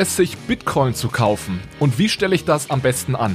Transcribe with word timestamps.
Es 0.00 0.14
sich, 0.14 0.38
Bitcoin 0.38 0.94
zu 0.94 1.08
kaufen? 1.08 1.60
Und 1.80 1.98
wie 1.98 2.08
stelle 2.08 2.36
ich 2.36 2.44
das 2.44 2.70
am 2.70 2.80
besten 2.80 3.16
an? 3.16 3.34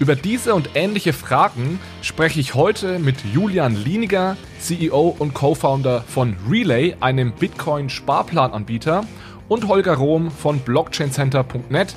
Über 0.00 0.16
diese 0.16 0.52
und 0.52 0.70
ähnliche 0.74 1.12
Fragen 1.12 1.78
spreche 2.00 2.40
ich 2.40 2.56
heute 2.56 2.98
mit 2.98 3.18
Julian 3.32 3.76
Lieniger, 3.76 4.36
CEO 4.58 5.14
und 5.16 5.32
Co-Founder 5.32 6.02
von 6.02 6.36
Relay, 6.50 6.96
einem 6.98 7.30
Bitcoin-Sparplananbieter, 7.30 9.04
und 9.46 9.68
Holger 9.68 9.94
Rohm 9.94 10.32
von 10.32 10.58
blockchaincenter.net, 10.58 11.94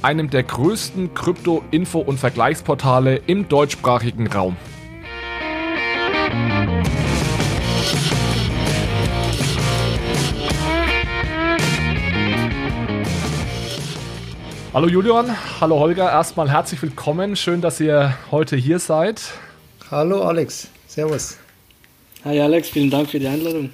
einem 0.00 0.30
der 0.30 0.44
größten 0.44 1.12
Krypto-Info- 1.12 2.00
und 2.00 2.18
Vergleichsportale 2.18 3.16
im 3.26 3.46
deutschsprachigen 3.50 4.26
Raum. 4.26 4.56
Hallo 14.74 14.88
Julian, 14.88 15.30
hallo 15.60 15.78
Holger, 15.78 16.10
erstmal 16.10 16.50
herzlich 16.50 16.82
willkommen. 16.82 17.36
Schön, 17.36 17.60
dass 17.60 17.78
ihr 17.78 18.12
heute 18.32 18.56
hier 18.56 18.80
seid. 18.80 19.22
Hallo 19.88 20.24
Alex, 20.24 20.68
Servus. 20.88 21.38
Hi 22.24 22.40
Alex, 22.40 22.70
vielen 22.70 22.90
Dank 22.90 23.08
für 23.08 23.20
die 23.20 23.28
Einladung. 23.28 23.70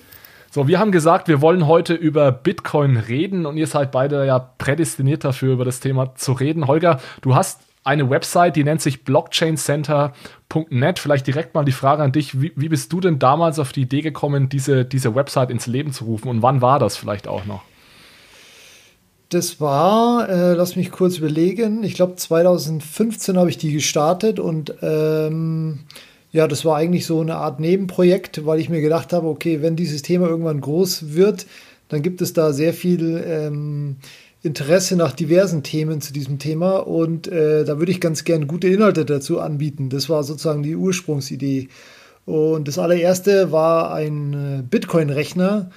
So, 0.51 0.69
wir 0.69 0.79
haben 0.79 0.93
gesagt, 0.93 1.27
wir 1.29 1.41
wollen 1.41 1.67
heute 1.67 1.95
über 1.95 2.31
Bitcoin 2.33 2.99
reden 2.99 3.47
und 3.47 3.57
ihr 3.57 3.67
seid 3.67 3.93
beide 3.93 4.27
ja 4.27 4.39
prädestiniert 4.59 5.25
dafür, 5.25 5.55
über 5.55 5.65
das 5.65 5.81
Thema 5.81 6.15
zu 6.17 6.33
reden. 6.33 6.67
Holger, 6.67 7.01
du 7.23 7.35
hast 7.35 7.63
eine 7.83 8.11
Website, 8.11 8.57
die 8.57 8.65
nennt 8.65 8.83
sich 8.83 9.03
blockchaincenter.net. 9.03 10.99
Vielleicht 10.99 11.27
direkt 11.27 11.55
mal 11.55 11.65
die 11.65 11.73
Frage 11.73 12.03
an 12.03 12.13
dich, 12.13 12.43
wie, 12.43 12.53
wie 12.57 12.69
bist 12.69 12.93
du 12.93 13.01
denn 13.01 13.19
damals 13.19 13.59
auf 13.59 13.73
die 13.73 13.81
Idee 13.81 14.03
gekommen, 14.03 14.51
diese, 14.51 14.85
diese 14.85 15.15
Website 15.15 15.49
ins 15.49 15.67
Leben 15.67 15.93
zu 15.93 16.05
rufen 16.05 16.29
und 16.29 16.43
wann 16.43 16.61
war 16.61 16.79
das 16.79 16.99
vielleicht 16.99 17.27
auch 17.27 17.47
noch? 17.47 17.63
Das 19.31 19.61
war, 19.61 20.29
äh, 20.29 20.55
lass 20.55 20.75
mich 20.75 20.91
kurz 20.91 21.19
überlegen, 21.19 21.85
ich 21.85 21.95
glaube 21.95 22.17
2015 22.17 23.39
habe 23.39 23.49
ich 23.49 23.59
die 23.59 23.73
gestartet 23.73 24.41
und 24.41 24.75
ähm, 24.83 25.81
ja, 26.33 26.49
das 26.49 26.65
war 26.65 26.77
eigentlich 26.77 27.07
so 27.07 27.21
eine 27.21 27.37
Art 27.37 27.61
Nebenprojekt, 27.61 28.45
weil 28.45 28.59
ich 28.59 28.69
mir 28.69 28.81
gedacht 28.81 29.13
habe, 29.13 29.29
okay, 29.29 29.63
wenn 29.63 29.77
dieses 29.77 30.03
Thema 30.03 30.27
irgendwann 30.27 30.61
groß 30.61 31.15
wird, 31.15 31.47
dann 31.89 32.03
gibt 32.03 32.23
es 32.23 32.33
da 32.33 32.53
sehr 32.53 32.75
viel 32.75 33.23
ähm, 33.25 33.97
Interesse 34.43 34.97
nach 34.97 35.13
diversen 35.13 35.63
Themen 35.63 36.01
zu 36.01 36.13
diesem 36.13 36.41
Thema 36.41 36.79
und 36.79 37.29
äh, 37.29 37.65
da 37.65 37.79
würde 37.79 37.93
ich 37.93 38.01
ganz 38.01 38.25
gern 38.25 38.49
gute 38.49 38.67
Inhalte 38.67 39.05
dazu 39.05 39.39
anbieten. 39.39 39.91
Das 39.91 40.09
war 40.09 40.25
sozusagen 40.25 40.65
die 40.65 40.75
Ursprungsidee. 40.75 41.69
Und 42.27 42.67
das 42.67 42.79
allererste 42.79 43.53
war 43.53 43.95
ein 43.95 44.33
äh, 44.35 44.63
Bitcoin-Rechner, 44.69 45.71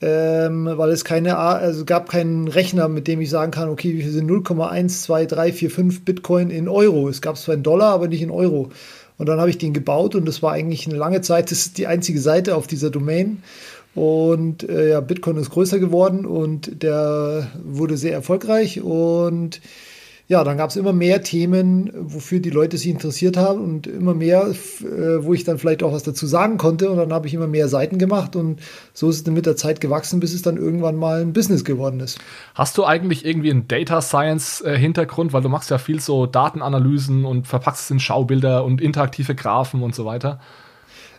ähm, 0.00 0.68
weil 0.70 0.90
es 0.90 1.04
keine, 1.04 1.38
also 1.38 1.84
gab 1.84 2.08
keinen 2.08 2.48
Rechner, 2.48 2.88
mit 2.88 3.08
dem 3.08 3.20
ich 3.20 3.30
sagen 3.30 3.50
kann, 3.50 3.68
okay, 3.68 3.94
wie 3.94 4.02
viel 4.02 4.12
sind 4.12 4.30
0,12345 4.30 6.04
Bitcoin 6.04 6.50
in 6.50 6.68
Euro? 6.68 7.08
Es 7.08 7.22
gab 7.22 7.36
zwar 7.38 7.54
in 7.54 7.62
Dollar, 7.62 7.94
aber 7.94 8.08
nicht 8.08 8.22
in 8.22 8.30
Euro. 8.30 8.70
Und 9.18 9.26
dann 9.28 9.40
habe 9.40 9.48
ich 9.48 9.58
den 9.58 9.72
gebaut 9.72 10.14
und 10.14 10.26
das 10.26 10.42
war 10.42 10.52
eigentlich 10.52 10.86
eine 10.86 10.98
lange 10.98 11.22
Zeit, 11.22 11.50
das 11.50 11.60
ist 11.60 11.78
die 11.78 11.86
einzige 11.86 12.20
Seite 12.20 12.54
auf 12.56 12.66
dieser 12.66 12.90
Domain. 12.90 13.42
Und 13.94 14.68
äh, 14.68 14.90
ja, 14.90 15.00
Bitcoin 15.00 15.38
ist 15.38 15.50
größer 15.50 15.78
geworden 15.78 16.26
und 16.26 16.82
der 16.82 17.50
wurde 17.64 17.96
sehr 17.96 18.12
erfolgreich 18.12 18.82
und 18.82 19.62
ja, 20.28 20.42
dann 20.42 20.56
gab 20.56 20.70
es 20.70 20.76
immer 20.76 20.92
mehr 20.92 21.22
Themen, 21.22 21.92
wofür 21.94 22.40
die 22.40 22.50
Leute 22.50 22.78
sich 22.78 22.88
interessiert 22.88 23.36
haben 23.36 23.62
und 23.62 23.86
immer 23.86 24.12
mehr, 24.12 24.48
äh, 24.80 25.24
wo 25.24 25.32
ich 25.34 25.44
dann 25.44 25.58
vielleicht 25.58 25.84
auch 25.84 25.92
was 25.92 26.02
dazu 26.02 26.26
sagen 26.26 26.58
konnte. 26.58 26.90
Und 26.90 26.96
dann 26.96 27.12
habe 27.12 27.28
ich 27.28 27.34
immer 27.34 27.46
mehr 27.46 27.68
Seiten 27.68 27.98
gemacht 27.98 28.34
und 28.34 28.60
so 28.92 29.08
ist 29.08 29.16
es 29.16 29.24
dann 29.24 29.34
mit 29.34 29.46
der 29.46 29.54
Zeit 29.54 29.80
gewachsen, 29.80 30.18
bis 30.18 30.34
es 30.34 30.42
dann 30.42 30.56
irgendwann 30.56 30.96
mal 30.96 31.22
ein 31.22 31.32
Business 31.32 31.64
geworden 31.64 32.00
ist. 32.00 32.18
Hast 32.56 32.76
du 32.76 32.84
eigentlich 32.84 33.24
irgendwie 33.24 33.52
einen 33.52 33.68
Data 33.68 34.02
Science 34.02 34.62
äh, 34.62 34.76
Hintergrund, 34.76 35.32
weil 35.32 35.42
du 35.42 35.48
machst 35.48 35.70
ja 35.70 35.78
viel 35.78 36.00
so 36.00 36.26
Datenanalysen 36.26 37.24
und 37.24 37.46
verpackst 37.46 37.84
es 37.84 37.90
in 37.92 38.00
Schaubilder 38.00 38.64
und 38.64 38.80
interaktive 38.80 39.36
Graphen 39.36 39.82
und 39.82 39.94
so 39.94 40.04
weiter? 40.06 40.40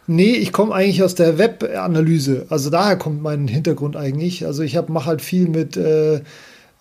Nee, 0.06 0.32
ich 0.32 0.52
komme 0.52 0.74
eigentlich 0.74 1.04
aus 1.04 1.16
der 1.16 1.38
Webanalyse. 1.38 2.46
Also 2.50 2.70
daher 2.70 2.98
kommt 2.98 3.22
mein 3.22 3.48
Hintergrund 3.48 3.96
eigentlich. 3.96 4.46
Also 4.46 4.64
ich 4.64 4.78
mache 4.88 5.06
halt 5.06 5.22
viel 5.22 5.48
mit 5.48 5.78
äh, 5.78 6.22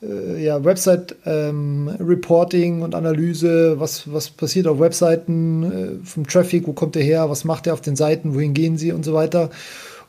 äh, 0.03 0.45
ja, 0.45 0.65
Website-Reporting 0.65 2.77
ähm, 2.77 2.83
und 2.83 2.95
Analyse, 2.95 3.81
was, 3.81 4.13
was 4.13 4.31
passiert 4.31 4.67
auf 4.67 4.81
Webseiten, 4.81 5.63
äh, 5.63 6.05
vom 6.05 6.27
Traffic, 6.27 6.67
wo 6.67 6.73
kommt 6.73 6.95
der 6.95 7.03
her, 7.03 7.31
was 7.31 7.45
macht 7.45 7.67
er 7.67 7.75
auf 7.75 7.81
den 7.81 7.97
Seiten, 7.97 8.35
wohin 8.35 8.55
gehen 8.55 8.79
sie 8.79 8.93
und 8.93 9.05
so 9.05 9.15
weiter. 9.15 9.51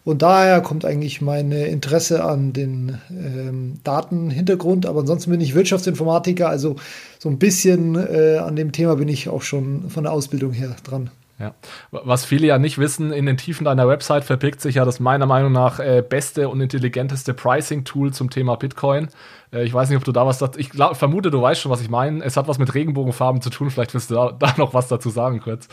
Und 0.03 0.21
daher 0.21 0.61
kommt 0.61 0.85
eigentlich 0.85 1.21
mein 1.21 1.51
Interesse 1.51 2.23
an 2.23 2.53
den 2.53 2.97
ähm, 3.11 3.79
Datenhintergrund. 3.83 4.85
Aber 4.85 5.01
ansonsten 5.01 5.31
bin 5.31 5.41
ich 5.41 5.53
Wirtschaftsinformatiker, 5.53 6.47
also 6.47 6.77
so 7.19 7.27
ein 7.27 7.39
bisschen 7.39 7.95
äh, 7.95 8.37
an 8.37 8.55
dem 8.55 8.71
Thema 8.71 8.95
bin 8.95 9.09
ich 9.09 9.27
auch 9.27 9.41
schon 9.41 9.89
von 9.89 10.03
der 10.03 10.13
Ausbildung 10.13 10.53
her 10.53 10.77
dran. 10.85 11.09
Ja. 11.39 11.53
Was 11.91 12.25
viele 12.25 12.47
ja 12.47 12.57
nicht 12.57 12.79
wissen, 12.79 13.11
in 13.11 13.27
den 13.27 13.37
Tiefen 13.37 13.63
deiner 13.63 13.87
Website 13.87 14.23
verbirgt 14.23 14.59
sich 14.59 14.75
ja 14.75 14.85
das 14.85 14.99
meiner 14.99 15.27
Meinung 15.27 15.51
nach 15.51 15.79
äh, 15.79 16.01
beste 16.07 16.49
und 16.49 16.61
intelligenteste 16.61 17.35
Pricing-Tool 17.35 18.11
zum 18.11 18.31
Thema 18.31 18.55
Bitcoin. 18.55 19.09
Äh, 19.53 19.63
ich 19.63 19.73
weiß 19.73 19.89
nicht, 19.89 19.97
ob 19.97 20.03
du 20.03 20.11
da 20.11 20.25
was 20.25 20.39
dazu. 20.39 20.59
Ich 20.59 20.71
glaub, 20.71 20.97
vermute, 20.97 21.29
du 21.29 21.39
weißt 21.39 21.61
schon, 21.61 21.71
was 21.71 21.81
ich 21.81 21.89
meine. 21.89 22.23
Es 22.23 22.37
hat 22.37 22.47
was 22.47 22.57
mit 22.57 22.73
Regenbogenfarben 22.73 23.41
zu 23.41 23.51
tun. 23.51 23.69
Vielleicht 23.69 23.93
willst 23.93 24.09
du 24.09 24.15
da, 24.15 24.31
da 24.39 24.55
noch 24.57 24.73
was 24.73 24.87
dazu 24.87 25.09
sagen 25.09 25.39
kurz. 25.39 25.67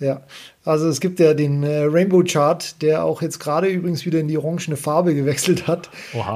Ja, 0.00 0.22
also 0.64 0.88
es 0.88 1.00
gibt 1.00 1.20
ja 1.20 1.34
den 1.34 1.62
äh, 1.62 1.82
Rainbow 1.82 2.22
Chart, 2.24 2.80
der 2.80 3.04
auch 3.04 3.20
jetzt 3.20 3.38
gerade 3.38 3.66
übrigens 3.68 4.06
wieder 4.06 4.18
in 4.18 4.28
die 4.28 4.38
orangene 4.38 4.76
Farbe 4.76 5.14
gewechselt 5.14 5.66
hat, 5.66 5.90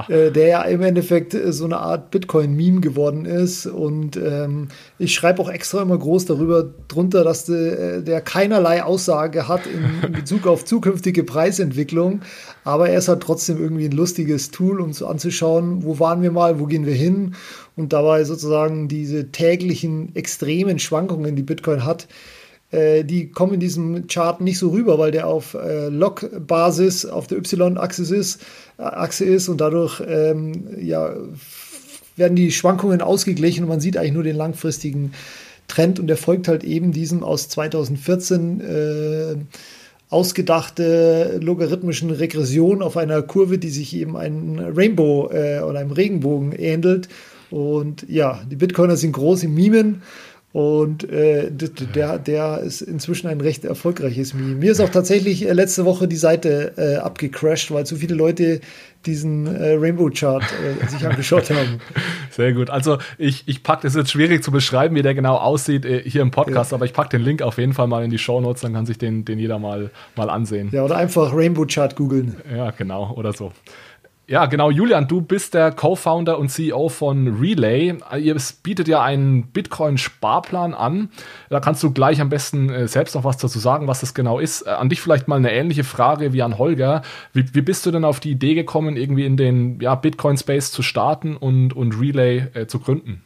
äh, 0.09 0.31
der 0.31 0.47
ja 0.47 0.63
im 0.65 0.83
Endeffekt 0.83 1.33
äh, 1.33 1.51
so 1.51 1.65
eine 1.65 1.79
Art 1.79 2.11
Bitcoin-Meme 2.11 2.83
geworden 2.83 3.25
ist. 3.25 3.67
Und 3.67 4.19
ähm, 4.19 4.69
ich 4.99 5.15
schreibe 5.15 5.41
auch 5.41 5.49
extra 5.49 5.81
immer 5.81 5.97
groß 5.97 6.27
darüber 6.27 6.75
drunter, 6.89 7.25
dass 7.25 7.47
de, 7.47 8.03
der 8.03 8.21
keinerlei 8.21 8.83
Aussage 8.83 9.49
hat 9.49 9.63
in, 9.67 10.09
in 10.09 10.13
Bezug 10.13 10.47
auf 10.47 10.67
zukünftige 10.67 11.25
Preisentwicklung. 11.25 12.21
Aber 12.65 12.91
er 12.91 12.99
ist 12.99 13.09
halt 13.09 13.23
trotzdem 13.23 13.59
irgendwie 13.59 13.87
ein 13.87 13.93
lustiges 13.93 14.51
Tool, 14.51 14.83
um 14.83 14.93
so 14.93 15.07
anzuschauen, 15.07 15.85
wo 15.85 15.99
waren 16.01 16.21
wir 16.21 16.33
mal, 16.33 16.61
wo 16.61 16.67
gehen 16.67 16.85
wir 16.85 16.95
hin. 16.95 17.35
Und 17.77 17.95
dabei 17.95 18.25
sozusagen 18.25 18.89
diese 18.89 19.33
täglichen 19.33 20.15
extremen 20.15 20.79
Schwankungen, 20.79 21.35
die 21.35 21.43
Bitcoin 21.43 21.87
hat, 21.87 22.09
äh, 22.75 23.05
die 23.05 23.31
kommen 23.31 23.55
in 23.55 23.61
diesem 23.61 24.07
Chart 24.09 24.41
nicht 24.41 24.59
so 24.59 24.71
rüber, 24.71 24.99
weil 24.99 25.11
der 25.11 25.27
auf 25.27 25.55
äh, 25.55 25.89
Log-Basis 25.89 27.07
auf 27.07 27.27
der 27.27 27.39
Y-Achse 27.39 28.15
ist, 28.15 28.43
äh, 28.79 28.83
Achse 28.83 29.25
ist 29.25 29.49
und 29.49 29.61
dadurch 29.61 30.03
ähm, 30.07 30.67
ja, 30.81 31.15
werden 32.17 32.37
die 32.37 32.51
Schwankungen 32.51 33.01
ausgeglichen 33.01 33.65
und 33.65 33.69
man 33.69 33.81
sieht 33.81 33.97
eigentlich 33.97 34.13
nur 34.13 34.23
den 34.23 34.37
langfristigen 34.37 35.13
Trend 35.69 35.99
und 36.01 36.09
der 36.09 36.17
folgt 36.17 36.49
halt 36.49 36.65
eben 36.65 36.93
diesem 36.93 37.23
aus 37.23 37.49
2014 37.49 38.61
äh, 38.61 39.37
ausgedachte 40.11 41.41
logarithmischen 41.43 42.11
Regression 42.11 42.83
auf 42.83 42.97
einer 42.97 43.23
Kurve, 43.23 43.59
die 43.59 43.71
sich 43.71 43.97
eben 43.97 44.17
einem 44.17 44.59
Rainbow 44.59 45.31
äh, 45.33 45.61
oder 45.61 45.81
einem 45.81 45.91
Regenbogen 45.91 46.53
ähnelt. 46.53 47.09
Und 47.51 48.05
ja, 48.09 48.41
die 48.51 48.57
Bitcoiner 48.57 48.97
sind 48.97 49.13
groß 49.13 49.45
im 49.45 49.55
Mimen 49.55 50.03
und 50.55 51.03
äh, 51.11 51.51
der, 51.51 52.17
der 52.21 52.61
ist 52.61 52.81
inzwischen 52.81 53.27
ein 53.27 53.41
recht 53.41 53.65
erfolgreiches 53.65 54.35
Meme. 54.35 54.55
Mir 54.55 54.71
ist 54.71 54.79
auch 54.79 54.89
tatsächlich 54.89 55.45
äh, 55.49 55.53
letzte 55.53 55.85
Woche 55.85 56.07
die 56.07 56.15
Seite 56.15 56.75
äh, 56.77 56.95
abgecrashed, 56.99 57.73
weil 57.73 57.85
zu 57.87 57.97
viele 57.97 58.15
Leute 58.15 58.61
diesen 59.05 59.49
äh, 59.49 59.73
Rainbow 59.73 60.09
Chart 60.11 60.45
äh, 60.45 60.87
sich 60.87 61.05
angeschaut 61.05 61.51
haben. 61.51 61.81
Sehr 62.31 62.53
gut. 62.53 62.71
Also 62.71 62.99
ich, 63.19 63.43
ich 63.49 63.65
packe, 63.65 63.83
das 63.83 63.97
ist 63.97 63.99
jetzt 63.99 64.13
schwierig 64.13 64.45
zu 64.45 64.53
beschreiben, 64.53 64.95
wie 64.95 65.03
der 65.03 65.17
genau 65.17 65.39
aussieht 65.39 65.85
äh, 65.85 66.09
hier 66.09 66.23
im 66.23 66.31
Podcast, 66.31 66.71
ja. 66.71 66.77
aber 66.77 66.85
ich 66.85 66.93
packe 66.93 67.09
den 67.09 67.23
Link 67.23 67.43
auf 67.43 67.59
jeden 67.59 67.73
Fall 67.73 67.89
mal 67.89 68.05
in 68.05 68.11
die 68.11 68.19
Show 68.19 68.41
Notes, 68.41 68.63
dann 68.63 68.75
kann 68.75 68.87
sich 68.87 68.97
den, 68.97 69.25
den 69.25 69.41
jeder 69.41 69.59
mal, 69.59 69.91
mal 70.15 70.31
ansehen. 70.31 70.69
Ja, 70.71 70.85
oder 70.85 70.97
einfach 70.97 71.35
Rainbow 71.35 71.67
Chart 71.67 71.97
googeln. 71.97 72.37
Ja, 72.55 72.71
genau, 72.71 73.13
oder 73.17 73.33
so. 73.33 73.51
Ja, 74.27 74.47
genau. 74.47 74.71
Julian, 74.71 75.07
du 75.07 75.21
bist 75.21 75.53
der 75.53 75.71
Co-Founder 75.71 76.39
und 76.39 76.49
CEO 76.49 76.89
von 76.89 77.39
Relay. 77.39 77.95
Ihr 78.19 78.37
bietet 78.63 78.89
ja 78.89 79.03
einen 79.03 79.49
Bitcoin-Sparplan 79.49 80.73
an. 80.73 81.11
Da 81.51 81.61
kannst 81.61 81.83
du 81.83 81.91
gleich 81.91 82.23
am 82.23 82.31
besten 82.31 82.71
äh, 82.71 82.89
selbst 82.89 83.15
noch 83.15 83.25
was 83.25 83.37
dazu 83.37 83.59
sagen, 83.59 83.87
was 83.87 84.01
das 84.01 84.15
genau 84.15 84.39
ist. 84.39 84.63
Äh, 84.63 84.71
an 84.71 84.89
dich 84.89 85.03
vielleicht 85.03 85.29
mal 85.29 85.37
eine 85.37 85.53
ähnliche 85.53 85.85
Frage 85.85 86.33
wie 86.33 86.41
an 86.41 86.57
Holger. 86.57 87.03
Wie, 87.35 87.45
wie 87.53 87.61
bist 87.61 87.85
du 87.85 87.91
denn 87.91 88.07
auf 88.07 88.19
die 88.19 88.31
Idee 88.31 88.55
gekommen, 88.55 88.97
irgendwie 88.97 89.27
in 89.27 89.37
den 89.37 89.79
ja, 89.81 89.95
Bitcoin-Space 89.95 90.73
zu 90.73 90.81
starten 90.81 91.37
und, 91.37 91.75
und 91.75 92.01
Relay 92.01 92.47
äh, 92.55 92.67
zu 92.67 92.79
gründen? 92.79 93.23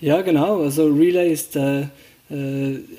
Ja, 0.00 0.22
genau. 0.22 0.62
Also 0.62 0.86
Relay 0.86 1.32
ist 1.32 1.56
äh 1.56 1.86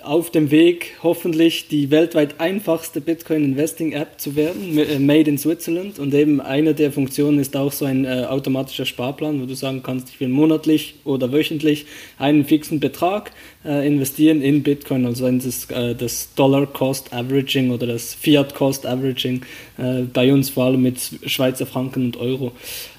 auf 0.04 0.30
dem 0.30 0.52
Weg, 0.52 0.98
hoffentlich 1.02 1.68
die 1.68 1.90
weltweit 1.90 2.40
einfachste 2.40 3.02
Bitcoin-Investing-App 3.02 4.20
zu 4.20 4.36
werden, 4.36 4.78
äh, 4.78 5.00
made 5.00 5.30
in 5.30 5.38
Switzerland. 5.38 5.98
Und 5.98 6.14
eben 6.14 6.40
eine 6.40 6.74
der 6.74 6.92
Funktionen 6.92 7.40
ist 7.40 7.56
auch 7.56 7.72
so 7.72 7.86
ein 7.86 8.06
äh, 8.06 8.26
automatischer 8.30 8.86
Sparplan, 8.86 9.42
wo 9.42 9.46
du 9.46 9.56
sagen 9.56 9.82
kannst, 9.82 10.10
ich 10.10 10.20
will 10.20 10.28
monatlich 10.28 10.96
oder 11.04 11.32
wöchentlich 11.32 11.86
einen 12.20 12.46
fixen 12.46 12.80
Betrag 12.80 13.32
äh, 13.66 13.88
investieren 13.88 14.42
in 14.42 14.64
Bitcoin, 14.64 15.06
also 15.06 15.28
in 15.28 15.40
das, 15.40 15.70
äh, 15.70 15.96
das 15.96 16.34
Dollar-Cost-Averaging 16.36 17.72
oder 17.72 17.88
das 17.88 18.14
Fiat-Cost-Averaging, 18.14 19.42
äh, 19.78 20.02
bei 20.02 20.34
uns 20.34 20.50
vor 20.50 20.66
allem 20.66 20.82
mit 20.82 21.00
Schweizer 21.26 21.66
Franken 21.66 22.06
und 22.06 22.18
Euro. 22.18 22.52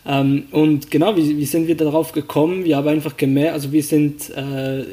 Ähm, 0.06 0.44
und 0.50 0.90
genau, 0.90 1.16
wie, 1.16 1.38
wie 1.38 1.46
sind 1.46 1.66
wir 1.66 1.76
darauf 1.76 2.12
gekommen? 2.12 2.64
Wir 2.64 2.76
haben 2.76 2.88
einfach 2.88 3.16
gemerkt, 3.16 3.54
also 3.54 3.72
wir 3.72 3.82
sind 3.82 4.30
äh, 4.30 4.84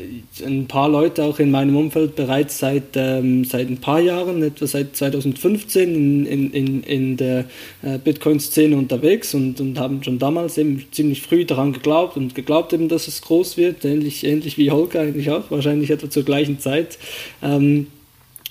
ein 0.46 0.68
paar 0.68 0.88
Leute 0.88 1.24
auch 1.26 1.40
in 1.40 1.52
meinem 1.52 1.76
Umfeld 1.76 2.16
bereits 2.16 2.60
seit, 2.60 2.96
ähm, 2.96 3.44
seit 3.44 3.68
ein 3.68 3.78
paar 3.78 4.00
Jahren, 4.00 4.42
etwa 4.42 4.68
seit 4.68 4.96
2015 4.96 5.94
in, 5.96 6.26
in, 6.26 6.52
in, 6.52 6.84
in 6.84 7.18
der 7.18 7.46
äh, 7.82 7.98
Bitcoin-Szene 7.98 8.78
unterwegs 8.78 9.34
und, 9.34 9.60
und 9.60 9.78
haben 9.78 10.02
schon 10.02 10.18
damals 10.18 10.58
eben 10.58 10.86
ziemlich 10.92 11.22
früh 11.22 11.44
daran 11.44 11.74
geglaubt 11.74 12.16
und 12.16 12.34
geglaubt 12.34 12.72
eben, 12.72 12.88
dass 12.88 13.10
es 13.10 13.22
groß 13.22 13.58
wird, 13.58 13.84
ähnlich, 13.84 14.24
ähnlich 14.24 14.58
wie 14.58 14.72
Holger 14.72 15.02
eigentlich 15.02 15.30
auch, 15.30 15.52
wahrscheinlich 15.64 15.92
etwa 15.92 16.10
zur 16.10 16.24
gleichen 16.24 16.60
Zeit. 16.60 16.98
Ähm, 17.42 17.88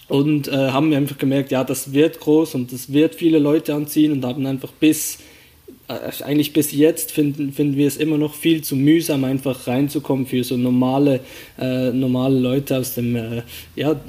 und 0.08 0.48
äh, 0.48 0.70
haben 0.70 0.92
einfach 0.92 1.18
gemerkt, 1.18 1.52
ja, 1.52 1.62
das 1.62 1.92
wird 1.92 2.18
groß 2.18 2.56
und 2.56 2.72
das 2.72 2.92
wird 2.92 3.14
viele 3.14 3.38
Leute 3.38 3.74
anziehen 3.74 4.10
und 4.10 4.24
haben 4.24 4.44
einfach 4.44 4.72
bis 4.72 5.18
eigentlich 6.22 6.52
bis 6.52 6.72
jetzt 6.72 7.10
finden, 7.10 7.52
finden 7.52 7.76
wir 7.76 7.88
es 7.88 7.96
immer 7.96 8.16
noch 8.16 8.34
viel 8.34 8.62
zu 8.62 8.76
mühsam, 8.76 9.24
einfach 9.24 9.66
reinzukommen 9.66 10.26
für 10.26 10.44
so 10.44 10.56
normale, 10.56 11.20
äh, 11.58 11.90
normale 11.90 12.38
Leute 12.38 12.78
aus 12.78 12.94
dem, 12.94 13.16
äh, 13.16 13.42
ja, 13.74 14.00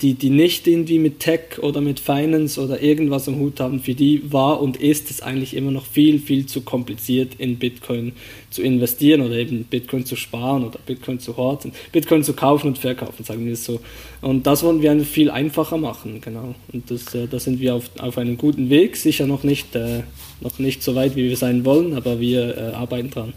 die, 0.00 0.14
die 0.14 0.30
nicht 0.30 0.66
irgendwie 0.66 0.98
mit 0.98 1.20
Tech 1.20 1.58
oder 1.60 1.80
mit 1.80 2.00
Finance 2.00 2.60
oder 2.60 2.82
irgendwas 2.82 3.28
am 3.28 3.38
Hut 3.38 3.60
haben, 3.60 3.80
für 3.80 3.94
die 3.94 4.32
war 4.32 4.60
und 4.60 4.76
ist 4.78 5.10
es 5.10 5.22
eigentlich 5.22 5.54
immer 5.54 5.70
noch 5.70 5.86
viel, 5.86 6.18
viel 6.18 6.46
zu 6.46 6.62
kompliziert 6.62 7.34
in 7.38 7.58
Bitcoin 7.58 8.12
zu 8.50 8.62
investieren 8.62 9.20
oder 9.20 9.36
eben 9.36 9.64
Bitcoin 9.64 10.04
zu 10.04 10.16
sparen 10.16 10.64
oder 10.64 10.78
Bitcoin 10.84 11.20
zu 11.20 11.36
horten, 11.36 11.72
Bitcoin 11.92 12.24
zu 12.24 12.32
kaufen 12.32 12.68
und 12.68 12.78
verkaufen, 12.78 13.24
sagen 13.24 13.46
wir 13.46 13.52
es 13.52 13.64
so. 13.64 13.80
Und 14.20 14.46
das 14.46 14.64
wollen 14.64 14.82
wir 14.82 14.98
viel 15.04 15.30
einfacher 15.30 15.78
machen, 15.78 16.20
genau. 16.20 16.54
Und 16.72 16.90
das, 16.90 17.14
äh, 17.14 17.28
da 17.28 17.38
sind 17.38 17.60
wir 17.60 17.76
auf, 17.76 17.90
auf 17.98 18.18
einem 18.18 18.36
guten 18.36 18.68
Weg, 18.68 18.96
sicher 18.96 19.26
noch 19.26 19.44
nicht, 19.44 19.76
äh, 19.76 20.02
noch 20.40 20.58
nicht 20.58 20.82
so 20.82 20.94
weit, 20.94 21.16
wie 21.16 21.28
wir 21.28 21.36
sein 21.36 21.64
wollen, 21.64 21.96
aber 21.96 22.20
wir 22.20 22.56
äh, 22.56 22.72
arbeiten 22.74 23.10
dran. 23.10 23.32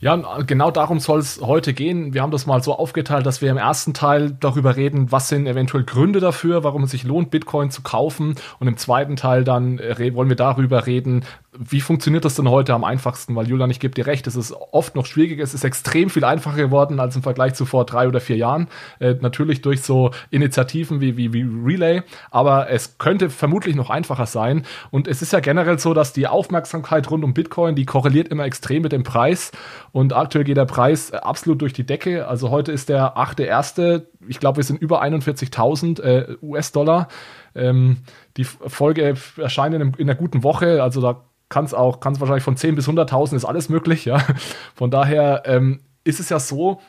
Ja, 0.00 0.14
genau 0.46 0.70
darum 0.70 1.00
soll 1.00 1.18
es 1.18 1.40
heute 1.40 1.74
gehen. 1.74 2.14
Wir 2.14 2.22
haben 2.22 2.30
das 2.30 2.46
mal 2.46 2.62
so 2.62 2.72
aufgeteilt, 2.72 3.26
dass 3.26 3.42
wir 3.42 3.50
im 3.50 3.56
ersten 3.56 3.94
Teil 3.94 4.30
darüber 4.38 4.76
reden, 4.76 5.10
was 5.10 5.28
sind 5.28 5.48
eventuell 5.48 5.82
Gründe 5.82 6.20
dafür, 6.20 6.62
warum 6.62 6.84
es 6.84 6.92
sich 6.92 7.02
lohnt, 7.02 7.32
Bitcoin 7.32 7.72
zu 7.72 7.82
kaufen. 7.82 8.36
Und 8.60 8.68
im 8.68 8.76
zweiten 8.76 9.16
Teil 9.16 9.42
dann 9.42 9.80
äh, 9.80 10.14
wollen 10.14 10.28
wir 10.28 10.36
darüber 10.36 10.86
reden, 10.86 11.24
wie 11.60 11.80
funktioniert 11.80 12.24
das 12.24 12.36
denn 12.36 12.48
heute 12.48 12.72
am 12.72 12.84
einfachsten? 12.84 13.34
Weil 13.34 13.48
Julian, 13.48 13.70
ich 13.70 13.80
gebe 13.80 13.92
dir 13.92 14.06
recht, 14.06 14.28
es 14.28 14.36
ist 14.36 14.52
oft 14.52 14.94
noch 14.94 15.06
schwieriger, 15.06 15.42
es 15.42 15.54
ist 15.54 15.64
extrem 15.64 16.08
viel 16.08 16.24
einfacher 16.24 16.56
geworden 16.56 17.00
als 17.00 17.16
im 17.16 17.22
Vergleich 17.22 17.54
zu 17.54 17.66
vor 17.66 17.84
drei 17.84 18.06
oder 18.06 18.20
vier 18.20 18.36
Jahren. 18.36 18.68
Äh, 19.00 19.16
natürlich 19.20 19.60
durch 19.60 19.82
so 19.82 20.12
Initiativen 20.30 21.00
wie, 21.00 21.16
wie, 21.16 21.32
wie 21.32 21.42
Relay, 21.42 22.02
aber 22.30 22.70
es 22.70 22.98
könnte 22.98 23.28
vermutlich 23.28 23.74
noch 23.74 23.90
einfacher 23.90 24.26
sein. 24.26 24.64
Und 24.90 25.08
es 25.08 25.20
ist 25.20 25.32
ja 25.32 25.40
generell 25.40 25.80
so, 25.80 25.94
dass 25.94 26.12
die 26.12 26.28
Aufmerksamkeit 26.28 27.10
rund 27.10 27.24
um 27.24 27.34
Bitcoin, 27.34 27.74
die 27.74 27.86
korreliert 27.86 28.28
immer 28.28 28.44
extrem 28.44 28.82
mit 28.82 28.92
dem 28.92 29.02
Preis. 29.02 29.50
Und 29.90 30.12
aktuell 30.12 30.44
geht 30.44 30.56
der 30.56 30.64
Preis 30.64 31.12
absolut 31.12 31.60
durch 31.60 31.72
die 31.72 31.84
Decke. 31.84 32.28
Also 32.28 32.50
heute 32.50 32.70
ist 32.70 32.88
der 32.88 33.16
8.1., 33.16 34.02
ich 34.28 34.40
glaube, 34.40 34.58
wir 34.58 34.64
sind 34.64 34.80
über 34.80 35.02
41.000 35.02 36.02
äh, 36.02 36.36
US-Dollar. 36.42 37.08
Ähm, 37.58 37.98
die 38.36 38.44
Folge 38.44 39.16
erscheint 39.36 39.74
in, 39.74 39.94
in 39.98 40.08
einer 40.08 40.14
guten 40.14 40.42
Woche, 40.42 40.82
also 40.82 41.00
da 41.00 41.24
kann 41.48 41.64
es 41.64 41.74
auch, 41.74 42.00
kann 42.00 42.12
es 42.12 42.20
wahrscheinlich 42.20 42.44
von 42.44 42.56
10 42.56 42.74
bis 42.74 42.88
100.000 42.88 43.36
ist 43.36 43.44
alles 43.44 43.68
möglich, 43.68 44.04
ja. 44.04 44.18
Von 44.74 44.90
daher 44.90 45.42
ähm, 45.46 45.80
ist 46.04 46.20
es 46.20 46.28
ja 46.28 46.38
so, 46.38 46.80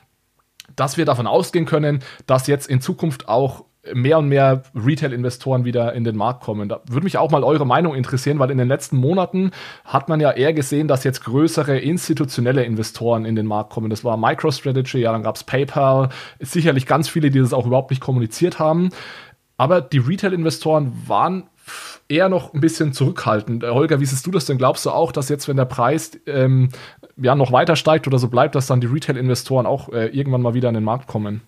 dass 0.76 0.98
wir 0.98 1.06
davon 1.06 1.28
ausgehen 1.28 1.66
können, 1.66 2.00
dass 2.28 2.48
jetzt 2.48 2.68
in 2.68 2.82
Zukunft 2.82 3.28
auch 3.28 3.66
mehr 3.94 4.18
und 4.18 4.28
mehr 4.28 4.64
Retail-Investoren 4.76 5.64
wieder 5.66 5.94
in 5.94 6.04
den 6.04 6.16
Markt 6.16 6.44
kommen. 6.44 6.68
Da 6.68 6.82
würde 6.88 7.06
mich 7.06 7.18
auch 7.18 7.32
mal 7.32 7.44
eure 7.44 7.66
Meinung 7.66 7.96
interessieren, 7.96 8.38
weil 8.38 8.52
in 8.52 8.58
den 8.58 8.68
letzten 8.68 8.98
Monaten 8.98 9.52
hat 9.86 10.10
man 10.10 10.20
ja 10.20 10.32
eher 10.32 10.54
gesehen, 10.54 10.88
dass 10.88 11.04
jetzt 11.04 11.24
größere 11.24 11.80
institutionelle 11.80 12.64
Investoren 12.64 13.26
in 13.26 13.36
den 13.36 13.46
Markt 13.46 13.72
kommen. 13.72 13.90
Das 13.90 14.04
war 14.04 14.18
MicroStrategy, 14.18 15.00
ja, 15.00 15.12
dann 15.12 15.24
gab 15.24 15.38
es 15.38 15.44
PayPal, 15.44 16.10
sicherlich 16.40 16.86
ganz 16.86 17.08
viele, 17.08 17.30
die 17.30 17.40
das 17.40 17.54
auch 17.54 17.66
überhaupt 17.66 17.92
nicht 17.92 18.02
kommuniziert 18.02 18.60
haben. 18.60 18.90
Aber 19.60 19.82
die 19.82 19.98
Retail-Investoren 19.98 20.94
waren 21.06 21.44
eher 22.08 22.30
noch 22.30 22.54
ein 22.54 22.62
bisschen 22.62 22.94
zurückhaltend. 22.94 23.64
Äh, 23.64 23.72
Holger, 23.72 24.00
wie 24.00 24.06
siehst 24.06 24.26
du 24.26 24.32
das 24.32 24.46
denn? 24.46 24.58
Glaubst 24.58 24.86
du 24.86 24.90
auch, 24.90 25.12
dass 25.12 25.28
jetzt, 25.28 25.50
wenn 25.50 25.58
der 25.58 25.66
Preis 25.66 26.12
ähm, 26.28 26.70
ja 27.18 27.36
noch 27.36 27.52
weiter 27.52 27.76
steigt 27.76 28.08
oder 28.08 28.20
so 28.20 28.30
bleibt, 28.30 28.56
dass 28.56 28.68
dann 28.68 28.80
die 28.80 28.88
Retail-Investoren 28.88 29.66
auch 29.66 29.90
äh, 29.90 30.08
irgendwann 30.08 30.42
mal 30.42 30.54
wieder 30.54 30.70
in 30.70 30.76
den 30.76 30.86
Markt 30.86 31.08
kommen? 31.08 31.42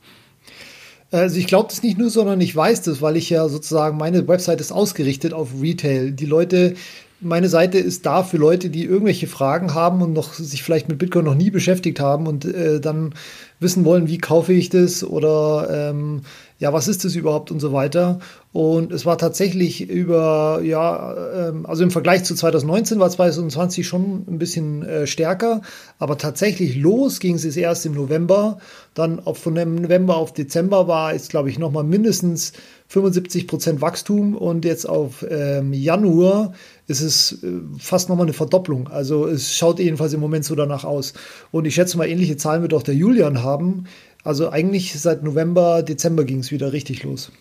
Also 1.10 1.38
ich 1.38 1.48
glaube 1.48 1.70
das 1.70 1.84
nicht 1.84 1.98
nur, 1.98 2.10
sondern 2.10 2.42
ich 2.42 2.54
weiß 2.54 2.82
das, 2.82 3.02
weil 3.02 3.16
ich 3.16 3.30
ja 3.30 3.48
sozusagen 3.48 3.98
meine 3.98 4.28
Website 4.28 4.60
ist 4.60 4.74
ausgerichtet 4.74 5.34
auf 5.34 5.50
Retail. 5.62 6.12
Die 6.12 6.26
Leute, 6.26 6.76
meine 7.22 7.48
Seite 7.48 7.78
ist 7.78 8.06
da 8.06 8.24
für 8.24 8.38
Leute, 8.38 8.70
die 8.70 8.84
irgendwelche 8.84 9.28
Fragen 9.28 9.74
haben 9.74 10.02
und 10.02 10.12
noch 10.12 10.34
sich 10.34 10.64
vielleicht 10.64 10.90
mit 10.90 10.98
Bitcoin 10.98 11.24
noch 11.24 11.36
nie 11.36 11.50
beschäftigt 11.50 12.02
haben 12.02 12.28
und 12.28 12.44
äh, 12.44 12.82
dann 12.82 13.14
wissen 13.62 13.86
wollen, 13.86 14.10
wie 14.10 14.18
kaufe 14.18 14.52
ich 14.52 14.70
das 14.70 15.04
oder 15.04 15.90
ähm, 15.90 16.24
ja, 16.62 16.72
was 16.72 16.88
ist 16.88 17.04
das 17.04 17.16
überhaupt 17.16 17.50
und 17.50 17.60
so 17.60 17.74
weiter. 17.74 18.20
Und 18.54 18.92
es 18.92 19.04
war 19.04 19.18
tatsächlich 19.18 19.90
über, 19.90 20.62
ja, 20.64 21.50
ähm, 21.50 21.66
also 21.66 21.82
im 21.82 21.90
Vergleich 21.90 22.24
zu 22.24 22.36
2019 22.36 23.00
war 23.00 23.10
2020 23.10 23.88
schon 23.88 24.26
ein 24.28 24.38
bisschen 24.38 24.84
äh, 24.84 25.08
stärker, 25.08 25.62
aber 25.98 26.20
tatsächlich 26.20 26.76
los 26.76 27.20
ging 27.20 27.34
es 27.34 27.58
erst 27.58 27.88
im 27.88 27.94
November. 27.94 28.60
Dann 28.94 29.24
von 29.24 29.54
November 29.54 30.18
auf 30.18 30.34
Dezember 30.34 30.88
war 30.88 31.16
es, 31.16 31.30
glaube 31.30 31.50
ich, 31.50 31.58
nochmal 31.58 31.84
mindestens 31.84 32.54
75 32.90 33.48
Prozent 33.48 33.82
Wachstum 33.82 34.36
und 34.36 34.64
jetzt 34.64 34.88
auf 34.88 35.26
ähm, 35.28 35.74
Januar 35.74 36.54
ist 36.88 37.02
es 37.02 37.42
äh, 37.42 37.48
fast 37.80 38.10
nochmal 38.10 38.26
eine 38.26 38.34
Verdopplung. 38.34 38.90
Also 38.90 39.28
es 39.28 39.56
schaut 39.56 39.80
jedenfalls 39.80 40.14
im 40.14 40.20
Moment 40.20 40.44
so 40.44 40.56
danach 40.56 40.84
aus. 40.84 41.14
Und 41.52 41.66
ich 41.66 41.74
schätze 41.74 41.98
mal, 41.98 42.10
ähnliche 42.10 42.36
Zahlen 42.36 42.62
wird 42.62 42.74
auch 42.74 42.84
der 42.84 42.96
Julian 42.96 43.44
haben. 43.44 43.86
Also 44.24 44.50
eigentlich 44.50 45.00
seit 45.00 45.24
November, 45.24 45.84
Dezember 45.84 46.24
ging 46.24 46.40
es 46.40 46.52
wieder 46.52 46.74
richtig 46.74 47.04
los. 47.04 47.32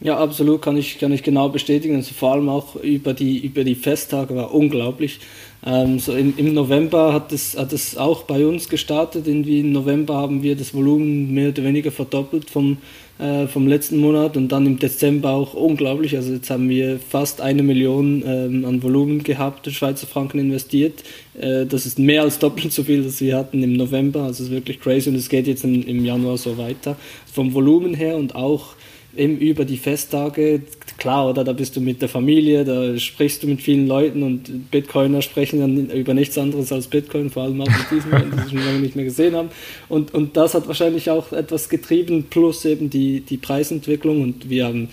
Ja, 0.00 0.16
absolut, 0.18 0.62
kann 0.62 0.76
ich, 0.76 0.98
kann 0.98 1.12
ich 1.12 1.24
genau 1.24 1.48
bestätigen. 1.48 1.96
Also 1.96 2.14
vor 2.14 2.32
allem 2.32 2.48
auch 2.48 2.76
über 2.76 3.14
die, 3.14 3.44
über 3.44 3.64
die 3.64 3.74
Festtage 3.74 4.34
war 4.36 4.54
unglaublich. 4.54 5.18
Ähm, 5.66 5.98
so 5.98 6.12
im, 6.14 6.34
Im 6.36 6.54
November 6.54 7.12
hat 7.12 7.32
es, 7.32 7.56
hat 7.56 7.72
es 7.72 7.96
auch 7.96 8.22
bei 8.22 8.46
uns 8.46 8.68
gestartet. 8.68 9.26
Irgendwie 9.26 9.60
im 9.60 9.72
November 9.72 10.14
haben 10.14 10.42
wir 10.42 10.56
das 10.56 10.72
Volumen 10.72 11.34
mehr 11.34 11.48
oder 11.48 11.64
weniger 11.64 11.90
verdoppelt 11.90 12.48
vom, 12.48 12.78
äh, 13.18 13.48
vom 13.48 13.66
letzten 13.66 13.98
Monat 13.98 14.36
und 14.36 14.50
dann 14.50 14.66
im 14.66 14.78
Dezember 14.78 15.30
auch 15.30 15.54
unglaublich. 15.54 16.14
Also 16.16 16.32
jetzt 16.32 16.48
haben 16.50 16.68
wir 16.68 17.00
fast 17.00 17.40
eine 17.40 17.64
Million 17.64 18.22
ähm, 18.24 18.64
an 18.64 18.82
Volumen 18.82 19.24
gehabt, 19.24 19.68
Schweizer 19.70 20.06
Franken 20.06 20.38
investiert. 20.38 21.02
Äh, 21.38 21.66
das 21.66 21.86
ist 21.86 21.98
mehr 21.98 22.22
als 22.22 22.38
doppelt 22.38 22.72
so 22.72 22.84
viel, 22.84 23.02
das 23.02 23.20
wir 23.20 23.36
hatten 23.36 23.60
im 23.62 23.72
November. 23.72 24.22
Also 24.22 24.44
es 24.44 24.50
ist 24.50 24.54
wirklich 24.54 24.78
crazy 24.78 25.10
und 25.10 25.16
es 25.16 25.28
geht 25.28 25.48
jetzt 25.48 25.64
im, 25.64 25.82
im 25.82 26.04
Januar 26.04 26.38
so 26.38 26.56
weiter. 26.56 26.96
Vom 27.32 27.52
Volumen 27.52 27.94
her 27.94 28.16
und 28.16 28.36
auch 28.36 28.76
eben 29.18 29.38
über 29.38 29.64
die 29.64 29.76
Festtage, 29.76 30.62
klar, 30.96 31.28
oder 31.28 31.44
da 31.44 31.52
bist 31.52 31.76
du 31.76 31.80
mit 31.80 32.00
der 32.00 32.08
Familie, 32.08 32.64
da 32.64 32.96
sprichst 32.96 33.42
du 33.42 33.46
mit 33.46 33.60
vielen 33.60 33.86
Leuten 33.86 34.22
und 34.22 34.70
Bitcoiner 34.70 35.22
sprechen 35.22 35.60
dann 35.60 35.90
über 35.90 36.14
nichts 36.14 36.38
anderes 36.38 36.72
als 36.72 36.86
Bitcoin, 36.86 37.30
vor 37.30 37.44
allem 37.44 37.60
auch 37.60 37.66
mit 37.66 37.90
diesen 37.90 38.10
Leuten, 38.10 38.30
die 38.30 38.42
sie 38.42 38.48
schon 38.50 38.64
lange 38.64 38.80
nicht 38.80 38.96
mehr 38.96 39.04
gesehen 39.04 39.34
haben. 39.34 39.50
Und, 39.88 40.14
und 40.14 40.36
das 40.36 40.54
hat 40.54 40.66
wahrscheinlich 40.66 41.10
auch 41.10 41.32
etwas 41.32 41.68
getrieben, 41.68 42.26
plus 42.30 42.64
eben 42.64 42.90
die, 42.90 43.20
die 43.20 43.36
Preisentwicklung 43.36 44.22
und 44.22 44.48
wir 44.48 44.66
haben 44.66 44.88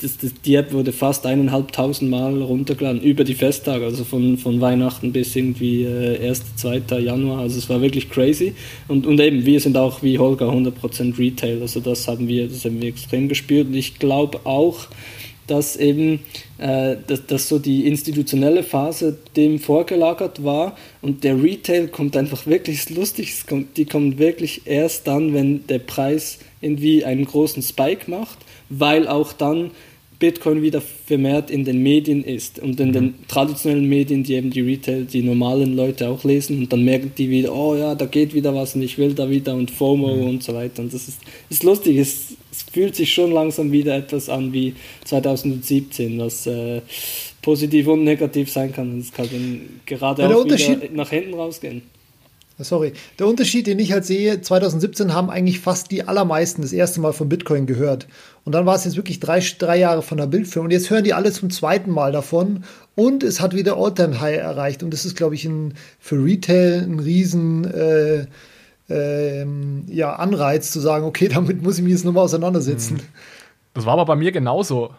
das, 0.00 0.18
das, 0.18 0.32
die 0.44 0.54
App 0.54 0.72
wurde 0.72 0.92
fast 0.92 1.24
eineinhalbtausend 1.24 2.10
Mal 2.10 2.42
runtergeladen 2.42 3.00
über 3.00 3.24
die 3.24 3.34
Festtage, 3.34 3.84
also 3.84 4.04
von, 4.04 4.36
von 4.36 4.60
Weihnachten 4.60 5.12
bis 5.12 5.34
irgendwie 5.34 5.84
äh, 5.84 6.28
1., 6.28 6.56
2. 6.56 6.98
Januar. 7.00 7.40
Also 7.40 7.58
es 7.58 7.68
war 7.68 7.80
wirklich 7.80 8.10
crazy. 8.10 8.54
Und, 8.88 9.06
und 9.06 9.18
eben, 9.20 9.46
wir 9.46 9.60
sind 9.60 9.76
auch 9.76 10.02
wie 10.02 10.18
Holger 10.18 10.50
100% 10.50 11.18
Retail, 11.18 11.62
also 11.62 11.80
das 11.80 12.08
haben 12.08 12.28
wir, 12.28 12.48
das 12.48 12.64
haben 12.64 12.80
wir 12.80 12.88
extrem 12.88 13.28
gespürt. 13.28 13.68
Und 13.68 13.74
ich 13.74 13.98
glaube 13.98 14.40
auch, 14.44 14.86
dass 15.46 15.76
eben 15.76 16.20
äh, 16.58 16.96
dass, 17.06 17.26
dass 17.26 17.48
so 17.48 17.58
die 17.58 17.86
institutionelle 17.86 18.62
Phase 18.62 19.18
dem 19.36 19.58
vorgelagert 19.58 20.42
war 20.42 20.76
und 21.02 21.22
der 21.22 21.42
Retail 21.42 21.88
kommt 21.88 22.16
einfach 22.16 22.46
wirklich 22.46 22.88
lustig, 22.90 23.46
kommt, 23.46 23.76
die 23.76 23.84
kommt 23.84 24.18
wirklich 24.18 24.62
erst 24.64 25.06
dann, 25.06 25.34
wenn 25.34 25.66
der 25.66 25.78
Preis 25.78 26.38
irgendwie 26.60 27.04
einen 27.04 27.26
großen 27.26 27.62
Spike 27.62 28.10
macht, 28.10 28.38
weil 28.68 29.08
auch 29.08 29.32
dann 29.32 29.70
Bitcoin 30.18 30.62
wieder 30.62 30.80
vermehrt 30.80 31.50
in 31.50 31.64
den 31.64 31.82
Medien 31.82 32.24
ist 32.24 32.58
und 32.58 32.80
in 32.80 32.88
mhm. 32.88 32.92
den 32.92 33.14
traditionellen 33.28 33.86
Medien, 33.86 34.22
die 34.22 34.34
eben 34.34 34.50
die 34.50 34.62
Retail, 34.62 35.04
die 35.04 35.22
normalen 35.22 35.76
Leute 35.76 36.08
auch 36.08 36.24
lesen 36.24 36.58
und 36.58 36.72
dann 36.72 36.84
merken 36.84 37.12
die 37.16 37.28
wieder, 37.28 37.54
oh 37.54 37.76
ja, 37.76 37.94
da 37.94 38.06
geht 38.06 38.32
wieder 38.32 38.54
was 38.54 38.74
und 38.74 38.82
ich 38.82 38.96
will 38.96 39.12
da 39.12 39.28
wieder 39.28 39.54
und 39.54 39.70
FOMO 39.70 40.16
mhm. 40.16 40.28
und 40.28 40.42
so 40.42 40.54
weiter 40.54 40.82
und 40.82 40.94
das 40.94 41.06
ist, 41.08 41.20
ist 41.50 41.64
lustig, 41.64 41.98
es, 41.98 42.34
es, 42.50 42.62
fühlt 42.72 42.96
sich 42.96 43.12
schon 43.12 43.32
langsam 43.32 43.72
wieder 43.72 43.96
etwas 43.96 44.28
an 44.28 44.52
wie 44.52 44.74
2017, 45.04 46.18
was 46.18 46.46
äh, 46.46 46.80
positiv 47.42 47.86
und 47.88 48.04
negativ 48.04 48.50
sein 48.50 48.72
kann 48.72 48.94
und 48.94 49.00
es 49.00 49.12
kann 49.12 49.28
dann 49.30 49.60
gerade 49.84 50.34
auch 50.34 50.44
wieder 50.44 50.88
nach 50.94 51.10
hinten 51.10 51.34
rausgehen. 51.34 51.82
Sorry. 52.58 52.94
Der 53.18 53.26
Unterschied, 53.26 53.66
den 53.66 53.78
ich 53.78 53.92
halt 53.92 54.06
sehe, 54.06 54.40
2017 54.40 55.12
haben 55.12 55.28
eigentlich 55.28 55.60
fast 55.60 55.90
die 55.90 56.04
allermeisten 56.04 56.62
das 56.62 56.72
erste 56.72 57.00
Mal 57.00 57.12
von 57.12 57.28
Bitcoin 57.28 57.66
gehört. 57.66 58.06
Und 58.44 58.54
dann 58.54 58.64
war 58.64 58.74
es 58.74 58.84
jetzt 58.84 58.96
wirklich 58.96 59.20
drei, 59.20 59.40
drei 59.58 59.76
Jahre 59.76 60.00
von 60.00 60.16
der 60.16 60.26
Bildfirma. 60.26 60.64
Und 60.64 60.70
jetzt 60.70 60.88
hören 60.88 61.04
die 61.04 61.12
alle 61.12 61.32
zum 61.32 61.50
zweiten 61.50 61.90
Mal 61.90 62.12
davon. 62.12 62.64
Und 62.94 63.22
es 63.22 63.40
hat 63.40 63.54
wieder 63.54 63.76
All-Time-High 63.76 64.38
erreicht. 64.38 64.82
Und 64.82 64.92
das 64.92 65.04
ist, 65.04 65.16
glaube 65.16 65.34
ich, 65.34 65.44
ein, 65.44 65.74
für 66.00 66.16
Retail 66.24 66.82
ein 66.84 66.98
riesen 66.98 67.70
äh, 67.70 68.26
äh, 68.88 69.46
ja, 69.88 70.14
Anreiz 70.14 70.70
zu 70.70 70.80
sagen, 70.80 71.04
okay, 71.04 71.28
damit 71.32 71.62
muss 71.62 71.76
ich 71.76 71.84
mich 71.84 71.92
jetzt 71.92 72.06
nochmal 72.06 72.24
auseinandersetzen. 72.24 73.02
Das 73.74 73.84
war 73.84 73.92
aber 73.92 74.06
bei 74.06 74.16
mir 74.16 74.32
genauso. 74.32 74.92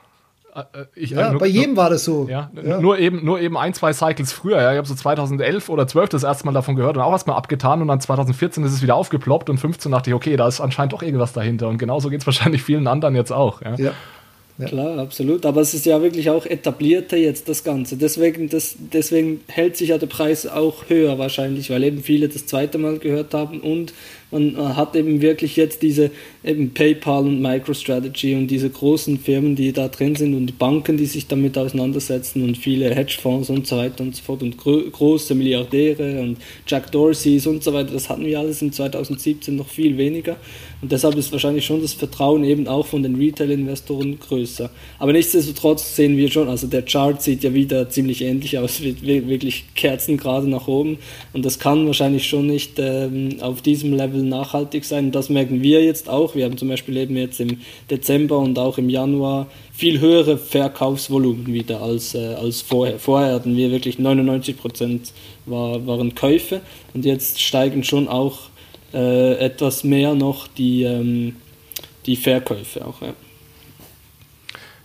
Äh, 0.57 0.85
ich, 0.95 1.11
ja, 1.11 1.31
nur, 1.31 1.39
bei 1.39 1.47
jedem 1.47 1.73
nur, 1.73 1.83
war 1.83 1.89
das 1.89 2.03
so. 2.03 2.27
Ja, 2.29 2.49
ja, 2.63 2.79
Nur, 2.79 2.97
eben, 2.97 3.23
nur 3.23 3.39
eben 3.39 3.57
ein, 3.57 3.73
zwei 3.73 3.93
Cycles 3.93 4.33
früher. 4.33 4.61
Ja. 4.61 4.71
Ich 4.71 4.77
habe 4.77 4.87
so 4.87 4.95
2011 4.95 5.69
oder 5.69 5.87
12 5.87 6.09
das 6.09 6.23
erste 6.23 6.45
Mal 6.45 6.53
davon 6.53 6.75
gehört 6.75 6.97
und 6.97 7.03
auch 7.03 7.11
erstmal 7.11 7.37
abgetan 7.37 7.81
und 7.81 7.87
dann 7.87 8.01
2014 8.01 8.63
ist 8.63 8.73
es 8.73 8.81
wieder 8.81 8.95
aufgeploppt 8.95 9.49
und 9.49 9.57
15 9.57 9.91
dachte 9.91 10.09
ich, 10.09 10.13
okay, 10.15 10.35
da 10.35 10.47
ist 10.47 10.59
anscheinend 10.59 10.93
doch 10.93 11.03
irgendwas 11.03 11.33
dahinter 11.33 11.67
und 11.67 11.77
genauso 11.77 12.09
geht 12.09 12.21
es 12.21 12.25
wahrscheinlich 12.25 12.63
vielen 12.63 12.87
anderen 12.87 13.15
jetzt 13.15 13.31
auch. 13.31 13.61
Ja. 13.61 13.75
ja. 13.75 13.91
Ja. 14.59 14.65
Klar, 14.65 14.97
absolut. 14.97 15.45
Aber 15.45 15.61
es 15.61 15.75
ist 15.75 15.85
ja 15.85 16.01
wirklich 16.01 16.31
auch 16.31 16.45
etablierter 16.45 17.15
jetzt 17.15 17.47
das 17.47 17.63
Ganze. 17.63 17.95
Deswegen, 17.95 18.49
das, 18.49 18.75
deswegen 18.91 19.41
hält 19.47 19.77
sich 19.77 19.89
ja 19.89 19.99
der 19.99 20.07
Preis 20.07 20.47
auch 20.47 20.89
höher 20.89 21.19
wahrscheinlich, 21.19 21.69
weil 21.69 21.83
eben 21.83 22.01
viele 22.01 22.27
das 22.27 22.47
zweite 22.47 22.79
Mal 22.79 22.97
gehört 22.97 23.35
haben 23.35 23.61
und 23.61 23.93
man 24.31 24.75
hat 24.75 24.95
eben 24.95 25.21
wirklich 25.21 25.55
jetzt 25.55 25.81
diese 25.81 26.11
eben 26.43 26.73
PayPal 26.73 27.25
und 27.25 27.41
MicroStrategy 27.41 28.35
und 28.35 28.47
diese 28.47 28.69
großen 28.69 29.19
Firmen, 29.19 29.55
die 29.55 29.71
da 29.71 29.87
drin 29.87 30.15
sind 30.15 30.33
und 30.33 30.47
die 30.47 30.53
Banken, 30.53 30.97
die 30.97 31.05
sich 31.05 31.27
damit 31.27 31.57
auseinandersetzen 31.57 32.43
und 32.43 32.57
viele 32.57 32.93
Hedgefonds 32.93 33.49
und 33.49 33.67
so 33.67 33.77
weiter 33.77 34.03
und 34.03 34.15
so 34.15 34.23
fort 34.23 34.43
und 34.43 34.57
gro 34.57 34.81
große 34.91 35.33
Milliardäre 35.33 36.21
und 36.21 36.37
Jack 36.67 36.91
Dorseys 36.91 37.47
und 37.47 37.63
so 37.63 37.73
weiter. 37.73 37.93
Das 37.93 38.09
hatten 38.09 38.25
wir 38.25 38.39
alles 38.39 38.61
in 38.61 38.71
2017 38.71 39.55
noch 39.55 39.69
viel 39.69 39.97
weniger 39.97 40.35
und 40.81 40.91
deshalb 40.91 41.15
ist 41.15 41.31
wahrscheinlich 41.31 41.65
schon 41.65 41.81
das 41.81 41.93
Vertrauen 41.93 42.43
eben 42.43 42.67
auch 42.67 42.85
von 42.85 43.01
den 43.01 43.15
Retail-Investoren 43.15 44.19
größer. 44.19 44.69
Aber 44.99 45.11
nichtsdestotrotz 45.11 45.95
sehen 45.95 46.17
wir 46.17 46.29
schon, 46.29 46.49
also 46.49 46.67
der 46.67 46.83
Chart 46.83 47.21
sieht 47.21 47.43
ja 47.43 47.53
wieder 47.53 47.89
ziemlich 47.89 48.21
ähnlich 48.21 48.57
aus, 48.59 48.81
wirklich 48.81 49.65
Kerzen 49.75 50.17
gerade 50.17 50.47
nach 50.47 50.67
oben 50.67 50.99
und 51.33 51.45
das 51.45 51.59
kann 51.59 51.87
wahrscheinlich 51.87 52.27
schon 52.27 52.47
nicht 52.47 52.73
ähm, 52.77 53.37
auf 53.41 53.61
diesem 53.61 53.93
Level 53.93 54.21
nachhaltig 54.23 54.85
sein. 54.85 55.05
Und 55.05 55.15
das 55.15 55.29
merken 55.29 55.61
wir 55.61 55.83
jetzt 55.83 56.09
auch. 56.09 56.35
Wir 56.35 56.45
haben 56.45 56.57
zum 56.57 56.67
Beispiel 56.67 56.97
eben 56.97 57.17
jetzt 57.17 57.39
im 57.39 57.59
Dezember 57.89 58.37
und 58.37 58.59
auch 58.59 58.77
im 58.77 58.89
Januar 58.89 59.47
viel 59.73 59.99
höhere 59.99 60.37
Verkaufsvolumen 60.37 61.47
wieder 61.47 61.81
als, 61.81 62.15
äh, 62.15 62.35
als 62.35 62.61
vorher. 62.61 62.99
Vorher 62.99 63.33
hatten 63.33 63.55
wir 63.55 63.71
wirklich 63.71 63.99
99 63.99 64.57
Prozent 64.57 65.13
war, 65.45 65.85
waren 65.87 66.15
Käufe 66.15 66.61
und 66.93 67.05
jetzt 67.05 67.41
steigen 67.41 67.83
schon 67.83 68.07
auch 68.07 68.49
äh, 68.93 69.35
etwas 69.35 69.83
mehr 69.83 70.15
noch 70.15 70.47
die, 70.47 70.83
ähm, 70.83 71.35
die 72.05 72.15
Verkäufe 72.15 72.85
auch. 72.85 73.01
Ja. 73.01 73.13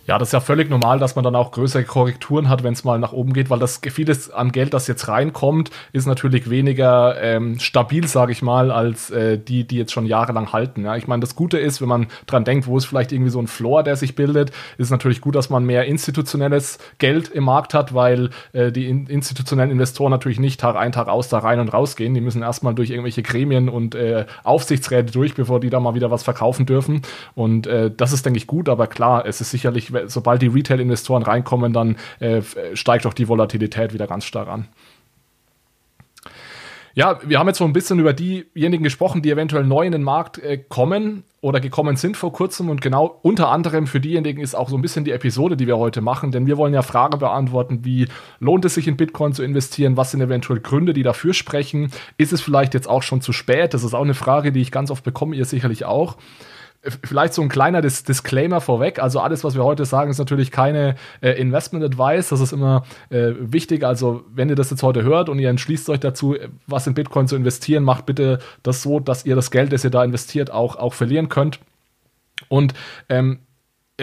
Ja, 0.05 0.17
das 0.17 0.29
ist 0.29 0.33
ja 0.33 0.41
völlig 0.41 0.69
normal, 0.69 0.99
dass 0.99 1.15
man 1.15 1.23
dann 1.23 1.35
auch 1.35 1.51
größere 1.51 1.85
Korrekturen 1.85 2.49
hat, 2.49 2.61
wenn 2.61 2.73
es 2.73 2.83
mal 2.83 2.99
nach 2.99 3.13
oben 3.13 3.31
geht, 3.31 3.49
weil 3.49 3.59
das 3.59 3.79
vieles 3.81 4.29
an 4.29 4.51
Geld, 4.51 4.73
das 4.73 4.87
jetzt 4.87 5.07
reinkommt, 5.07 5.71
ist 5.93 6.07
natürlich 6.07 6.49
weniger 6.49 7.21
ähm, 7.21 7.57
stabil, 7.57 8.05
sage 8.05 8.33
ich 8.33 8.41
mal, 8.41 8.69
als 8.69 9.11
äh, 9.11 9.37
die, 9.37 9.65
die 9.65 9.77
jetzt 9.77 9.93
schon 9.93 10.05
jahrelang 10.05 10.51
halten. 10.51 10.83
Ja, 10.83 10.97
ich 10.97 11.07
meine, 11.07 11.21
das 11.21 11.37
Gute 11.37 11.57
ist, 11.57 11.81
wenn 11.81 11.87
man 11.87 12.07
dran 12.25 12.43
denkt, 12.43 12.67
wo 12.67 12.77
ist 12.77 12.83
vielleicht 12.83 13.13
irgendwie 13.13 13.31
so 13.31 13.39
ein 13.39 13.47
Floor, 13.47 13.81
der 13.83 13.95
sich 13.95 14.13
bildet, 14.13 14.51
ist 14.77 14.91
natürlich 14.91 15.21
gut, 15.21 15.35
dass 15.35 15.49
man 15.49 15.63
mehr 15.63 15.85
institutionelles 15.85 16.79
Geld 16.97 17.29
im 17.29 17.45
Markt 17.45 17.73
hat, 17.73 17.93
weil 17.93 18.31
äh, 18.51 18.73
die 18.73 18.89
in, 18.89 19.07
institutionellen 19.07 19.71
Investoren 19.71 20.11
natürlich 20.11 20.39
nicht 20.39 20.59
Tag 20.59 20.75
ein, 20.75 20.91
Tag 20.91 21.07
aus 21.07 21.29
da 21.29 21.37
rein 21.37 21.61
und 21.61 21.69
rausgehen. 21.69 22.13
Die 22.13 22.19
müssen 22.19 22.41
erstmal 22.41 22.75
durch 22.75 22.89
irgendwelche 22.89 23.23
Gremien 23.23 23.69
und 23.69 23.95
äh, 23.95 24.25
Aufsichtsräte 24.43 25.13
durch, 25.13 25.33
bevor 25.33 25.61
die 25.61 25.69
da 25.69 25.79
mal 25.79 25.95
wieder 25.95 26.11
was 26.11 26.23
verkaufen 26.23 26.65
dürfen. 26.65 27.03
Und 27.35 27.67
äh, 27.67 27.89
das 27.89 28.11
ist, 28.11 28.25
denke 28.25 28.37
ich, 28.37 28.47
gut, 28.47 28.67
aber 28.67 28.87
klar, 28.87 29.25
es 29.25 29.39
ist 29.39 29.51
sicherlich 29.51 29.92
sobald 30.07 30.41
die 30.41 30.47
Retail-Investoren 30.47 31.23
reinkommen, 31.23 31.73
dann 31.73 31.97
äh, 32.19 32.41
steigt 32.73 33.05
auch 33.05 33.13
die 33.13 33.27
Volatilität 33.27 33.93
wieder 33.93 34.07
ganz 34.07 34.25
stark 34.25 34.47
an. 34.47 34.67
Ja, 36.95 37.19
wir 37.23 37.39
haben 37.39 37.47
jetzt 37.47 37.57
so 37.57 37.65
ein 37.65 37.73
bisschen 37.73 37.97
über 37.97 38.13
diejenigen 38.13 38.83
gesprochen, 38.83 39.23
die 39.23 39.31
eventuell 39.31 39.63
neu 39.63 39.83
in 39.83 39.91
den 39.91 40.03
Markt 40.03 40.37
äh, 40.37 40.59
kommen 40.59 41.23
oder 41.41 41.59
gekommen 41.59 41.95
sind 41.95 42.17
vor 42.17 42.31
kurzem. 42.31 42.69
Und 42.69 42.81
genau 42.81 43.19
unter 43.23 43.49
anderem 43.49 43.87
für 43.87 43.99
diejenigen 43.99 44.41
ist 44.41 44.53
auch 44.53 44.69
so 44.69 44.77
ein 44.77 44.83
bisschen 44.83 45.03
die 45.03 45.11
Episode, 45.11 45.57
die 45.57 45.65
wir 45.65 45.79
heute 45.79 46.01
machen. 46.01 46.31
Denn 46.31 46.45
wir 46.45 46.55
wollen 46.57 46.73
ja 46.73 46.83
Fragen 46.83 47.17
beantworten, 47.17 47.79
wie 47.83 48.07
lohnt 48.39 48.63
es 48.65 48.75
sich 48.75 48.87
in 48.87 48.95
Bitcoin 48.95 49.33
zu 49.33 49.41
investieren? 49.41 49.97
Was 49.97 50.11
sind 50.11 50.21
eventuell 50.21 50.59
Gründe, 50.59 50.93
die 50.93 51.01
dafür 51.01 51.33
sprechen? 51.33 51.91
Ist 52.17 52.31
es 52.31 52.41
vielleicht 52.41 52.75
jetzt 52.75 52.87
auch 52.87 53.01
schon 53.01 53.21
zu 53.21 53.33
spät? 53.33 53.73
Das 53.73 53.83
ist 53.83 53.95
auch 53.95 54.03
eine 54.03 54.13
Frage, 54.13 54.51
die 54.51 54.61
ich 54.61 54.71
ganz 54.71 54.91
oft 54.91 55.03
bekomme, 55.03 55.35
ihr 55.35 55.45
sicherlich 55.45 55.85
auch. 55.85 56.17
Vielleicht 57.03 57.33
so 57.33 57.41
ein 57.41 57.47
kleiner 57.47 57.81
Dis 57.81 58.03
Disclaimer 58.03 58.59
vorweg. 58.59 58.99
Also 58.99 59.21
alles, 59.21 59.43
was 59.43 59.55
wir 59.55 59.63
heute 59.63 59.85
sagen, 59.85 60.11
ist 60.11 60.17
natürlich 60.17 60.51
keine 60.51 60.95
äh, 61.21 61.31
Investment 61.31 61.83
Advice. 61.83 62.29
Das 62.29 62.41
ist 62.41 62.51
immer 62.51 62.83
äh, 63.09 63.31
wichtig. 63.39 63.85
Also 63.85 64.25
wenn 64.33 64.49
ihr 64.49 64.55
das 64.55 64.69
jetzt 64.69 64.83
heute 64.83 65.03
hört 65.03 65.29
und 65.29 65.39
ihr 65.39 65.49
entschließt 65.49 65.89
euch 65.89 66.01
dazu, 66.01 66.35
was 66.67 66.85
in 66.85 66.93
Bitcoin 66.93 67.27
zu 67.27 67.37
investieren, 67.37 67.83
macht 67.83 68.05
bitte 68.05 68.39
das 68.63 68.81
so, 68.81 68.99
dass 68.99 69.25
ihr 69.25 69.35
das 69.35 69.49
Geld, 69.49 69.71
das 69.71 69.85
ihr 69.85 69.91
da 69.91 70.03
investiert, 70.03 70.51
auch, 70.51 70.75
auch 70.75 70.93
verlieren 70.93 71.29
könnt. 71.29 71.59
Und 72.49 72.73
ähm, 73.07 73.39
äh, 73.39 73.52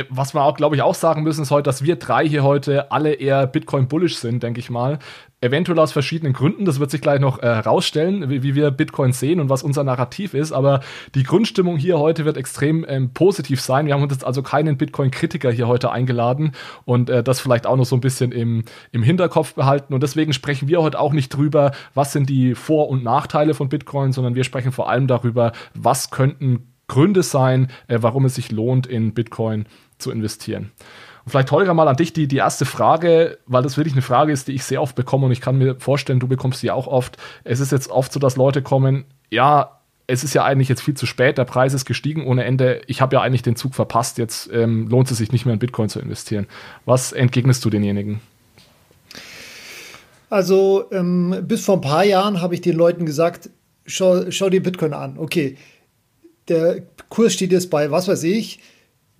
was 0.09 0.35
wir 0.35 0.43
auch, 0.43 0.57
glaube 0.57 0.77
ich, 0.77 0.83
auch 0.83 0.95
sagen 0.95 1.23
müssen, 1.23 1.43
ist 1.43 1.51
heute, 1.51 1.65
dass 1.65 1.83
wir 1.83 1.97
drei 1.97 2.27
hier 2.27 2.45
heute 2.45 2.91
alle 2.93 3.15
eher 3.15 3.47
Bitcoin-bullish 3.47 4.17
sind, 4.17 4.43
denke 4.43 4.61
ich 4.61 4.71
mal. 4.71 4.99
Eventuell 5.43 5.79
aus 5.79 5.93
verschiedenen 5.93 6.35
Gründen, 6.35 6.67
das 6.67 6.81
wird 6.81 6.91
sich 6.91 7.01
gleich 7.01 7.19
noch 7.19 7.41
herausstellen, 7.41 8.23
äh, 8.23 8.29
wie, 8.29 8.43
wie, 8.43 8.55
wir 8.55 8.71
Bitcoin 8.71 9.13
sehen 9.13 9.41
und 9.41 9.49
was 9.49 9.63
unser 9.63 9.85
Narrativ 9.85 10.35
ist. 10.35 10.53
Aber 10.53 10.81
die 11.15 11.23
Grundstimmung 11.23 11.79
hier 11.79 11.99
heute 11.99 12.25
wird 12.25 12.37
extrem 12.37 12.85
ähm, 12.87 13.11
positiv 13.15 13.61
sein. 13.61 13.87
Wir 13.87 13.95
haben 13.95 14.03
uns 14.03 14.13
jetzt 14.13 14.25
also 14.25 14.43
keinen 14.43 14.77
Bitcoin-Kritiker 14.77 15.51
hier 15.51 15.67
heute 15.67 15.91
eingeladen 15.91 16.53
und 16.85 17.09
äh, 17.09 17.23
das 17.23 17.41
vielleicht 17.41 17.67
auch 17.67 17.77
noch 17.77 17.87
so 17.87 17.97
ein 17.97 18.03
bisschen 18.03 18.33
im, 18.33 18.65
im 18.93 19.03
Hinterkopf 19.03 19.55
behalten. 19.55 19.95
Und 19.95 20.03
deswegen 20.03 20.33
sprechen 20.33 20.69
wir 20.69 20.83
heute 20.83 21.01
auch 21.01 21.13
nicht 21.13 21.31
drüber, 21.31 21.73
was 21.95 22.13
sind 22.13 22.29
die 22.29 22.55
Vor- 22.55 22.89
und 22.89 23.03
Nachteile 23.03 23.55
von 23.55 23.71
Bitcoin, 23.71 24.13
sondern 24.13 24.35
wir 24.35 24.45
sprechen 24.45 24.73
vor 24.73 24.91
allem 24.91 25.07
darüber, 25.07 25.53
was 25.75 26.11
könnten 26.11 26.71
Gründe 26.91 27.23
sein, 27.23 27.69
äh, 27.87 27.99
warum 28.01 28.25
es 28.25 28.35
sich 28.35 28.51
lohnt, 28.51 28.87
in 28.87 29.15
Bitcoin 29.15 29.65
zu 30.01 30.11
investieren. 30.11 30.73
Und 31.25 31.31
vielleicht, 31.31 31.51
Holger, 31.51 31.75
mal 31.75 31.89
an 31.89 31.97
dich 31.97 32.13
die, 32.13 32.27
die 32.27 32.39
erste 32.39 32.65
Frage, 32.65 33.39
weil 33.47 33.63
das 33.63 33.77
wirklich 33.77 33.95
eine 33.95 34.03
Frage 34.03 34.33
ist, 34.33 34.49
die 34.49 34.53
ich 34.53 34.65
sehr 34.65 34.81
oft 34.81 34.97
bekomme 34.97 35.27
und 35.27 35.33
ich 35.33 35.41
kann 35.41 35.59
mir 35.59 35.77
vorstellen, 35.79 36.21
du 36.21 36.29
bekommst 36.29 36.61
sie 36.61 36.71
auch 36.71 36.87
oft. 36.87 37.19
Es 37.45 37.61
ist 37.61 37.73
jetzt 37.73 37.91
oft 37.91 38.13
so, 38.13 38.19
dass 38.21 38.37
Leute 38.37 38.63
kommen, 38.63 39.05
ja, 39.31 39.81
es 40.07 40.25
ist 40.25 40.35
ja 40.35 40.45
eigentlich 40.45 40.69
jetzt 40.69 40.83
viel 40.83 40.95
zu 40.95 41.07
spät, 41.07 41.39
der 41.39 41.45
Preis 41.45 41.73
ist 41.73 41.85
gestiegen 41.85 42.27
ohne 42.27 42.45
Ende, 42.45 42.83
ich 42.89 43.01
habe 43.01 43.15
ja 43.15 43.23
eigentlich 43.23 43.43
den 43.43 43.55
Zug 43.55 43.75
verpasst, 43.75 44.19
jetzt 44.19 44.51
ähm, 44.53 44.89
lohnt 44.89 45.11
es 45.11 45.19
sich 45.19 45.31
nicht 45.31 45.45
mehr 45.47 45.53
in 45.53 45.61
Bitcoin 45.61 45.89
zu 45.89 46.01
investieren. 46.01 46.47
Was 46.85 47.13
entgegnest 47.13 47.65
du 47.65 47.71
denjenigen? 47.71 48.21
Also 50.29 50.87
ähm, 50.91 51.37
bis 51.43 51.65
vor 51.65 51.77
ein 51.77 51.81
paar 51.81 52.05
Jahren 52.05 52.41
habe 52.41 52.55
ich 52.55 52.61
den 52.61 52.77
Leuten 52.77 53.07
gesagt, 53.07 53.51
schau, 53.87 54.31
schau 54.31 54.49
dir 54.49 54.63
Bitcoin 54.63 54.95
an. 54.95 55.19
Okay, 55.19 55.57
der 56.49 56.83
Kurs 57.09 57.33
steht 57.33 57.53
jetzt 57.53 57.71
bei, 57.71 57.91
was 57.91 58.09
weiß 58.09 58.25
ich, 58.25 58.61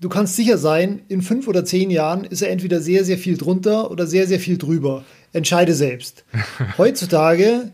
du 0.01 0.09
kannst 0.09 0.37
sicher 0.37 0.59
sein, 0.59 1.03
in 1.09 1.23
fünf 1.23 1.47
oder 1.47 1.65
zehn 1.65 1.91
Jahren 1.91 2.25
ist 2.25 2.43
er 2.43 2.51
entweder 2.51 2.81
sehr, 2.81 3.05
sehr 3.05 3.19
viel 3.19 3.37
drunter 3.37 3.91
oder 3.91 4.07
sehr, 4.07 4.27
sehr 4.27 4.41
viel 4.41 4.59
drüber. 4.59 5.05
Entscheide 5.33 5.75
selbst. 5.75 6.25
Heutzutage 6.79 7.71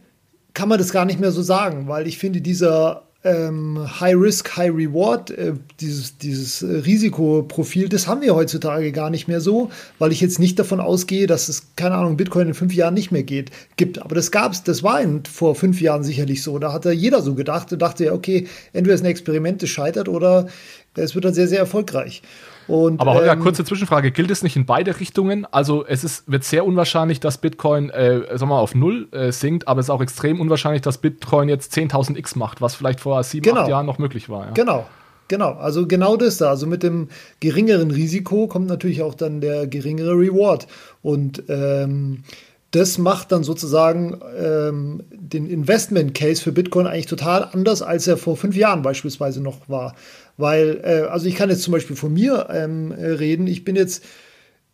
kann 0.53 0.69
man 0.69 0.79
das 0.79 0.93
gar 0.93 1.05
nicht 1.05 1.21
mehr 1.21 1.33
so 1.33 1.43
sagen, 1.43 1.89
weil 1.89 2.07
ich 2.07 2.19
finde, 2.19 2.41
dieser 2.41 3.03
ähm, 3.27 3.87
High 4.01 4.15
Risk, 4.17 4.57
High 4.57 4.73
Reward, 4.73 5.31
äh, 5.31 5.55
dieses, 5.81 6.17
dieses 6.17 6.63
Risikoprofil, 6.63 7.89
das 7.89 8.07
haben 8.07 8.21
wir 8.21 8.35
heutzutage 8.35 8.93
gar 8.93 9.11
nicht 9.11 9.27
mehr 9.27 9.41
so, 9.41 9.71
weil 9.99 10.13
ich 10.13 10.21
jetzt 10.21 10.39
nicht 10.39 10.59
davon 10.59 10.81
ausgehe, 10.81 11.27
dass 11.27 11.49
es, 11.49 11.75
keine 11.75 11.97
Ahnung, 11.97 12.17
Bitcoin 12.17 12.49
in 12.49 12.55
fünf 12.55 12.73
Jahren 12.73 12.95
nicht 12.95 13.11
mehr 13.11 13.25
geht, 13.25 13.51
gibt. 13.77 14.01
Aber 14.01 14.15
das 14.15 14.31
gab's, 14.31 14.63
das 14.63 14.83
war 14.83 15.01
in, 15.01 15.25
vor 15.25 15.57
fünf 15.57 15.81
Jahren 15.81 16.05
sicherlich 16.05 16.43
so. 16.43 16.59
Da 16.59 16.73
hat 16.73 16.85
ja 16.85 16.93
jeder 16.93 17.21
so 17.21 17.35
gedacht 17.35 17.73
und 17.73 17.83
dachte 17.83 18.05
ja, 18.05 18.13
okay, 18.13 18.47
entweder 18.73 18.95
ist 18.95 19.03
ein 19.03 19.07
Experiment, 19.07 19.61
das 19.63 19.71
scheitert 19.71 20.09
oder 20.09 20.47
es 20.97 21.15
wird 21.15 21.25
dann 21.25 21.35
sehr, 21.35 21.49
sehr 21.49 21.59
erfolgreich. 21.59 22.23
Und, 22.69 23.01
Aber 23.01 23.15
Holger, 23.15 23.33
ähm, 23.33 23.41
kurze 23.41 23.65
Zwischenfrage, 23.65 24.11
gilt 24.11 24.31
es 24.31 24.43
nicht 24.43 24.57
in 24.57 24.67
beide 24.67 24.99
Richtungen? 24.99 25.47
Also 25.53 25.87
es 25.87 26.03
ist, 26.03 26.31
wird 26.31 26.43
sehr 26.43 26.67
unwahrscheinlich, 26.67 27.21
dass 27.21 27.39
Bitcoin 27.39 27.91
äh, 27.91 28.23
sagen 28.23 28.41
wir 28.41 28.47
mal, 28.47 28.59
auf 28.59 28.75
Null 28.75 29.09
äh, 29.13 29.31
sinkt, 29.31 29.69
aber 29.69 29.81
es 29.81 29.87
ist 29.87 29.91
auch 29.91 30.03
extrem 30.03 30.41
unwahrscheinlich, 30.41 30.83
dass 30.83 30.99
Bitcoin 30.99 31.49
jetzt 31.49 31.73
10.000 31.75 32.17
X 32.17 32.35
macht, 32.35 32.61
was 32.61 32.75
vielleicht 32.75 33.01
vor 33.01 33.23
sieben, 33.23 33.45
genau. 33.45 33.61
acht 33.61 33.69
Jahren 33.69 33.87
noch 33.87 33.99
möglich 33.99 34.29
war. 34.29 34.47
Ja? 34.47 34.53
Genau, 34.53 34.87
Genau, 35.29 35.53
also 35.55 35.87
genau 35.87 36.17
das 36.17 36.37
da. 36.37 36.51
Also 36.51 36.67
mit 36.67 36.83
dem 36.83 37.09
geringeren 37.41 37.91
Risiko 37.91 38.47
kommt 38.47 38.69
natürlich 38.69 39.03
auch 39.03 39.15
dann 39.15 39.41
der 39.41 39.67
geringere 39.67 40.13
Reward. 40.13 40.69
Und 41.03 41.43
ähm, 41.49 42.23
das 42.71 42.99
macht 42.99 43.33
dann 43.33 43.43
sozusagen 43.43 44.21
ähm, 44.39 45.03
den 45.11 45.47
Investment 45.47 46.15
Case 46.15 46.43
für 46.43 46.53
Bitcoin 46.53 46.87
eigentlich 46.87 47.07
total 47.07 47.49
anders, 47.53 47.83
als 47.83 48.07
er 48.07 48.17
vor 48.17 48.37
fünf 48.37 48.55
Jahren 48.55 48.83
beispielsweise 48.83 49.43
noch 49.43 49.69
war. 49.69 49.95
Weil, 50.37 50.81
äh, 50.83 51.09
also 51.09 51.27
ich 51.27 51.35
kann 51.35 51.51
jetzt 51.51 51.63
zum 51.63 51.73
Beispiel 51.73 51.97
von 51.97 52.13
mir 52.13 52.49
ähm, 52.51 52.93
reden. 52.93 53.47
Ich 53.47 53.65
bin 53.65 53.77
jetzt 53.77 54.05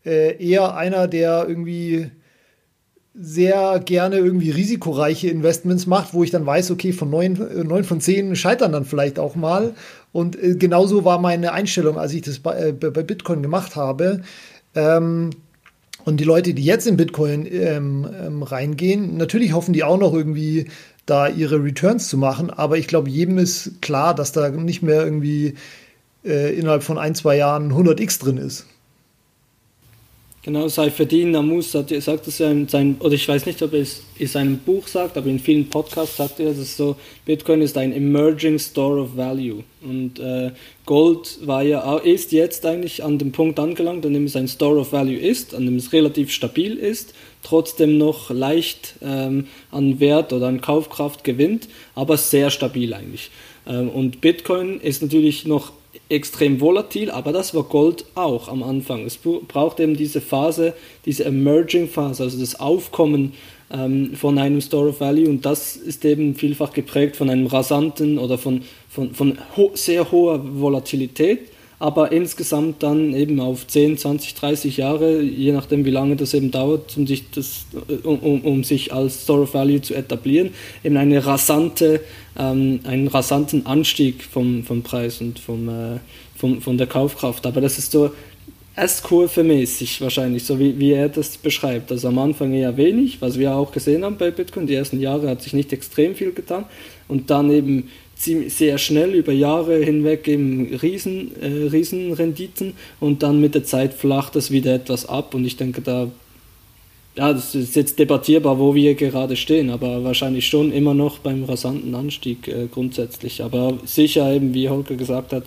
äh, 0.05 0.37
eher 0.45 0.75
einer, 0.75 1.09
der 1.09 1.47
irgendwie 1.49 2.11
sehr 3.15 3.81
gerne 3.85 4.17
irgendwie 4.17 4.51
risikoreiche 4.51 5.29
Investments 5.29 5.87
macht, 5.87 6.15
wo 6.15 6.25
ich 6.25 6.31
dann 6.31 6.47
weiß, 6.47 6.71
okay, 6.71 6.93
von 6.93 7.11
neun, 7.11 7.37
äh, 7.37 7.63
neun 7.63 7.85
von 7.85 8.01
zehn 8.01 8.35
scheitern 8.37 8.73
dann 8.73 8.85
vielleicht 8.85 9.19
auch 9.19 9.37
mal. 9.37 9.75
Und 10.13 10.43
äh, 10.43 10.55
genauso 10.57 11.05
war 11.05 11.19
meine 11.19 11.53
Einstellung, 11.53 11.99
als 11.99 12.15
ich 12.15 12.23
das 12.23 12.39
bei, 12.39 12.69
äh, 12.69 12.73
bei 12.73 13.03
Bitcoin 13.03 13.43
gemacht 13.43 13.77
habe. 13.77 14.23
Ähm, 14.75 15.31
und 16.05 16.19
die 16.19 16.25
Leute, 16.25 16.55
die 16.55 16.65
jetzt 16.65 16.87
in 16.87 16.97
Bitcoin 16.97 17.47
ähm, 17.47 18.09
ähm, 18.21 18.43
reingehen, 18.43 19.17
natürlich 19.17 19.53
hoffen 19.53 19.73
die 19.73 19.85
auch 19.85 19.99
noch 19.99 20.13
irgendwie 20.13 20.67
da 21.07 21.29
ihre 21.29 21.63
Returns 21.63 22.09
zu 22.09 22.17
machen, 22.17 22.51
aber 22.51 22.79
ich 22.79 22.87
glaube, 22.87 23.11
jedem 23.11 23.39
ist 23.39 23.83
klar, 23.83 24.15
dass 24.15 24.33
da 24.33 24.51
nicht 24.51 24.83
mehr 24.83 25.05
irgendwie 25.05 25.55
äh, 26.25 26.55
innerhalb 26.57 26.83
von 26.83 26.99
ein, 26.99 27.15
zwei 27.15 27.37
Jahren 27.37 27.73
100x 27.73 28.21
drin 28.21 28.37
ist. 28.39 28.67
Genau, 30.45 30.67
Seifedin 30.67 31.31
Namus 31.31 31.71
sagt 31.71 31.93
es 31.93 32.39
ja 32.39 32.51
in 32.51 32.67
seinem, 32.67 32.97
oder 32.99 33.15
ich 33.15 33.29
weiß 33.29 33.47
nicht, 33.47 33.63
ob 33.63 33.75
er 33.75 33.83
es 33.83 34.03
in 34.19 34.27
seinem 34.27 34.59
Buch 34.59 34.89
sagt, 34.89 35.17
aber 35.17 35.29
in 35.29 35.39
vielen 35.39 35.71
Podcasts 35.71 36.17
sagt 36.17 36.41
er, 36.41 36.47
dass 36.47 36.59
es 36.59 36.77
so, 36.77 36.97
Bitcoin 37.25 37.63
ist 37.63 37.79
ein 37.79 37.93
emerging 37.93 38.59
store 38.59 39.03
of 39.03 39.17
value. 39.17 39.63
Und 39.83 40.19
äh, 40.19 40.51
Gold 40.85 41.39
war 41.47 41.63
ja, 41.63 41.97
ist 41.99 42.33
jetzt 42.33 42.67
eigentlich 42.67 43.05
an 43.05 43.19
dem 43.19 43.31
Punkt 43.31 43.61
angelangt, 43.61 44.05
an 44.05 44.15
dem 44.15 44.25
es 44.25 44.35
ein 44.35 44.49
Store 44.49 44.81
of 44.81 44.93
Value 44.93 45.17
ist, 45.17 45.55
an 45.55 45.65
dem 45.65 45.77
es 45.77 45.93
relativ 45.93 46.33
stabil 46.33 46.77
ist, 46.77 47.15
trotzdem 47.43 47.99
noch 47.99 48.31
leicht 48.31 48.95
ähm, 49.03 49.49
an 49.71 50.01
Wert 50.01 50.33
oder 50.33 50.49
an 50.49 50.61
Kaufkraft 50.61 51.25
gewinnt, 51.25 51.69
aber 51.95 52.17
sehr 52.17 52.51
stabil 52.51 52.95
eigentlich. 52.95 53.31
Ähm, 53.67 53.89
und 53.89 54.21
Bitcoin 54.21 54.81
ist 54.81 55.03
natürlich 55.03 55.47
noch 55.47 55.73
extrem 56.09 56.61
volatil, 56.61 57.11
aber 57.11 57.33
das 57.33 57.55
war 57.55 57.65
Gold 57.65 58.05
auch 58.15 58.49
am 58.49 58.63
Anfang. 58.63 59.05
Es 59.05 59.19
braucht 59.19 59.81
eben 59.81 59.97
diese 59.97 60.21
Phase, 60.21 60.75
diese 61.05 61.25
Emerging 61.25 61.89
Phase, 61.89 62.23
also 62.23 62.39
das 62.39 62.59
Aufkommen 62.61 63.33
ähm, 63.71 64.15
von 64.15 64.39
einem 64.39 64.61
Store 64.61 64.91
of 64.91 65.01
Value 65.01 65.29
und 65.29 65.45
das 65.45 65.77
ist 65.77 66.05
eben 66.05 66.35
vielfach 66.35 66.73
geprägt 66.73 67.17
von 67.17 67.31
einem 67.31 67.47
rasanten 67.47 68.19
oder 68.19 68.39
von, 68.39 68.63
von, 68.89 69.15
von 69.15 69.39
ho 69.57 69.71
sehr 69.75 70.11
hoher 70.11 70.41
Volatilität, 70.61 71.41
aber 71.83 72.13
insgesamt 72.13 72.85
dann 72.85 73.13
eben 73.13 73.41
auf 73.41 73.67
10, 73.67 73.99
20, 73.99 74.37
30 74.37 74.77
Jahre, 74.77 75.21
je 75.21 75.51
nachdem 75.51 75.85
wie 75.85 75.91
lange 75.91 76.15
das 76.15 76.33
eben 76.33 76.53
dauert, 76.53 76.97
um 76.97 77.09
sich, 77.09 77.29
das, 77.33 77.67
um, 78.05 78.21
um, 78.21 78.41
um 78.43 78.63
sich 78.63 78.93
als 78.93 79.25
Store 79.25 79.43
of 79.43 79.55
Value 79.55 79.83
zu 79.83 79.93
etablieren, 79.93 80.51
eben 80.85 80.97
eine 80.97 81.27
rasante 81.27 82.01
ähm, 82.39 82.79
einen 82.85 83.09
rasanten 83.09 83.67
Anstieg 83.67 84.23
vom, 84.23 84.63
vom 84.63 84.83
Preis 84.83 85.21
und 85.21 85.41
vom, 85.41 85.69
äh, 85.69 85.99
vom, 86.37 86.63
von 86.63 86.79
der 86.79 86.87
Kaufkraft. 86.87 87.45
Aber 87.47 87.61
das 87.61 87.79
ist 87.79 87.91
so 87.91 88.13
S-Kurve-mäßig 88.77 90.01
wahrscheinlich, 90.01 90.45
so 90.45 90.61
wie, 90.61 90.79
wie 90.79 90.93
er 90.93 91.09
das 91.09 91.37
beschreibt. 91.37 91.91
Also 91.91 92.09
am 92.09 92.19
Anfang 92.21 92.53
eher 92.53 92.77
wenig, 92.77 93.21
was 93.21 93.41
wir 93.41 93.57
auch 93.57 93.73
gesehen 93.73 94.05
haben 94.05 94.19
bei 94.19 94.31
Bitcoin. 94.31 94.69
Die 94.69 94.75
ersten 94.75 95.01
Jahre 95.01 95.29
hat 95.29 95.43
sich 95.43 95.53
nicht 95.53 95.73
extrem 95.73 96.15
viel 96.15 96.33
getan. 96.33 96.65
Und 97.09 97.29
dann 97.31 97.51
eben 97.51 97.91
sehr 98.23 98.79
schnell 98.79 99.15
über 99.15 99.33
Jahre 99.33 99.79
hinweg 99.79 100.29
eben 100.29 100.75
Riesen, 100.75 101.33
äh, 101.41 101.69
Riesenrenditen 101.69 102.75
und 103.01 103.23
dann 103.23 103.41
mit 103.41 103.55
der 103.55 103.65
Zeit 103.65 103.95
flacht 103.95 104.37
das 104.37 104.51
wieder 104.51 104.75
etwas 104.75 105.07
ab. 105.07 105.35
Und 105.35 105.45
ich 105.45 105.57
denke, 105.57 105.81
da 105.83 106.09
ja, 107.15 107.33
das 107.33 107.55
ist 107.55 107.77
jetzt 107.77 107.99
debattierbar, 107.99 108.59
wo 108.59 108.75
wir 108.75 108.95
gerade 108.95 109.37
stehen, 109.37 109.69
aber 109.69 110.03
wahrscheinlich 110.03 110.47
schon 110.47 110.73
immer 110.73 110.95
noch 110.95 111.19
beim 111.19 111.45
rasanten 111.45 111.95
Anstieg 111.95 112.49
äh, 112.49 112.69
grundsätzlich. 112.73 113.43
Aber 113.43 113.79
sicher 113.85 114.33
eben, 114.33 114.55
wie 114.55 114.69
Holger 114.69 114.95
gesagt 114.95 115.33
hat, 115.33 115.45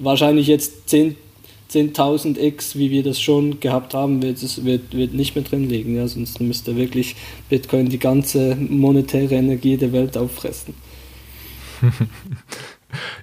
wahrscheinlich 0.00 0.48
jetzt 0.48 0.88
10, 0.88 1.14
10.000 1.70 2.40
X, 2.40 2.76
wie 2.76 2.90
wir 2.90 3.04
das 3.04 3.20
schon 3.20 3.60
gehabt 3.60 3.94
haben, 3.94 4.20
wird, 4.20 4.42
es 4.42 4.64
wird, 4.64 4.96
wird 4.96 5.14
nicht 5.14 5.36
mehr 5.36 5.44
drin 5.44 5.68
liegen. 5.68 5.94
Ja? 5.94 6.08
Sonst 6.08 6.40
müsste 6.40 6.76
wirklich 6.76 7.14
Bitcoin 7.48 7.88
die 7.88 8.00
ganze 8.00 8.56
monetäre 8.56 9.36
Energie 9.36 9.76
der 9.76 9.92
Welt 9.92 10.16
auffressen. 10.16 10.74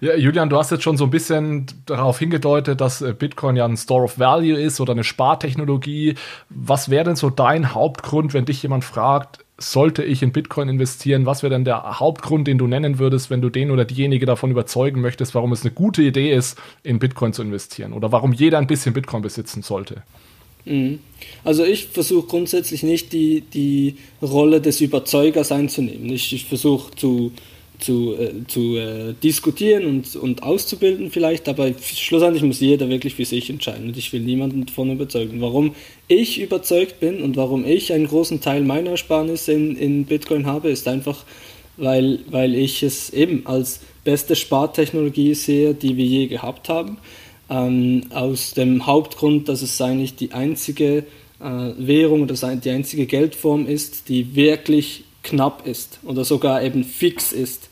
Ja, 0.02 0.16
Julian, 0.16 0.50
du 0.50 0.58
hast 0.58 0.72
jetzt 0.72 0.84
schon 0.84 0.98
so 0.98 1.06
ein 1.06 1.10
bisschen 1.10 1.66
darauf 1.86 2.20
hingedeutet, 2.20 2.82
dass 2.82 3.02
äh, 3.02 3.14
Bitcoin 3.18 3.56
ja 3.56 3.66
ein 3.66 3.78
Store 3.78 4.04
of 4.04 4.20
Value 4.20 4.60
ist 4.60 4.80
oder 4.80 4.94
eine 4.94 5.04
Spartechnologie. 5.04 6.16
Was 6.50 6.90
wäre 6.90 7.06
denn 7.06 7.16
so 7.16 7.30
dein 7.30 7.74
Hauptgrund, 7.74 8.34
wenn 8.34 8.46
dich 8.46 8.62
jemand 8.62 8.84
fragt, 8.84 9.40
sollte 9.58 10.04
ich 10.04 10.22
in 10.22 10.32
Bitcoin 10.32 10.70
investieren? 10.70 11.26
Was 11.26 11.44
wäre 11.44 11.54
denn 11.54 11.66
der 11.66 12.00
Hauptgrund, 12.00 12.48
den 12.48 12.58
du 12.58 12.68
nennen 12.68 13.00
würdest, 13.00 13.30
wenn 13.30 13.42
du 13.42 13.50
den 13.50 13.72
oder 13.72 13.86
diejenige 13.86 14.26
davon 14.26 14.52
überzeugen 14.52 15.02
möchtest, 15.02 15.36
warum 15.36 15.52
es 15.54 15.64
eine 15.64 15.72
gute 15.72 16.02
Idee 16.02 16.34
ist, 16.34 16.60
in 16.84 17.00
Bitcoin 17.00 17.34
zu 17.34 17.42
investieren 17.42 17.94
oder 17.94 18.12
warum 18.12 18.34
jeder 18.34 18.58
ein 18.58 18.68
bisschen 18.68 18.94
Bitcoin 18.94 19.22
besitzen 19.22 19.62
sollte? 19.62 20.04
Mhm. 20.66 21.00
Also 21.44 21.64
ich 21.64 21.88
versuche 21.88 22.28
grundsätzlich 22.28 22.84
nicht 22.84 23.14
die, 23.14 23.42
die 23.42 23.98
Rolle 24.22 24.62
des 24.62 24.82
Überzeugers 24.82 25.52
einzunehmen. 25.52 26.10
Ich, 26.10 26.34
ich 26.34 26.46
versuche 26.46 26.96
zu 26.96 27.32
zu, 27.84 28.16
äh, 28.16 28.32
zu 28.48 28.78
äh, 28.78 29.14
diskutieren 29.22 29.86
und, 29.86 30.16
und 30.16 30.44
auszubilden 30.44 31.12
vielleicht, 31.12 31.50
aber 31.50 31.72
schlussendlich 31.80 32.44
muss 32.44 32.60
jeder 32.60 32.90
wirklich 32.90 33.16
für 33.16 33.26
sich 33.26 33.50
entscheiden 33.50 33.88
und 33.88 33.98
ich 33.98 34.12
will 34.14 34.22
niemanden 34.22 34.66
davon 34.66 34.92
überzeugen. 34.92 35.42
Warum 35.42 35.76
ich 36.08 36.42
überzeugt 36.42 37.00
bin 37.00 37.22
und 37.22 37.36
warum 37.36 37.66
ich 37.66 37.94
einen 37.94 38.08
großen 38.08 38.42
Teil 38.42 38.64
meiner 38.64 38.92
Ersparnisse 38.92 39.54
in, 39.54 39.76
in 39.76 40.06
Bitcoin 40.06 40.46
habe, 40.46 40.70
ist 40.70 40.88
einfach, 40.88 41.26
weil, 41.78 42.20
weil 42.30 42.56
ich 42.56 42.84
es 42.84 43.10
eben 43.12 43.46
als 43.46 43.82
beste 44.04 44.36
Spartechnologie 44.36 45.34
sehe, 45.34 45.74
die 45.74 45.98
wir 45.98 46.06
je 46.06 46.28
gehabt 46.28 46.70
haben. 46.70 46.98
Ähm, 47.50 48.04
aus 48.12 48.54
dem 48.54 48.86
Hauptgrund, 48.86 49.50
dass 49.50 49.62
es 49.62 49.80
eigentlich 49.82 50.16
die 50.16 50.32
einzige 50.32 51.06
äh, 51.40 51.72
Währung 51.78 52.22
oder 52.24 52.36
die 52.56 52.70
einzige 52.70 53.06
Geldform 53.06 53.68
ist, 53.68 54.08
die 54.08 54.36
wirklich 54.36 55.04
knapp 55.24 55.66
ist 55.68 56.00
oder 56.04 56.24
sogar 56.26 56.64
eben 56.64 56.84
fix 56.84 57.32
ist. 57.32 57.70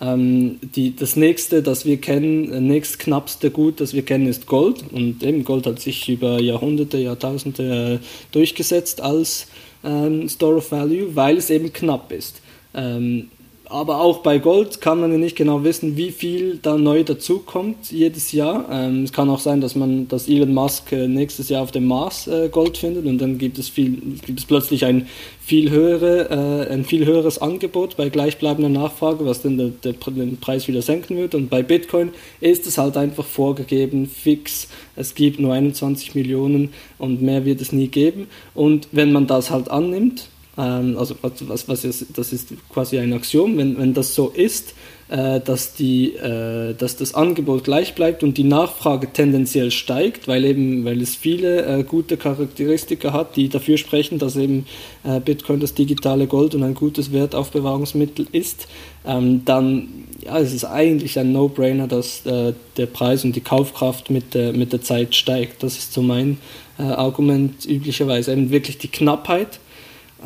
Ähm, 0.00 0.58
die, 0.62 0.94
das 0.94 1.16
nächste, 1.16 1.62
das 1.62 1.84
wir 1.84 1.98
kennen, 2.00 2.50
das 2.50 2.60
nächstknappste 2.60 3.50
Gut, 3.50 3.80
das 3.80 3.94
wir 3.94 4.02
kennen, 4.02 4.26
ist 4.26 4.46
Gold. 4.46 4.84
Und 4.92 5.22
eben 5.22 5.44
Gold 5.44 5.66
hat 5.66 5.80
sich 5.80 6.08
über 6.08 6.40
Jahrhunderte, 6.40 6.98
Jahrtausende 6.98 8.00
äh, 8.00 8.06
durchgesetzt 8.32 9.00
als 9.00 9.48
ähm, 9.84 10.28
Store 10.28 10.56
of 10.56 10.70
Value, 10.70 11.14
weil 11.16 11.36
es 11.36 11.50
eben 11.50 11.72
knapp 11.72 12.12
ist. 12.12 12.40
Ähm, 12.74 13.28
aber 13.70 14.00
auch 14.00 14.18
bei 14.18 14.38
Gold 14.38 14.80
kann 14.80 15.00
man 15.00 15.12
ja 15.12 15.18
nicht 15.18 15.36
genau 15.36 15.62
wissen, 15.64 15.96
wie 15.96 16.10
viel 16.10 16.58
da 16.62 16.76
neu 16.76 17.04
dazukommt 17.04 17.90
jedes 17.90 18.32
Jahr. 18.32 18.66
Ähm, 18.70 19.04
es 19.04 19.12
kann 19.12 19.28
auch 19.28 19.40
sein, 19.40 19.60
dass 19.60 19.74
man, 19.74 20.08
dass 20.08 20.28
Elon 20.28 20.54
Musk 20.54 20.92
äh, 20.92 21.06
nächstes 21.06 21.48
Jahr 21.48 21.62
auf 21.62 21.70
dem 21.70 21.86
Mars 21.86 22.26
äh, 22.26 22.48
Gold 22.48 22.78
findet 22.78 23.04
und 23.06 23.18
dann 23.18 23.38
gibt 23.38 23.58
es 23.58 23.68
viel, 23.68 23.98
gibt 24.24 24.40
es 24.40 24.46
plötzlich 24.46 24.84
ein 24.84 25.06
viel 25.40 25.70
höhere, 25.70 26.66
äh, 26.68 26.72
ein 26.72 26.84
viel 26.84 27.04
höheres 27.06 27.40
Angebot 27.40 27.96
bei 27.96 28.08
gleichbleibender 28.08 28.68
Nachfrage, 28.68 29.24
was 29.26 29.42
dann 29.42 29.58
der, 29.58 29.68
der, 29.68 29.92
den 29.92 30.38
Preis 30.38 30.68
wieder 30.68 30.82
senken 30.82 31.16
wird. 31.16 31.34
Und 31.34 31.50
bei 31.50 31.62
Bitcoin 31.62 32.10
ist 32.40 32.66
es 32.66 32.78
halt 32.78 32.96
einfach 32.96 33.24
vorgegeben, 33.24 34.06
fix. 34.06 34.68
Es 34.96 35.14
gibt 35.14 35.40
nur 35.40 35.52
21 35.52 36.14
Millionen 36.14 36.70
und 36.98 37.22
mehr 37.22 37.44
wird 37.44 37.60
es 37.60 37.72
nie 37.72 37.88
geben. 37.88 38.28
Und 38.54 38.88
wenn 38.92 39.12
man 39.12 39.26
das 39.26 39.50
halt 39.50 39.70
annimmt, 39.70 40.28
also 40.62 41.14
was, 41.22 41.68
was 41.68 41.84
ist, 41.84 42.06
das 42.16 42.32
ist 42.32 42.48
quasi 42.68 42.98
ein 42.98 43.12
Axiom, 43.12 43.56
wenn, 43.58 43.78
wenn 43.78 43.94
das 43.94 44.14
so 44.14 44.28
ist, 44.28 44.74
äh, 45.08 45.40
dass, 45.40 45.74
die, 45.74 46.14
äh, 46.14 46.74
dass 46.74 46.96
das 46.96 47.14
Angebot 47.14 47.64
gleich 47.64 47.94
bleibt 47.94 48.22
und 48.22 48.36
die 48.36 48.44
Nachfrage 48.44 49.12
tendenziell 49.12 49.70
steigt, 49.70 50.26
weil, 50.26 50.44
eben, 50.44 50.84
weil 50.84 51.00
es 51.00 51.14
viele 51.14 51.64
äh, 51.64 51.82
gute 51.84 52.16
Charakteristika 52.16 53.12
hat, 53.12 53.36
die 53.36 53.48
dafür 53.48 53.78
sprechen, 53.78 54.18
dass 54.18 54.36
eben 54.36 54.66
äh, 55.04 55.20
Bitcoin 55.20 55.60
das 55.60 55.74
digitale 55.74 56.26
Gold 56.26 56.54
und 56.54 56.64
ein 56.64 56.74
gutes 56.74 57.12
Wertaufbewahrungsmittel 57.12 58.26
ist, 58.32 58.66
ähm, 59.06 59.44
dann 59.44 59.88
ja, 60.24 60.38
es 60.40 60.52
ist 60.52 60.64
eigentlich 60.64 61.18
ein 61.18 61.32
No-Brainer, 61.32 61.86
dass 61.86 62.26
äh, 62.26 62.52
der 62.76 62.86
Preis 62.86 63.24
und 63.24 63.36
die 63.36 63.40
Kaufkraft 63.40 64.10
mit 64.10 64.34
der, 64.34 64.52
mit 64.52 64.72
der 64.72 64.82
Zeit 64.82 65.14
steigt. 65.14 65.62
Das 65.62 65.78
ist 65.78 65.92
so 65.92 66.02
mein 66.02 66.38
äh, 66.78 66.82
Argument 66.82 67.64
üblicherweise, 67.64 68.32
eben 68.32 68.50
wirklich 68.50 68.78
die 68.78 68.88
Knappheit 68.88 69.60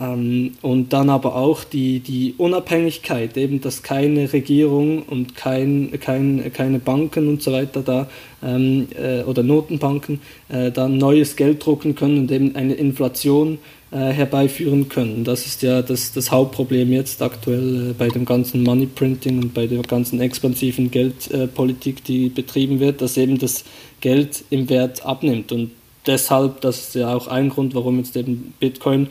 ähm, 0.00 0.52
und 0.62 0.92
dann 0.92 1.10
aber 1.10 1.36
auch 1.36 1.64
die, 1.64 2.00
die 2.00 2.34
Unabhängigkeit, 2.38 3.36
eben 3.36 3.60
dass 3.60 3.82
keine 3.82 4.32
Regierung 4.32 5.02
und 5.02 5.36
kein, 5.36 5.92
kein, 6.00 6.50
keine 6.52 6.78
Banken 6.78 7.28
und 7.28 7.42
so 7.42 7.52
weiter 7.52 7.82
da 7.82 8.08
ähm, 8.42 8.88
äh, 8.98 9.22
oder 9.22 9.42
Notenbanken 9.42 10.20
äh, 10.48 10.70
dann 10.70 10.96
neues 10.96 11.36
Geld 11.36 11.64
drucken 11.64 11.94
können 11.94 12.20
und 12.20 12.32
eben 12.32 12.56
eine 12.56 12.74
Inflation 12.74 13.58
äh, 13.90 14.12
herbeiführen 14.12 14.88
können. 14.88 15.24
Das 15.24 15.44
ist 15.44 15.62
ja 15.62 15.82
das, 15.82 16.12
das 16.12 16.30
Hauptproblem 16.30 16.90
jetzt 16.92 17.20
aktuell 17.20 17.90
äh, 17.90 17.92
bei 17.92 18.08
dem 18.08 18.24
ganzen 18.24 18.62
Money 18.62 18.86
Printing 18.86 19.42
und 19.42 19.52
bei 19.52 19.66
der 19.66 19.82
ganzen 19.82 20.20
expansiven 20.20 20.90
Geldpolitik, 20.90 22.02
die 22.04 22.30
betrieben 22.30 22.80
wird, 22.80 23.02
dass 23.02 23.18
eben 23.18 23.38
das 23.38 23.64
Geld 24.00 24.44
im 24.48 24.70
Wert 24.70 25.04
abnimmt. 25.04 25.52
Und 25.52 25.72
deshalb, 26.06 26.62
das 26.62 26.88
ist 26.88 26.94
ja 26.94 27.14
auch 27.14 27.28
ein 27.28 27.50
Grund, 27.50 27.74
warum 27.74 27.98
jetzt 27.98 28.16
eben 28.16 28.54
Bitcoin 28.58 29.08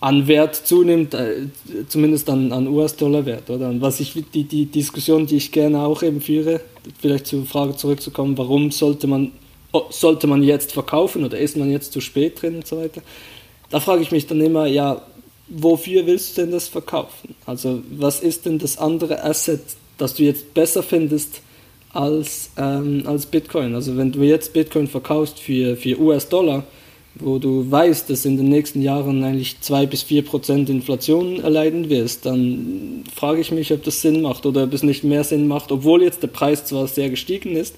an 0.00 0.28
Wert 0.28 0.54
zunimmt, 0.54 1.14
äh, 1.14 1.46
zumindest 1.88 2.30
an, 2.30 2.52
an 2.52 2.68
US-Dollar-Wert. 2.68 3.50
Oder? 3.50 3.68
Und 3.70 3.80
was 3.80 3.98
ich, 4.00 4.14
die, 4.32 4.44
die 4.44 4.66
Diskussion, 4.66 5.26
die 5.26 5.36
ich 5.36 5.50
gerne 5.50 5.80
auch 5.80 6.02
eben 6.02 6.20
führe, 6.20 6.60
vielleicht 7.00 7.26
zur 7.26 7.44
Frage 7.44 7.76
zurückzukommen, 7.76 8.38
warum 8.38 8.70
sollte 8.70 9.06
man, 9.08 9.32
oh, 9.72 9.84
sollte 9.90 10.26
man 10.26 10.42
jetzt 10.42 10.72
verkaufen 10.72 11.24
oder 11.24 11.38
ist 11.38 11.56
man 11.56 11.70
jetzt 11.70 11.92
zu 11.92 12.00
spät 12.00 12.40
drin 12.40 12.56
und 12.56 12.66
so 12.66 12.76
weiter, 12.76 13.02
da 13.70 13.80
frage 13.80 14.02
ich 14.02 14.12
mich 14.12 14.26
dann 14.26 14.40
immer, 14.40 14.66
ja, 14.66 15.02
wofür 15.48 16.06
willst 16.06 16.36
du 16.36 16.42
denn 16.42 16.52
das 16.52 16.68
verkaufen? 16.68 17.34
Also 17.44 17.82
was 17.90 18.20
ist 18.20 18.46
denn 18.46 18.58
das 18.58 18.78
andere 18.78 19.24
Asset, 19.24 19.60
das 19.96 20.14
du 20.14 20.22
jetzt 20.22 20.54
besser 20.54 20.82
findest 20.82 21.42
als, 21.92 22.50
ähm, 22.56 23.02
als 23.04 23.26
Bitcoin? 23.26 23.74
Also 23.74 23.96
wenn 23.96 24.12
du 24.12 24.22
jetzt 24.22 24.52
Bitcoin 24.52 24.86
verkaufst 24.86 25.40
für, 25.40 25.76
für 25.76 25.98
US-Dollar, 25.98 26.64
wo 27.14 27.38
du 27.38 27.70
weißt, 27.70 28.10
dass 28.10 28.24
in 28.24 28.36
den 28.36 28.48
nächsten 28.48 28.82
Jahren 28.82 29.24
eigentlich 29.24 29.60
2 29.60 29.86
bis 29.86 30.02
4 30.02 30.24
Prozent 30.24 30.70
Inflation 30.70 31.40
erleiden 31.40 31.88
wirst, 31.88 32.26
dann 32.26 33.04
frage 33.14 33.40
ich 33.40 33.50
mich, 33.50 33.72
ob 33.72 33.82
das 33.82 34.00
Sinn 34.00 34.22
macht 34.22 34.46
oder 34.46 34.64
ob 34.64 34.72
es 34.72 34.82
nicht 34.82 35.04
mehr 35.04 35.24
Sinn 35.24 35.48
macht, 35.48 35.72
obwohl 35.72 36.02
jetzt 36.02 36.22
der 36.22 36.28
Preis 36.28 36.64
zwar 36.64 36.86
sehr 36.86 37.10
gestiegen 37.10 37.56
ist, 37.56 37.76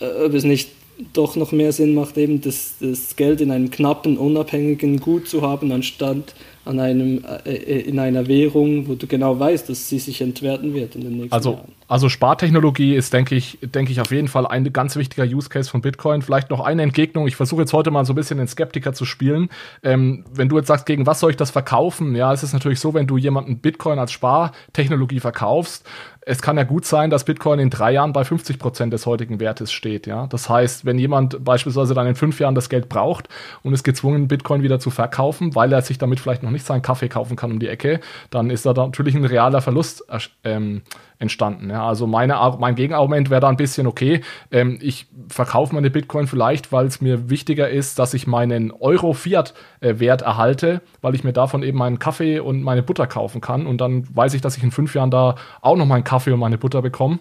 äh, 0.00 0.24
ob 0.24 0.34
es 0.34 0.44
nicht 0.44 0.68
doch 1.12 1.36
noch 1.36 1.52
mehr 1.52 1.72
Sinn 1.72 1.94
macht, 1.94 2.16
eben 2.16 2.40
das, 2.40 2.76
das 2.80 3.16
Geld 3.16 3.40
in 3.40 3.50
einem 3.50 3.70
knappen, 3.70 4.16
unabhängigen 4.16 5.00
Gut 5.00 5.28
zu 5.28 5.42
haben, 5.42 5.70
anstatt 5.72 6.34
an 6.66 6.80
einem, 6.80 7.24
äh, 7.44 7.54
äh, 7.54 7.80
in 7.82 7.98
einer 7.98 8.26
Währung, 8.26 8.88
wo 8.88 8.94
du 8.94 9.06
genau 9.06 9.38
weißt, 9.38 9.68
dass 9.68 9.88
sie 9.88 9.98
sich 9.98 10.20
entwerten 10.20 10.74
wird 10.74 10.96
in 10.96 11.02
den 11.02 11.12
nächsten 11.12 11.32
also, 11.32 11.52
Jahren. 11.52 11.72
Also 11.86 12.08
Spartechnologie 12.08 12.94
ist, 12.96 13.12
denke 13.12 13.36
ich, 13.36 13.58
denke 13.62 13.92
ich, 13.92 14.00
auf 14.00 14.10
jeden 14.10 14.26
Fall 14.26 14.46
ein 14.46 14.72
ganz 14.72 14.96
wichtiger 14.96 15.24
Use 15.24 15.48
Case 15.48 15.70
von 15.70 15.80
Bitcoin. 15.80 16.22
Vielleicht 16.22 16.50
noch 16.50 16.60
eine 16.60 16.82
Entgegnung. 16.82 17.28
Ich 17.28 17.36
versuche 17.36 17.60
jetzt 17.60 17.72
heute 17.72 17.92
mal 17.92 18.04
so 18.04 18.12
ein 18.12 18.16
bisschen 18.16 18.38
den 18.38 18.48
Skeptiker 18.48 18.92
zu 18.92 19.04
spielen. 19.04 19.48
Ähm, 19.84 20.24
wenn 20.34 20.48
du 20.48 20.56
jetzt 20.56 20.66
sagst, 20.66 20.86
gegen 20.86 21.06
was 21.06 21.20
soll 21.20 21.30
ich 21.30 21.36
das 21.36 21.52
verkaufen? 21.52 22.16
Ja, 22.16 22.32
es 22.32 22.42
ist 22.42 22.52
natürlich 22.52 22.80
so, 22.80 22.94
wenn 22.94 23.06
du 23.06 23.16
jemanden 23.16 23.58
Bitcoin 23.58 24.00
als 24.00 24.10
Spartechnologie 24.10 25.20
verkaufst, 25.20 25.86
es 26.28 26.42
kann 26.42 26.56
ja 26.56 26.64
gut 26.64 26.84
sein, 26.84 27.08
dass 27.08 27.22
Bitcoin 27.22 27.60
in 27.60 27.70
drei 27.70 27.92
Jahren 27.92 28.12
bei 28.12 28.24
50 28.24 28.58
Prozent 28.58 28.92
des 28.92 29.06
heutigen 29.06 29.38
Wertes 29.38 29.70
steht. 29.70 30.08
Ja, 30.08 30.26
das 30.26 30.48
heißt, 30.50 30.84
wenn 30.84 30.98
jemand 30.98 31.44
beispielsweise 31.44 31.94
dann 31.94 32.08
in 32.08 32.16
fünf 32.16 32.40
Jahren 32.40 32.56
das 32.56 32.68
Geld 32.68 32.88
braucht 32.88 33.28
und 33.62 33.72
ist 33.72 33.84
gezwungen, 33.84 34.26
Bitcoin 34.26 34.64
wieder 34.64 34.80
zu 34.80 34.90
verkaufen, 34.90 35.54
weil 35.54 35.72
er 35.72 35.82
sich 35.82 35.98
damit 35.98 36.18
vielleicht 36.18 36.42
noch 36.42 36.50
nicht 36.50 36.66
seinen 36.66 36.82
Kaffee 36.82 37.08
kaufen 37.08 37.36
kann 37.36 37.52
um 37.52 37.60
die 37.60 37.68
Ecke, 37.68 38.00
dann 38.30 38.50
ist 38.50 38.66
da 38.66 38.72
natürlich 38.72 39.14
ein 39.14 39.24
realer 39.24 39.62
Verlust 39.62 40.04
ähm, 40.42 40.82
entstanden. 41.18 41.70
Ja, 41.70 41.86
also 41.86 42.06
meine, 42.06 42.36
mein 42.58 42.74
Gegenargument 42.74 43.30
wäre 43.30 43.40
da 43.40 43.48
ein 43.48 43.56
bisschen, 43.56 43.86
okay, 43.86 44.20
ähm, 44.50 44.78
ich 44.82 45.06
verkaufe 45.28 45.74
meine 45.74 45.90
Bitcoin 45.90 46.26
vielleicht, 46.26 46.72
weil 46.72 46.86
es 46.86 47.00
mir 47.00 47.30
wichtiger 47.30 47.68
ist, 47.68 47.98
dass 47.98 48.14
ich 48.14 48.26
meinen 48.26 48.70
Euro-Fiat-Wert 48.70 50.22
erhalte, 50.22 50.82
weil 51.00 51.14
ich 51.14 51.24
mir 51.24 51.32
davon 51.32 51.62
eben 51.62 51.78
meinen 51.78 51.98
Kaffee 51.98 52.40
und 52.40 52.62
meine 52.62 52.82
Butter 52.82 53.06
kaufen 53.06 53.40
kann 53.40 53.66
und 53.66 53.80
dann 53.80 54.06
weiß 54.14 54.34
ich, 54.34 54.40
dass 54.40 54.56
ich 54.56 54.62
in 54.62 54.70
fünf 54.70 54.94
Jahren 54.94 55.10
da 55.10 55.36
auch 55.62 55.76
noch 55.76 55.86
meinen 55.86 56.04
Kaffee 56.04 56.32
und 56.32 56.40
meine 56.40 56.58
Butter 56.58 56.82
bekomme. 56.82 57.18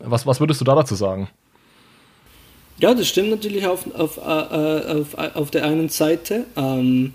Was, 0.00 0.26
was 0.26 0.40
würdest 0.40 0.60
du 0.60 0.64
da 0.64 0.74
dazu 0.74 0.94
sagen? 0.94 1.28
Ja, 2.78 2.94
das 2.94 3.06
stimmt 3.06 3.30
natürlich 3.30 3.66
auf, 3.66 3.86
auf, 3.94 4.16
äh, 4.16 4.20
auf, 4.20 5.14
auf 5.36 5.50
der 5.50 5.64
einen 5.64 5.88
Seite. 5.88 6.44
Ähm, 6.56 7.14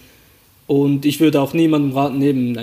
und 0.68 1.06
ich 1.06 1.20
würde 1.20 1.42
auch 1.42 1.54
niemandem 1.54 1.98
raten, 1.98 2.20
neben 2.20 2.56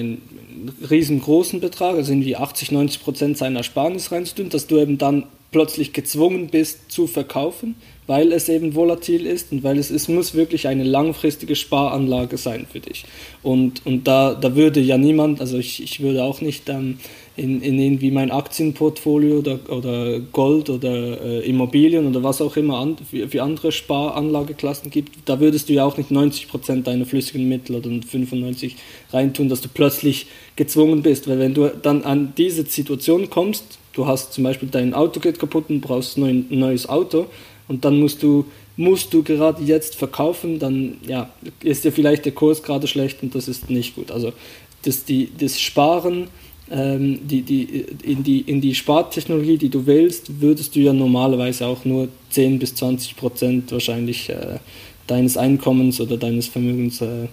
riesengroßen 0.90 1.61
Betrag, 1.61 1.96
also 1.96 2.12
irgendwie 2.12 2.37
80, 2.37 2.72
90 2.72 3.02
Prozent 3.02 3.38
seiner 3.38 3.61
Ersparnis 3.61 4.12
reinzutun, 4.12 4.48
dass 4.48 4.66
du 4.66 4.79
eben 4.79 4.98
dann 4.98 5.24
plötzlich 5.52 5.92
gezwungen 5.92 6.48
bist 6.48 6.90
zu 6.90 7.07
verkaufen, 7.07 7.76
weil 8.07 8.33
es 8.33 8.48
eben 8.48 8.74
volatil 8.74 9.26
ist 9.26 9.52
und 9.52 9.62
weil 9.62 9.79
es, 9.79 9.90
es 9.90 10.09
muss 10.09 10.35
wirklich 10.35 10.68
eine 10.68 10.85
langfristige 10.85 11.57
Sparanlage 11.57 12.37
sein 12.37 12.66
für 12.70 12.81
dich. 12.81 13.05
Und, 13.42 13.85
und 13.87 14.07
da, 14.07 14.35
da 14.35 14.55
würde 14.55 14.81
ja 14.81 14.98
niemand, 14.98 15.40
also 15.40 15.59
ich, 15.59 15.83
ich 15.83 16.00
würde 16.00 16.24
auch 16.24 16.40
nicht 16.40 16.68
ähm, 16.68 16.98
in, 17.37 17.61
in 17.61 17.79
irgendwie 17.79 18.11
mein 18.11 18.31
Aktienportfolio 18.31 19.38
oder, 19.38 19.59
oder 19.68 20.20
Gold 20.20 20.70
oder 20.70 21.20
äh, 21.20 21.49
Immobilien 21.49 22.07
oder 22.07 22.22
was 22.22 22.40
auch 22.40 22.57
immer 22.57 22.79
an, 22.79 22.96
für, 22.99 23.29
für, 23.29 23.42
andere 23.42 23.72
Sparanlageklassen 23.72 24.90
gibt, 24.90 25.18
da 25.27 25.38
würdest 25.38 25.68
du 25.68 25.75
ja 25.75 25.85
auch 25.85 25.99
nicht 25.99 26.11
90% 26.11 26.83
deiner 26.83 27.05
flüssigen 27.05 27.46
Mittel 27.46 27.77
oder 27.77 27.90
95% 27.90 28.72
reintun, 29.12 29.49
dass 29.51 29.61
du 29.61 29.68
plötzlich 29.68 30.27
gezwungen 30.57 31.03
bist. 31.03 31.29
Weil 31.29 31.38
wenn 31.38 31.53
du 31.53 31.68
dann 31.68 32.03
an 32.05 32.33
diese 32.38 32.64
Situation 32.64 33.29
kommst, 33.29 33.79
du 33.92 34.07
hast 34.07 34.33
zum 34.33 34.44
Beispiel 34.44 34.68
dein 34.70 34.94
Auto 34.94 35.20
geht 35.20 35.38
kaputt 35.38 35.66
und 35.68 35.83
brauchst 35.83 36.16
ein 36.16 36.46
neues 36.49 36.88
Auto 36.88 37.27
und 37.68 37.85
dann 37.85 38.01
musst 38.01 38.22
du 38.22 38.46
musst 38.79 39.14
du 39.14 39.22
gerade 39.22 39.62
jetzt 39.62 39.96
verkaufen, 39.96 40.59
dann 40.59 40.99
ja, 41.07 41.31
ist 41.62 41.85
dir 41.85 41.92
vielleicht 41.92 42.27
der 42.27 42.33
Kurs 42.33 42.62
gerade 42.62 42.87
schlecht 42.87 43.22
und 43.22 43.35
das 43.35 43.49
ist 43.49 43.70
nicht 43.70 43.94
gut. 43.94 44.11
Also 44.11 44.35
das, 44.83 45.05
die, 45.05 45.31
das 45.37 45.59
Sparen 45.59 46.29
ähm, 46.70 47.26
die, 47.26 47.42
die, 47.42 47.85
in, 48.02 48.22
die, 48.22 48.40
in 48.40 48.61
die 48.61 48.74
Spartechnologie, 48.74 49.57
die 49.57 49.68
du 49.68 49.87
wählst, 49.87 50.40
würdest 50.40 50.74
du 50.74 50.81
ja 50.81 50.92
normalerweise 50.92 51.66
auch 51.66 51.85
nur 51.85 52.09
10 52.31 52.59
bis 52.59 52.74
20 52.74 53.16
Prozent 53.16 53.72
wahrscheinlich 53.72 54.29
äh, 54.29 54.59
deines 55.07 55.37
Einkommens 55.37 56.00
oder 56.00 56.16
deines 56.16 56.48
Vermögens 56.48 57.00
äh, 57.00 57.29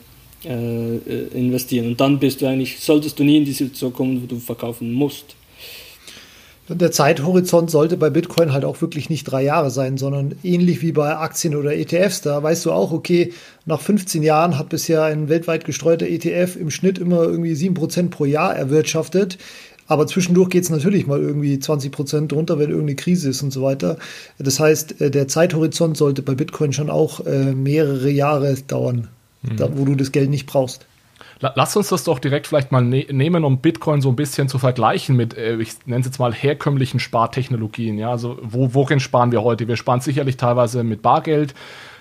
äh, 0.45 0.97
investieren. 1.33 1.87
Und 1.87 2.01
dann 2.01 2.19
bist 2.19 2.41
du 2.41 2.47
eigentlich, 2.47 2.79
solltest 2.79 3.17
du 3.17 3.23
nie 3.23 3.37
in 3.37 3.45
die 3.45 3.53
Situation 3.53 3.93
kommen, 3.93 4.21
wo 4.21 4.27
du 4.27 4.39
verkaufen 4.39 4.91
musst. 4.93 5.35
Der 6.75 6.91
Zeithorizont 6.91 7.69
sollte 7.69 7.97
bei 7.97 8.09
Bitcoin 8.09 8.51
halt 8.51 8.65
auch 8.65 8.81
wirklich 8.81 9.09
nicht 9.09 9.25
drei 9.25 9.43
Jahre 9.43 9.69
sein, 9.69 9.97
sondern 9.97 10.35
ähnlich 10.43 10.81
wie 10.81 10.91
bei 10.91 11.15
Aktien 11.15 11.55
oder 11.55 11.75
ETFs. 11.75 12.21
Da 12.21 12.41
weißt 12.41 12.65
du 12.65 12.71
auch, 12.71 12.91
okay, 12.91 13.33
nach 13.65 13.81
15 13.81 14.23
Jahren 14.23 14.57
hat 14.57 14.69
bisher 14.69 15.03
ein 15.03 15.29
weltweit 15.29 15.65
gestreuter 15.65 16.07
ETF 16.07 16.55
im 16.55 16.71
Schnitt 16.71 16.97
immer 16.97 17.23
irgendwie 17.23 17.53
7% 17.53 18.09
pro 18.09 18.25
Jahr 18.25 18.55
erwirtschaftet. 18.55 19.37
Aber 19.87 20.07
zwischendurch 20.07 20.49
geht 20.49 20.63
es 20.63 20.69
natürlich 20.69 21.07
mal 21.07 21.19
irgendwie 21.19 21.59
20 21.59 21.91
Prozent 21.91 22.31
drunter, 22.31 22.57
wenn 22.57 22.69
irgendeine 22.69 22.95
Krise 22.95 23.29
ist 23.29 23.43
und 23.43 23.51
so 23.51 23.61
weiter. 23.61 23.97
Das 24.39 24.59
heißt, 24.59 25.01
äh, 25.01 25.11
der 25.11 25.27
Zeithorizont 25.27 25.97
sollte 25.97 26.21
bei 26.21 26.35
Bitcoin 26.35 26.73
schon 26.73 26.89
auch 26.89 27.25
äh, 27.25 27.53
mehrere 27.53 28.09
Jahre 28.09 28.55
dauern, 28.67 29.09
mhm. 29.43 29.57
da, 29.57 29.69
wo 29.77 29.85
du 29.85 29.95
das 29.95 30.11
Geld 30.11 30.29
nicht 30.29 30.47
brauchst. 30.47 30.85
Lass 31.39 31.75
uns 31.75 31.89
das 31.89 32.03
doch 32.03 32.19
direkt 32.19 32.47
vielleicht 32.47 32.71
mal 32.71 32.81
ne 32.81 33.05
nehmen, 33.11 33.43
um 33.43 33.59
Bitcoin 33.59 34.01
so 34.01 34.09
ein 34.09 34.15
bisschen 34.15 34.47
zu 34.47 34.59
vergleichen 34.59 35.15
mit, 35.15 35.37
äh, 35.37 35.57
ich 35.57 35.73
nenne 35.85 36.01
es 36.01 36.05
jetzt 36.05 36.19
mal 36.19 36.33
herkömmlichen 36.33 36.99
Spartechnologien. 36.99 37.97
Ja, 37.97 38.11
also 38.11 38.37
wo, 38.41 38.73
worin 38.73 38.99
sparen 38.99 39.31
wir 39.31 39.43
heute? 39.43 39.67
Wir 39.67 39.75
sparen 39.75 39.99
sicherlich 39.99 40.37
teilweise 40.37 40.83
mit 40.83 41.01
Bargeld. 41.01 41.53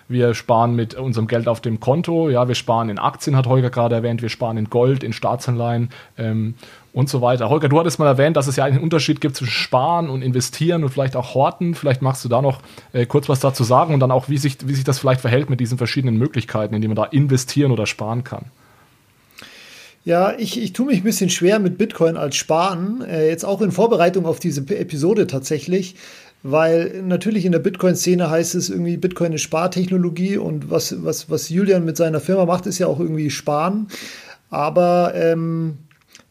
Wir 0.09 0.35
sparen 0.35 0.77
mit 0.77 0.95
unserem 0.95 1.27
Geld 1.27 1.49
auf 1.49 1.61
dem 1.61 1.81
Konto, 1.81 2.29
ja, 2.29 2.47
wir 2.47 2.55
sparen 2.55 2.91
in 2.91 2.99
Aktien, 2.99 3.35
hat 3.37 3.47
Holger 3.47 3.71
gerade 3.71 3.95
erwähnt, 3.95 4.21
wir 4.21 4.29
sparen 4.29 4.59
in 4.59 4.69
Gold, 4.69 5.03
in 5.03 5.13
Staatsanleihen 5.13 5.89
ähm, 6.19 6.55
und 6.93 7.09
so 7.09 7.23
weiter. 7.23 7.49
Holger, 7.49 7.69
du 7.69 7.79
hattest 7.79 7.99
mal 7.99 8.07
erwähnt, 8.07 8.37
dass 8.37 8.47
es 8.47 8.57
ja 8.57 8.65
einen 8.65 8.79
Unterschied 8.79 9.21
gibt 9.21 9.37
zwischen 9.37 9.53
Sparen 9.53 10.11
und 10.11 10.21
Investieren 10.21 10.85
und 10.85 10.91
vielleicht 10.91 11.17
auch 11.17 11.35
Horten. 11.35 11.75
Vielleicht 11.75 12.03
magst 12.03 12.25
du 12.25 12.29
da 12.29 12.43
noch 12.43 12.61
äh, 12.93 13.07
kurz 13.07 13.29
was 13.29 13.41
dazu 13.41 13.65
sagen 13.65 13.95
und 13.95 14.01
dann 14.01 14.11
auch, 14.11 14.29
wie 14.29 14.39
sich, 14.39 14.59
wie 14.67 14.75
sich 14.75 14.85
das 14.85 14.99
vielleicht 14.99 15.23
verhält 15.23 15.49
mit 15.49 15.61
diesen 15.61 15.79
verschiedenen 15.79 16.19
Möglichkeiten, 16.19 16.75
in 16.75 16.83
denen 16.83 16.95
man 16.95 17.05
da 17.05 17.11
investieren 17.11 17.73
oder 17.73 17.87
sparen 17.87 18.25
kann. 18.25 18.47
Ja, 20.05 20.35
ich, 20.37 20.61
ich 20.61 20.73
tue 20.73 20.87
mich 20.87 20.99
ein 20.99 21.05
bisschen 21.05 21.31
schwer 21.31 21.61
mit 21.61 21.79
Bitcoin 21.79 22.17
als 22.17 22.35
Sparen, 22.35 23.03
äh, 23.03 23.29
jetzt 23.29 23.45
auch 23.45 23.61
in 23.61 23.71
Vorbereitung 23.71 24.27
auf 24.27 24.41
diese 24.41 24.63
Episode 24.77 25.29
tatsächlich, 25.29 25.95
weil 26.43 27.03
natürlich 27.03 27.45
in 27.45 27.53
der 27.53 27.61
Bitcoin-Szene 27.61 28.29
heißt 28.29 28.57
es 28.57 28.69
irgendwie, 28.69 28.97
Bitcoin 28.97 29.33
ist 29.33 29.43
Spartechnologie 29.43 30.39
und 30.39 30.71
was, 30.71 31.05
was, 31.05 31.31
was 31.31 31.49
Julian 31.51 31.85
mit 31.85 31.97
seiner 31.97 32.19
Firma 32.19 32.47
macht, 32.47 32.67
ist 32.67 32.81
ja 32.81 32.89
auch 32.89 32.99
irgendwie 32.99 33.31
Sparen. 33.31 33.87
Aber 34.51 35.13
ähm, 35.15 35.79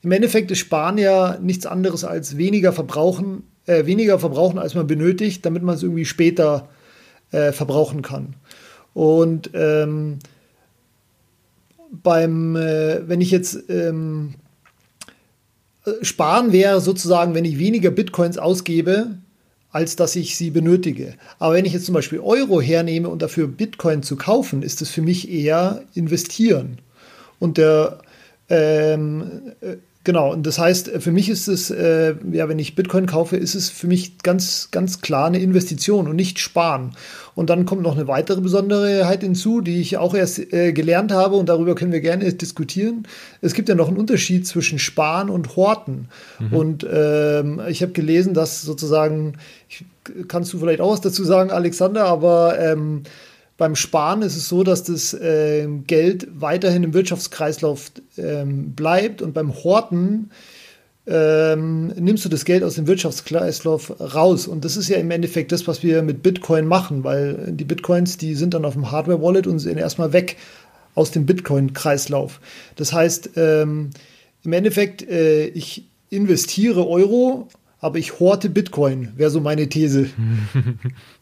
im 0.01 0.11
Endeffekt 0.11 0.51
ist 0.51 0.59
Sparen 0.59 0.97
ja 0.97 1.37
nichts 1.41 1.65
anderes 1.65 2.03
als 2.03 2.35
weniger 2.35 2.73
verbrauchen, 2.73 3.43
äh, 3.67 3.85
weniger 3.85 4.19
verbrauchen, 4.19 4.59
als 4.59 4.75
man 4.75 4.85
benötigt, 4.85 5.45
damit 5.45 5.63
man 5.63 5.75
es 5.75 5.83
irgendwie 5.83 6.05
später 6.05 6.67
äh, 7.31 7.53
verbrauchen 7.53 8.01
kann. 8.01 8.35
Und 8.93 9.51
ähm, 9.53 10.19
beim, 11.91 12.55
äh, 12.55 13.07
wenn 13.07 13.21
ich 13.21 13.31
jetzt 13.31 13.69
ähm, 13.69 14.35
sparen 16.01 16.51
wäre 16.51 16.81
sozusagen, 16.81 17.33
wenn 17.33 17.45
ich 17.45 17.59
weniger 17.59 17.91
Bitcoins 17.91 18.37
ausgebe, 18.37 19.17
als 19.71 19.95
dass 19.95 20.15
ich 20.15 20.35
sie 20.35 20.49
benötige. 20.49 21.15
Aber 21.39 21.55
wenn 21.55 21.65
ich 21.65 21.73
jetzt 21.73 21.85
zum 21.85 21.93
Beispiel 21.93 22.19
Euro 22.19 22.61
hernehme 22.61 23.09
und 23.09 23.21
dafür 23.21 23.47
Bitcoin 23.47 24.03
zu 24.03 24.15
kaufen, 24.15 24.63
ist 24.63 24.81
es 24.81 24.89
für 24.89 25.01
mich 25.01 25.29
eher 25.29 25.83
investieren. 25.93 26.79
Und 27.39 27.57
der 27.57 27.99
ähm, 28.49 29.53
äh, 29.61 29.77
Genau, 30.03 30.31
und 30.33 30.47
das 30.47 30.57
heißt, 30.57 30.89
für 30.99 31.11
mich 31.11 31.29
ist 31.29 31.47
es, 31.47 31.69
äh, 31.69 32.15
ja, 32.31 32.49
wenn 32.49 32.57
ich 32.57 32.73
Bitcoin 32.73 33.05
kaufe, 33.05 33.37
ist 33.37 33.53
es 33.53 33.69
für 33.69 33.85
mich 33.85 34.17
ganz, 34.23 34.69
ganz 34.71 35.01
klar 35.01 35.27
eine 35.27 35.37
Investition 35.37 36.07
und 36.07 36.15
nicht 36.15 36.39
sparen. 36.39 36.95
Und 37.35 37.51
dann 37.51 37.65
kommt 37.65 37.83
noch 37.83 37.95
eine 37.95 38.07
weitere 38.07 38.41
Besonderheit 38.41 39.21
hinzu, 39.21 39.61
die 39.61 39.79
ich 39.79 39.97
auch 39.97 40.15
erst 40.15 40.39
äh, 40.53 40.73
gelernt 40.73 41.11
habe 41.11 41.35
und 41.35 41.49
darüber 41.49 41.75
können 41.75 41.91
wir 41.91 42.01
gerne 42.01 42.33
diskutieren. 42.33 43.07
Es 43.41 43.53
gibt 43.53 43.69
ja 43.69 43.75
noch 43.75 43.89
einen 43.89 43.97
Unterschied 43.97 44.47
zwischen 44.47 44.79
Sparen 44.79 45.29
und 45.29 45.55
Horten. 45.55 46.07
Mhm. 46.39 46.53
Und 46.53 46.87
ähm, 46.91 47.61
ich 47.69 47.83
habe 47.83 47.91
gelesen, 47.91 48.33
dass 48.33 48.63
sozusagen, 48.63 49.33
ich, 49.69 49.85
kannst 50.27 50.51
du 50.51 50.57
vielleicht 50.57 50.81
auch 50.81 50.93
was 50.93 51.01
dazu 51.01 51.23
sagen, 51.23 51.51
Alexander, 51.51 52.05
aber 52.05 52.59
ähm, 52.59 53.03
beim 53.61 53.75
Sparen 53.75 54.23
ist 54.23 54.35
es 54.35 54.49
so, 54.49 54.63
dass 54.63 54.85
das 54.85 55.13
äh, 55.13 55.67
Geld 55.85 56.27
weiterhin 56.33 56.83
im 56.83 56.95
Wirtschaftskreislauf 56.95 57.91
ähm, 58.17 58.71
bleibt 58.71 59.21
und 59.21 59.35
beim 59.35 59.53
Horten 59.53 60.31
ähm, 61.05 61.89
nimmst 61.89 62.25
du 62.25 62.29
das 62.29 62.43
Geld 62.43 62.63
aus 62.63 62.73
dem 62.73 62.87
Wirtschaftskreislauf 62.87 64.01
raus. 64.15 64.47
Und 64.47 64.65
das 64.65 64.77
ist 64.77 64.89
ja 64.89 64.97
im 64.97 65.11
Endeffekt 65.11 65.51
das, 65.51 65.67
was 65.67 65.83
wir 65.83 66.01
mit 66.01 66.23
Bitcoin 66.23 66.65
machen, 66.65 67.03
weil 67.03 67.51
die 67.51 67.63
Bitcoins, 67.63 68.17
die 68.17 68.33
sind 68.33 68.55
dann 68.55 68.65
auf 68.65 68.73
dem 68.73 68.89
Hardware-Wallet 68.89 69.45
und 69.45 69.59
sind 69.59 69.77
erstmal 69.77 70.11
weg. 70.11 70.37
aus 70.95 71.11
dem 71.11 71.27
Bitcoin-Kreislauf. 71.27 72.39
Das 72.77 72.93
heißt, 72.93 73.31
ähm, 73.35 73.91
im 74.43 74.53
Endeffekt, 74.53 75.07
äh, 75.07 75.45
ich 75.49 75.85
investiere 76.09 76.87
Euro, 76.87 77.47
aber 77.79 77.99
ich 77.99 78.19
horte 78.19 78.49
Bitcoin, 78.49 79.09
wäre 79.17 79.29
so 79.29 79.39
meine 79.39 79.69
These. 79.69 80.09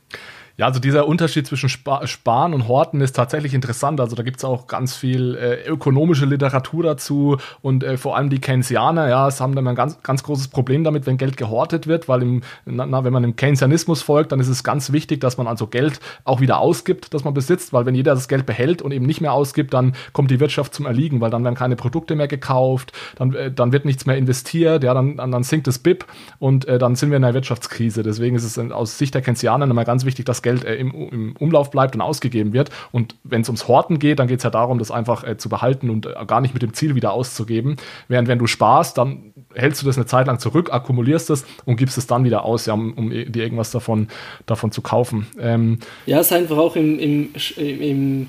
Ja, 0.60 0.65
also 0.65 0.82
dieser 0.82 1.08
Unterschied 1.08 1.48
zwischen 1.48 1.67
Sp 1.72 2.04
Sparen 2.04 2.54
und 2.54 2.67
Horten 2.67 3.00
ist 3.00 3.15
tatsächlich 3.15 3.54
interessant. 3.54 4.02
Also 4.02 4.17
da 4.17 4.24
gibt 4.24 4.39
es 4.39 4.43
auch 4.43 4.67
ganz 4.67 4.93
viel 4.93 5.36
äh, 5.36 5.65
ökonomische 5.65 6.26
Literatur 6.26 6.84
dazu 6.84 7.38
und 7.62 7.82
äh, 7.82 7.95
vor 7.95 8.17
allem 8.17 8.30
die 8.30 8.39
Keynesianer, 8.39 9.08
ja, 9.08 9.26
es 9.30 9.39
haben 9.39 9.56
dann 9.56 9.65
ein 9.69 9.76
ganz, 9.76 10.04
ganz 10.04 10.22
großes 10.22 10.50
Problem 10.50 10.84
damit, 10.84 11.06
wenn 11.06 11.15
Geld 11.15 11.38
gehortet 11.38 11.88
wird, 11.88 12.10
weil 12.10 12.24
im, 12.24 12.41
na, 12.65 13.06
wenn 13.06 13.13
man 13.13 13.24
dem 13.24 13.38
Keynesianismus 13.38 14.02
folgt, 14.02 14.34
dann 14.34 14.41
ist 14.41 14.50
es 14.50 14.65
ganz 14.65 14.91
wichtig, 14.91 15.22
dass 15.22 15.38
man 15.38 15.48
also 15.48 15.65
Geld 15.65 16.02
auch 16.26 16.41
wieder 16.41 16.60
ausgibt, 16.60 17.13
das 17.13 17.24
man 17.24 17.34
besitzt, 17.34 17.72
weil 17.72 17.86
wenn 17.86 17.95
jeder 17.95 18.13
das 18.13 18.28
Geld 18.28 18.45
behält 18.45 18.82
und 18.82 18.91
eben 18.91 19.06
nicht 19.06 19.22
mehr 19.22 19.32
ausgibt, 19.32 19.74
dann 19.74 19.93
kommt 20.12 20.30
die 20.30 20.41
Wirtschaft 20.41 20.74
zum 20.74 20.86
Erliegen, 20.86 21.22
weil 21.22 21.30
dann 21.30 21.45
werden 21.45 21.56
keine 21.56 21.78
Produkte 21.78 22.15
mehr 22.15 22.28
gekauft, 22.28 22.91
dann, 23.15 23.34
äh, 23.34 23.50
dann 23.50 23.72
wird 23.72 23.86
nichts 23.86 24.06
mehr 24.06 24.17
investiert, 24.17 24.84
ja, 24.84 24.93
dann, 24.93 25.15
dann, 25.15 25.32
dann 25.32 25.43
sinkt 25.43 25.67
das 25.67 25.80
BIP 25.80 26.06
und 26.38 26.67
äh, 26.67 26.78
dann 26.78 26.98
sind 26.98 27.12
wir 27.12 27.17
in 27.17 27.24
einer 27.24 27.34
Wirtschaftskrise. 27.34 28.04
Deswegen 28.04 28.36
ist 28.36 28.43
es 28.43 28.60
aus 28.60 28.98
Sicht 28.98 29.15
der 29.15 29.22
Keynesianer 29.22 29.63
immer 29.63 29.86
ganz 29.86 30.04
wichtig, 30.04 30.26
dass 30.26 30.41
Geld 30.41 30.48
Geld 30.49 30.65
äh, 30.65 30.75
im, 30.75 30.91
im, 30.91 31.35
Umlauf 31.38 31.71
bleibt 31.71 31.95
und 31.95 32.01
ausgegeben 32.01 32.53
wird. 32.53 32.69
Und 32.91 33.15
wenn 33.23 33.41
es 33.41 33.49
ums 33.49 33.67
Horten 33.67 33.99
geht, 33.99 34.19
dann 34.19 34.27
geht 34.27 34.39
es 34.39 34.43
ja 34.43 34.49
darum, 34.49 34.79
das 34.79 34.91
einfach 34.91 35.23
äh, 35.23 35.38
zu 35.38 35.49
behalten 35.49 35.89
und 35.89 36.05
äh, 36.05 36.13
gar 36.25 36.41
nicht 36.41 36.53
mit 36.53 36.63
dem 36.63 36.73
Ziel 36.73 36.95
wieder 36.95 37.13
auszugeben. 37.13 37.77
Während 38.07 38.27
wenn 38.27 38.39
du 38.39 38.47
sparst, 38.47 38.97
dann 38.97 39.33
hältst 39.53 39.81
du 39.81 39.85
das 39.85 39.97
eine 39.97 40.05
Zeit 40.05 40.27
lang 40.27 40.39
zurück, 40.39 40.71
akkumulierst 40.71 41.29
es 41.29 41.45
und 41.65 41.75
gibst 41.77 41.97
es 41.97 42.07
dann 42.07 42.23
wieder 42.23 42.43
aus, 42.45 42.65
ja, 42.65 42.73
um, 42.73 42.93
um 42.93 43.09
dir 43.09 43.43
irgendwas 43.43 43.71
davon, 43.71 44.07
davon 44.45 44.71
zu 44.71 44.81
kaufen. 44.81 45.27
Ähm, 45.39 45.79
ja, 46.05 46.19
es 46.19 46.27
ist 46.27 46.33
einfach 46.33 46.57
auch 46.57 46.75
im, 46.75 46.99
im, 46.99 47.29
im 47.57 48.27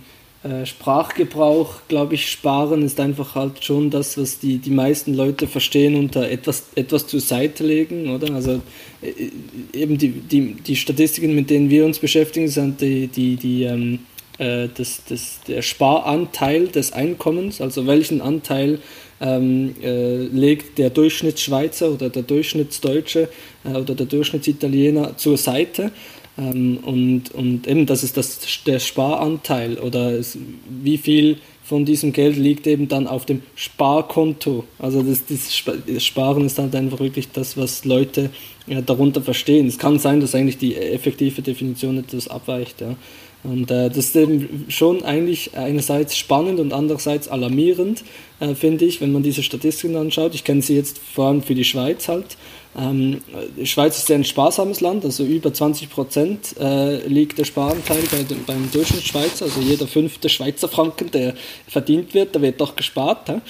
Sprachgebrauch, 0.64 1.82
glaube 1.88 2.14
ich, 2.14 2.30
sparen 2.30 2.82
ist 2.82 2.98
einfach 2.98 3.34
halt 3.34 3.62
schon 3.62 3.90
das, 3.90 4.16
was 4.16 4.38
die, 4.38 4.56
die 4.56 4.70
meisten 4.70 5.12
Leute 5.12 5.46
verstehen 5.46 5.96
unter 5.96 6.30
etwas, 6.30 6.64
etwas 6.76 7.06
zur 7.06 7.20
Seite 7.20 7.62
legen, 7.62 8.08
oder? 8.10 8.32
Also 8.32 8.62
äh, 9.02 9.30
eben 9.78 9.98
die, 9.98 10.08
die, 10.08 10.54
die 10.54 10.76
Statistiken, 10.76 11.34
mit 11.34 11.50
denen 11.50 11.68
wir 11.68 11.84
uns 11.84 11.98
beschäftigen, 11.98 12.48
sind 12.48 12.80
die, 12.80 13.06
die, 13.08 13.36
die 13.36 13.64
ähm, 13.64 13.98
äh, 14.38 14.68
das, 14.74 15.02
das, 15.06 15.40
der 15.46 15.60
Sparanteil 15.60 16.68
des 16.68 16.92
Einkommens, 16.92 17.60
also 17.60 17.86
welchen 17.86 18.22
Anteil 18.22 18.78
ähm, 19.20 19.74
äh, 19.82 20.24
legt 20.24 20.78
der 20.78 20.88
Durchschnittsschweizer 20.88 21.90
oder 21.90 22.08
der 22.08 22.22
Durchschnittsdeutsche 22.22 23.28
äh, 23.64 23.76
oder 23.76 23.94
der 23.94 24.06
Durchschnittsitaliener 24.06 25.18
zur 25.18 25.36
Seite. 25.36 25.92
Ähm, 26.40 26.78
und, 26.78 27.30
und 27.34 27.66
eben, 27.66 27.86
das 27.86 28.02
ist 28.02 28.16
das, 28.16 28.40
der 28.64 28.78
Sparanteil 28.78 29.78
oder 29.78 30.12
es, 30.12 30.38
wie 30.82 30.98
viel 30.98 31.38
von 31.62 31.84
diesem 31.84 32.12
Geld 32.12 32.36
liegt 32.36 32.66
eben 32.66 32.88
dann 32.88 33.06
auf 33.06 33.26
dem 33.26 33.42
Sparkonto. 33.54 34.64
Also 34.78 35.02
das, 35.02 35.22
das 35.26 36.04
Sparen 36.04 36.46
ist 36.46 36.58
halt 36.58 36.74
einfach 36.74 36.98
wirklich 36.98 37.30
das, 37.30 37.56
was 37.56 37.84
Leute 37.84 38.30
ja, 38.66 38.80
darunter 38.80 39.22
verstehen. 39.22 39.68
Es 39.68 39.78
kann 39.78 40.00
sein, 40.00 40.20
dass 40.20 40.34
eigentlich 40.34 40.58
die 40.58 40.74
effektive 40.74 41.42
Definition 41.42 41.98
etwas 41.98 42.26
abweicht. 42.26 42.80
Ja. 42.80 42.96
Und 43.42 43.70
äh, 43.70 43.88
das 43.88 43.98
ist 43.98 44.16
eben 44.16 44.66
schon 44.68 45.04
eigentlich 45.04 45.56
einerseits 45.56 46.16
spannend 46.16 46.58
und 46.60 46.72
andererseits 46.72 47.28
alarmierend, 47.28 48.02
äh, 48.40 48.54
finde 48.54 48.84
ich, 48.84 49.00
wenn 49.00 49.12
man 49.12 49.22
diese 49.22 49.42
Statistiken 49.42 49.96
anschaut. 49.96 50.34
Ich 50.34 50.44
kenne 50.44 50.62
sie 50.62 50.74
jetzt 50.74 50.98
vor 50.98 51.26
allem 51.26 51.42
für 51.42 51.54
die 51.54 51.64
Schweiz 51.64 52.08
halt. 52.08 52.36
Ähm, 52.78 53.20
die 53.56 53.66
Schweiz 53.66 53.98
ist 53.98 54.10
ein 54.12 54.24
sparsames 54.24 54.80
Land, 54.80 55.04
also 55.04 55.24
über 55.24 55.52
20 55.52 55.90
Prozent 55.90 56.56
äh, 56.60 57.04
liegt 57.06 57.38
der 57.38 57.44
Sparanteil 57.44 58.02
bei 58.12 58.22
dem, 58.22 58.44
beim 58.44 58.70
Durchschnittsschweizer, 58.70 59.46
also 59.46 59.60
jeder 59.60 59.88
fünfte 59.88 60.28
Schweizer 60.28 60.68
Franken, 60.68 61.10
der 61.10 61.34
verdient 61.66 62.14
wird, 62.14 62.36
da 62.36 62.40
wird 62.40 62.60
doch 62.60 62.76
gespart. 62.76 63.28
Äh, 63.28 63.40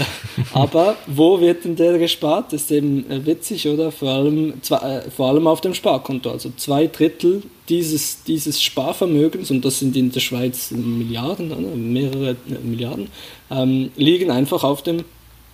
aber 0.54 0.96
wo 1.06 1.40
wird 1.40 1.64
denn 1.64 1.76
der 1.76 1.98
gespart? 1.98 2.52
Das 2.52 2.62
ist 2.62 2.70
eben 2.70 3.08
äh, 3.10 3.26
witzig, 3.26 3.68
oder? 3.68 3.92
Vor 3.92 4.10
allem, 4.10 4.62
zwei, 4.62 4.76
äh, 4.76 5.10
vor 5.10 5.28
allem 5.28 5.46
auf 5.46 5.60
dem 5.60 5.74
Sparkonto. 5.74 6.30
Also 6.30 6.50
zwei 6.56 6.86
Drittel 6.86 7.42
dieses, 7.68 8.24
dieses 8.24 8.62
Sparvermögens, 8.62 9.50
und 9.50 9.62
das 9.64 9.78
sind 9.78 9.94
in 9.94 10.10
der 10.10 10.20
Schweiz 10.20 10.70
Milliarden, 10.70 11.92
mehrere 11.92 12.34
Milliarden, 12.62 13.08
ähm, 13.50 13.90
liegen 13.96 14.30
einfach 14.30 14.64
auf 14.64 14.82
dem 14.82 15.04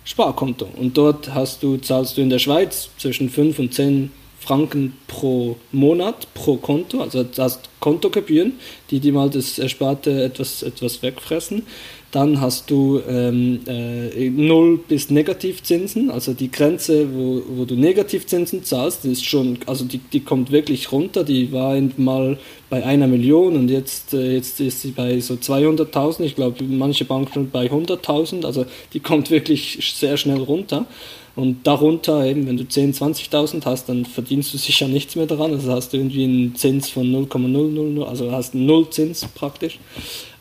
Sparkonto. 0.07 0.69
Und 0.77 0.97
dort 0.97 1.33
hast 1.33 1.61
du, 1.63 1.75
zahlst 1.75 2.15
du 2.15 2.21
in 2.21 2.29
der 2.29 2.39
Schweiz 2.39 2.89
zwischen 2.97 3.29
5 3.29 3.59
und 3.59 3.73
10 3.73 4.09
Franken 4.39 4.97
pro 5.07 5.57
Monat, 5.73 6.33
pro 6.33 6.55
Konto. 6.55 7.01
Also 7.01 7.23
du 7.23 7.41
hast 7.41 7.69
Kontogebühren, 7.81 8.53
die 8.89 9.01
dir 9.01 9.11
mal 9.11 9.29
das 9.29 9.59
Ersparte 9.59 10.23
etwas, 10.23 10.63
etwas 10.63 11.01
wegfressen. 11.01 11.63
Dann 12.17 12.41
hast 12.41 12.71
du 12.71 12.99
ähm, 13.07 13.59
äh, 13.67 14.31
Null 14.31 14.79
bis 14.87 15.11
Negativzinsen, 15.11 16.09
also 16.09 16.33
die 16.33 16.49
Grenze, 16.49 17.13
wo, 17.13 17.43
wo 17.47 17.65
du 17.65 17.75
Negativzinsen 17.75 18.63
zahlst, 18.63 19.05
ist 19.05 19.23
schon, 19.23 19.59
also 19.67 19.85
die, 19.85 19.99
die 19.99 20.21
kommt 20.21 20.51
wirklich 20.51 20.91
runter. 20.91 21.23
Die 21.23 21.51
war 21.51 21.79
mal 21.97 22.39
bei 22.71 22.83
einer 22.83 23.05
Million 23.05 23.55
und 23.55 23.69
jetzt, 23.69 24.15
äh, 24.15 24.33
jetzt 24.33 24.59
ist 24.59 24.81
sie 24.81 24.93
bei 24.93 25.19
so 25.19 25.35
200.000. 25.35 26.21
Ich 26.23 26.33
glaube, 26.33 26.63
manche 26.63 27.05
Banken 27.05 27.51
bei 27.51 27.69
100.000. 27.69 28.45
Also 28.45 28.65
die 28.93 28.99
kommt 28.99 29.29
wirklich 29.29 29.77
sehr 29.95 30.17
schnell 30.17 30.39
runter. 30.39 30.87
Und 31.35 31.67
darunter, 31.67 32.25
eben, 32.25 32.47
wenn 32.47 32.57
du 32.57 32.63
10.000, 32.63 33.29
20.000 33.29 33.65
hast, 33.65 33.89
dann 33.89 34.05
verdienst 34.05 34.55
du 34.55 34.57
sicher 34.57 34.87
nichts 34.87 35.15
mehr 35.15 35.27
daran. 35.27 35.53
Also 35.53 35.71
hast 35.71 35.93
du 35.93 35.97
irgendwie 35.97 36.23
einen 36.23 36.55
Zins 36.55 36.89
von 36.89 37.05
0,00, 37.05 38.03
also 38.05 38.31
hast 38.31 38.55
einen 38.55 38.65
Nullzins 38.65 39.27
praktisch. 39.35 39.77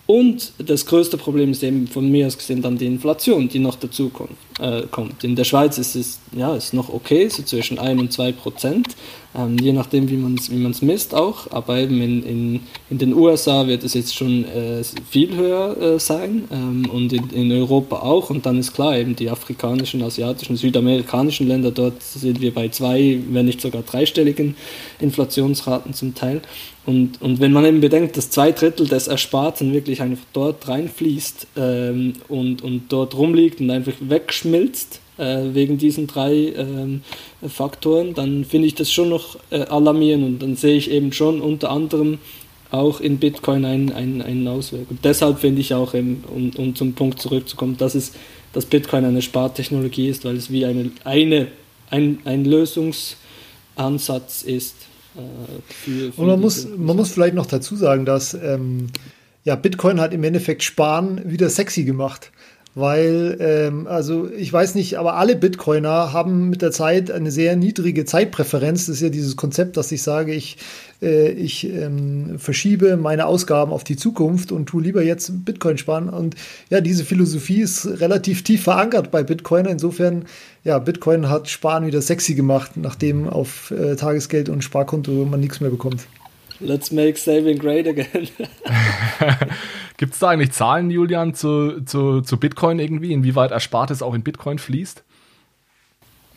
Und 0.07 0.53
das 0.59 0.87
größte 0.87 1.17
Problem 1.17 1.51
ist 1.51 1.63
eben 1.63 1.89
von 1.89 2.11
mir 2.11 2.27
aus 2.27 2.39
gesehen 2.39 2.63
dann 2.63 2.79
die 2.79 2.87
Inflation, 2.87 3.49
die 3.49 3.59
noch 3.59 3.75
dazu 3.75 4.09
kommt. 4.09 4.37
Äh, 4.59 4.85
kommt. 4.91 5.23
In 5.23 5.37
der 5.37 5.45
Schweiz 5.45 5.77
ist 5.77 5.95
es 5.97 6.19
ja, 6.33 6.57
ist 6.57 6.73
noch 6.73 6.89
okay, 6.89 7.29
so 7.29 7.43
zwischen 7.43 7.79
1 7.79 8.01
und 8.01 8.11
2 8.11 8.33
Prozent, 8.33 8.89
ähm, 9.35 9.59
je 9.59 9.73
nachdem, 9.73 10.09
wie 10.09 10.17
man 10.17 10.37
es 10.37 10.51
wie 10.51 10.87
misst 10.87 11.15
auch. 11.15 11.51
Aber 11.51 11.77
eben 11.77 12.01
in, 12.01 12.23
in, 12.23 12.61
in 12.89 12.97
den 12.97 13.13
USA 13.13 13.67
wird 13.67 13.85
es 13.85 13.93
jetzt 13.93 14.15
schon 14.15 14.47
äh, 14.47 14.83
viel 15.11 15.37
höher 15.37 15.77
äh, 15.79 16.01
sein 16.01 16.45
ähm, 16.51 16.89
und 16.91 17.13
in, 17.13 17.29
in 17.31 17.53
Europa 17.53 17.99
auch. 17.99 18.31
Und 18.31 18.47
dann 18.47 18.59
ist 18.59 18.73
klar, 18.73 18.97
eben 18.97 19.15
die 19.15 19.29
afrikanischen, 19.29 20.03
asiatischen, 20.03 20.57
südamerikanischen 20.57 21.49
Länder, 21.49 21.71
dort 21.71 22.03
sind 22.03 22.41
wir 22.41 22.55
bei 22.55 22.71
zwei, 22.71 23.19
wenn 23.29 23.45
nicht 23.45 23.61
sogar 23.61 23.83
dreistelligen 23.83 24.57
Inflationsraten 25.01 25.93
zum 25.93 26.15
Teil. 26.15 26.41
Und, 26.87 27.21
und 27.21 27.41
wenn 27.41 27.53
man 27.53 27.65
eben 27.65 27.81
bedenkt, 27.81 28.17
dass 28.17 28.31
zwei 28.31 28.53
Drittel 28.53 28.87
des 28.87 29.09
Ersparten 29.09 29.73
wirklich 29.73 30.01
einfach 30.01 30.25
dort 30.33 30.69
reinfließt 30.69 31.49
ähm, 31.57 32.13
und, 32.29 32.63
und 32.63 32.85
dort 32.91 33.17
rumliegt 33.17 33.61
und 33.61 33.71
einfach 33.71 33.95
wegschmilzt 34.47 35.01
äh, 35.19 35.55
wegen 35.55 35.79
diesen 35.79 36.07
drei 36.07 36.53
ähm, 36.57 37.03
Faktoren, 37.47 38.15
dann 38.15 38.45
finde 38.45 38.69
ich 38.69 38.75
das 38.75 38.93
schon 38.93 39.09
noch 39.09 39.39
äh, 39.51 39.63
alarmierend 39.63 40.25
und 40.25 40.43
dann 40.43 40.57
sehe 40.57 40.77
ich 40.77 40.91
eben 40.91 41.13
schon 41.13 41.41
unter 41.41 41.71
anderem 41.71 42.19
auch 42.71 43.01
in 43.01 43.19
Bitcoin 43.19 43.65
einen, 43.65 43.93
einen, 43.93 44.23
einen 44.23 44.49
Ausweg. 44.49 44.91
Und 44.91 45.05
deshalb 45.05 45.39
finde 45.39 45.61
ich 45.61 45.73
auch, 45.73 45.95
eben, 45.95 46.25
um, 46.35 46.51
um 46.57 46.75
zum 46.75 46.95
Punkt 46.95 47.21
zurückzukommen, 47.21 47.77
dass, 47.77 47.95
es, 47.95 48.13
dass 48.53 48.67
Bitcoin 48.67 49.05
eine 49.05 49.23
Spartechnologie 49.23 50.09
ist, 50.09 50.25
weil 50.25 50.37
es 50.37 50.51
wie 50.51 50.67
eine, 50.67 50.91
eine, 51.05 51.47
ein, 51.91 52.19
ein 52.25 52.45
Lösungsansatz 52.45 54.43
ist 54.43 54.75
für, 55.69 56.13
für 56.13 56.21
Und 56.21 56.27
man 56.27 56.41
muss, 56.41 56.67
man 56.77 56.97
muss 56.97 57.13
vielleicht 57.13 57.37
noch 57.37 57.47
dazu 57.47 57.77
sagen, 57.77 58.05
dass 58.05 58.35
ähm, 58.35 58.89
ja, 59.45 59.55
Bitcoin 59.55 60.01
hat 60.01 60.13
im 60.13 60.25
Endeffekt 60.25 60.65
Sparen 60.65 61.23
wieder 61.31 61.49
sexy 61.49 61.85
gemacht 61.85 62.33
weil, 62.77 63.39
ähm, 63.41 63.87
also 63.87 64.29
ich 64.31 64.53
weiß 64.53 64.75
nicht, 64.75 64.99
aber 64.99 65.15
alle 65.15 65.35
Bitcoiner 65.35 66.13
haben 66.13 66.51
mit 66.51 66.61
der 66.61 66.73
Zeit 66.73 67.11
eine 67.11 67.31
sehr 67.31 67.57
niedrige 67.57 68.05
Zeitpräferenz. 68.05 68.85
Das 68.85 68.97
ist 68.97 69.01
ja 69.01 69.09
dieses 69.09 69.35
Konzept, 69.35 69.79
dass 69.79 69.91
ich 69.93 70.03
sage, 70.03 70.35
ich, 70.35 70.59
äh, 71.01 71.31
ich 71.31 71.67
ähm, 71.73 72.39
verschiebe 72.39 72.99
meine 72.99 73.25
Ausgaben 73.25 73.73
auf 73.73 73.83
die 73.83 73.97
Zukunft 73.97 74.53
und 74.53 74.67
tue 74.67 74.83
lieber 74.83 75.03
jetzt 75.03 75.47
Bitcoin 75.47 75.79
sparen. 75.79 76.11
Und 76.11 76.35
ja, 76.69 76.83
diese 76.83 77.07
Philosophie 77.07 77.63
ist 77.63 77.87
relativ 77.87 78.45
tief 78.45 78.65
verankert 78.65 79.11
bei 79.11 79.23
Bitcoiner. 79.23 79.71
Insofern, 79.71 80.27
ja, 80.63 80.79
Bitcoin 80.79 81.31
hat 81.31 81.49
Sparen 81.49 81.87
wieder 81.87 82.03
sexy 82.03 82.35
gemacht, 82.35 82.73
nachdem 82.77 83.27
auf 83.27 83.71
äh, 83.71 83.97
Tagesgeld 83.97 84.51
und 84.51 84.63
Sparkonto 84.63 85.25
man 85.25 85.41
nichts 85.41 85.63
mehr 85.63 85.71
bekommt. 85.71 86.07
Let's 86.61 86.91
make 86.91 87.19
saving 87.19 87.59
great 87.59 87.87
again. 87.87 88.29
Gibt 89.97 90.15
es 90.15 90.19
da 90.19 90.29
eigentlich 90.29 90.53
Zahlen, 90.53 90.91
Julian, 90.91 91.35
zu, 91.35 91.83
zu, 91.85 92.21
zu 92.21 92.37
Bitcoin 92.39 92.79
irgendwie, 92.79 93.13
inwieweit 93.13 93.51
Erspartes 93.51 94.03
auch 94.03 94.15
in 94.15 94.23
Bitcoin 94.23 94.59
fließt? 94.59 95.03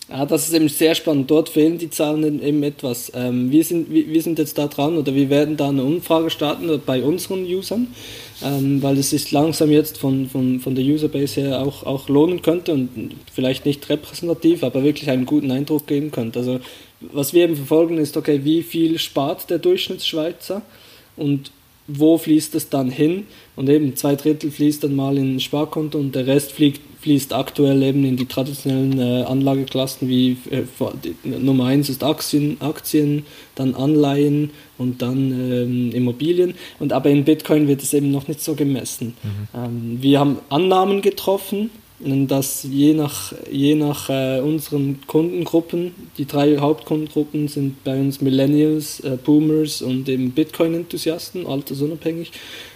Ja, 0.10 0.26
das 0.26 0.48
ist 0.48 0.54
eben 0.56 0.70
sehr 0.70 0.96
spannend. 0.96 1.30
Dort 1.30 1.50
fehlen 1.50 1.78
die 1.78 1.92
Zahlen 1.92 2.42
eben 2.42 2.64
etwas. 2.64 3.12
Ähm, 3.14 3.52
wir, 3.52 3.64
sind, 3.64 3.92
wir, 3.92 4.08
wir, 4.08 4.22
sind 4.24 4.40
jetzt 4.40 4.58
da 4.58 4.68
dran 4.68 4.98
oder 4.98 5.14
wir 5.14 5.30
werden 5.30 5.56
da 5.56 5.70
eine 5.70 5.84
Umfrage 5.84 6.32
starten 6.32 6.82
bei 6.84 7.04
unseren 7.04 7.44
Usern, 7.44 7.88
ähm, 8.44 8.82
weil 8.82 8.98
es 8.98 9.12
sich 9.12 9.32
langsam 9.32 9.70
jetzt 9.70 10.00
von, 10.00 10.28
von, 10.28 10.62
von 10.62 10.74
der 10.74 10.84
Userbase 10.84 11.42
her 11.42 11.62
auch, 11.62 11.84
auch 11.84 12.10
lohnen 12.10 12.42
könnte 12.42 12.74
und 12.74 12.90
vielleicht 13.32 13.68
nicht 13.68 13.88
repräsentativ, 13.88 14.64
aber 14.64 14.84
wirklich 14.84 15.12
einen 15.12 15.28
guten 15.28 15.52
Eindruck 15.52 15.86
geben 15.86 16.10
könnte. 16.10 16.40
Also 16.40 16.60
was 17.02 17.34
wir 17.34 17.44
eben 17.44 17.56
verfolgen 17.56 17.98
ist, 17.98 18.18
okay, 18.18 18.42
wie 18.44 18.64
viel 18.64 19.00
spart 19.00 19.50
der 19.50 19.60
Durchschnittsschweizer 19.60 20.62
und 21.16 21.52
wo 21.88 22.18
fließt 22.18 22.54
es 22.56 22.70
dann 22.70 22.92
hin? 22.92 23.26
Und 23.56 23.68
eben 23.68 23.96
zwei 23.96 24.16
Drittel 24.16 24.52
fließt 24.52 24.84
dann 24.84 24.96
mal 24.96 25.18
in 25.18 25.36
ein 25.36 25.40
Sparkonto 25.40 25.98
und 25.98 26.14
der 26.14 26.28
Rest 26.28 26.52
fliegt, 26.52 26.82
fließt 27.02 27.34
aktuell 27.34 27.82
eben 27.82 28.06
in 28.06 28.16
die 28.16 28.26
traditionellen 28.26 29.00
äh, 29.00 29.24
Anlageklassen 29.24 30.08
wie 30.08 30.38
äh, 30.52 30.64
Nummer 31.24 31.66
eins 31.66 31.90
ist 31.90 32.04
Aktien, 32.04 32.58
Aktien, 32.62 33.26
dann 33.56 33.74
Anleihen 33.74 34.52
und 34.78 35.02
dann 35.02 35.32
ähm, 35.32 35.92
Immobilien. 35.92 36.54
Und 36.78 36.94
aber 36.94 37.10
in 37.10 37.24
Bitcoin 37.24 37.68
wird 37.68 37.82
es 37.82 37.94
eben 37.94 38.12
noch 38.12 38.28
nicht 38.28 38.42
so 38.42 38.54
gemessen. 38.54 39.16
Mhm. 39.24 39.48
Ähm, 39.56 39.98
wir 40.02 40.20
haben 40.20 40.38
Annahmen 40.50 41.02
getroffen, 41.02 41.72
dass 42.00 42.64
je 42.64 42.94
nach, 42.94 43.34
je 43.52 43.76
nach 43.76 44.10
äh, 44.10 44.40
unseren 44.40 45.00
Kundengruppen, 45.06 45.94
die 46.18 46.26
drei 46.26 46.58
Hauptkundengruppen 46.58 47.48
sind 47.50 47.84
bei 47.84 48.00
uns 48.00 48.22
Millennials, 48.22 49.02
äh, 49.02 49.18
Boomers 49.22 49.82
und 49.82 50.08
eben 50.08 50.32
Bitcoin-Enthusiasten, 50.32 51.46
altersunabhängig, 51.46 52.32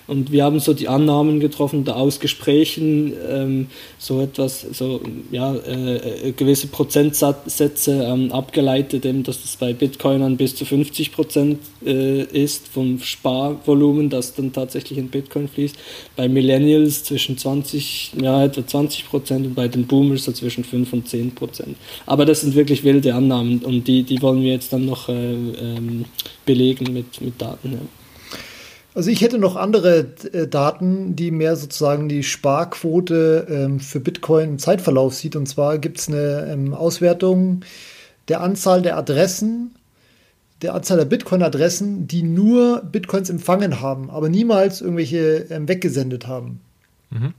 und 0.05 0.31
wir 0.31 0.43
haben 0.43 0.59
so 0.59 0.73
die 0.73 0.87
Annahmen 0.87 1.39
getroffen, 1.39 1.85
da 1.85 1.93
aus 1.93 2.19
Gesprächen 2.19 3.13
ähm, 3.29 3.67
so 3.97 4.21
etwas, 4.21 4.61
so 4.61 5.01
ja, 5.31 5.55
äh, 5.55 6.29
äh, 6.29 6.31
gewisse 6.33 6.67
Prozentsätze 6.67 8.03
ähm, 8.03 8.31
abgeleitet, 8.31 9.05
eben, 9.05 9.23
dass 9.23 9.41
das 9.41 9.55
bei 9.55 9.73
Bitcoinern 9.73 10.35
bis 10.35 10.55
zu 10.55 10.65
50 10.65 11.13
Prozent 11.13 11.59
äh, 11.85 12.23
ist 12.23 12.67
vom 12.67 12.99
Sparvolumen, 12.99 14.09
das 14.09 14.35
dann 14.35 14.51
tatsächlich 14.51 14.99
in 14.99 15.09
Bitcoin 15.09 15.47
fließt. 15.47 15.75
Bei 16.17 16.27
Millennials 16.27 17.05
zwischen 17.05 17.37
20, 17.37 18.11
ja, 18.21 18.43
etwa 18.43 18.65
20 18.67 19.07
Prozent 19.07 19.45
und 19.47 19.55
bei 19.55 19.69
den 19.69 19.87
Boomers 19.87 20.25
so 20.25 20.33
zwischen 20.33 20.65
5 20.65 20.91
und 20.91 21.07
10 21.07 21.33
Prozent. 21.33 21.77
Aber 22.05 22.25
das 22.25 22.41
sind 22.41 22.55
wirklich 22.55 22.83
wilde 22.83 23.15
Annahmen 23.15 23.59
und 23.59 23.87
die, 23.87 24.03
die 24.03 24.21
wollen 24.21 24.41
wir 24.41 24.51
jetzt 24.51 24.73
dann 24.73 24.85
noch 24.85 25.07
äh, 25.07 25.13
ähm, 25.13 26.05
belegen 26.45 26.93
mit, 26.93 27.21
mit 27.21 27.41
Daten. 27.41 27.71
Ja. 27.71 28.02
Also 28.95 29.09
ich 29.09 29.21
hätte 29.21 29.39
noch 29.39 29.55
andere 29.55 30.13
äh, 30.33 30.47
Daten, 30.47 31.15
die 31.15 31.31
mehr 31.31 31.55
sozusagen 31.55 32.09
die 32.09 32.23
Sparquote 32.23 33.47
ähm, 33.49 33.79
für 33.79 33.99
Bitcoin 33.99 34.49
im 34.49 34.59
Zeitverlauf 34.59 35.15
sieht. 35.15 35.35
Und 35.35 35.47
zwar 35.47 35.79
gibt 35.79 35.99
es 35.99 36.07
eine 36.07 36.47
ähm, 36.51 36.73
Auswertung 36.73 37.61
der 38.27 38.41
Anzahl 38.41 38.81
der 38.81 38.97
Adressen, 38.97 39.75
der 40.61 40.75
Anzahl 40.75 40.97
der 40.97 41.05
Bitcoin-Adressen, 41.05 42.07
die 42.07 42.23
nur 42.23 42.81
Bitcoins 42.81 43.29
empfangen 43.29 43.81
haben, 43.81 44.09
aber 44.09 44.29
niemals 44.29 44.81
irgendwelche 44.81 45.47
ähm, 45.49 45.67
weggesendet 45.67 46.27
haben. 46.27 46.61
Mhm. 47.09 47.33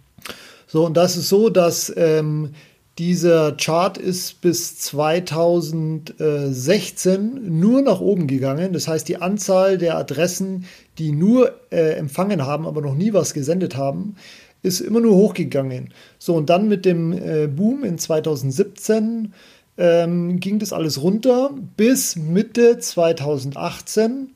So, 0.66 0.84
und 0.84 0.96
das 0.96 1.16
ist 1.16 1.28
so, 1.28 1.50
dass 1.50 1.92
ähm, 1.96 2.50
dieser 2.98 3.52
Chart 3.52 3.96
ist 3.98 4.40
bis 4.40 4.78
2016 4.78 7.58
nur 7.58 7.82
nach 7.82 8.00
oben 8.00 8.28
gegangen. 8.28 8.72
Das 8.72 8.86
heißt, 8.86 9.08
die 9.08 9.16
Anzahl 9.16 9.78
der 9.78 9.96
Adressen, 9.96 10.66
die 10.98 11.10
nur 11.10 11.52
äh, 11.70 11.94
empfangen 11.94 12.46
haben, 12.46 12.66
aber 12.66 12.80
noch 12.80 12.94
nie 12.94 13.12
was 13.12 13.34
gesendet 13.34 13.76
haben, 13.76 14.14
ist 14.62 14.80
immer 14.80 15.00
nur 15.00 15.16
hochgegangen. 15.16 15.92
So, 16.18 16.36
und 16.36 16.50
dann 16.50 16.68
mit 16.68 16.84
dem 16.84 17.12
äh, 17.12 17.48
Boom 17.48 17.82
in 17.84 17.98
2017 17.98 19.34
ähm, 19.76 20.38
ging 20.38 20.60
das 20.60 20.72
alles 20.72 21.02
runter 21.02 21.50
bis 21.76 22.14
Mitte 22.16 22.78
2018. 22.78 24.30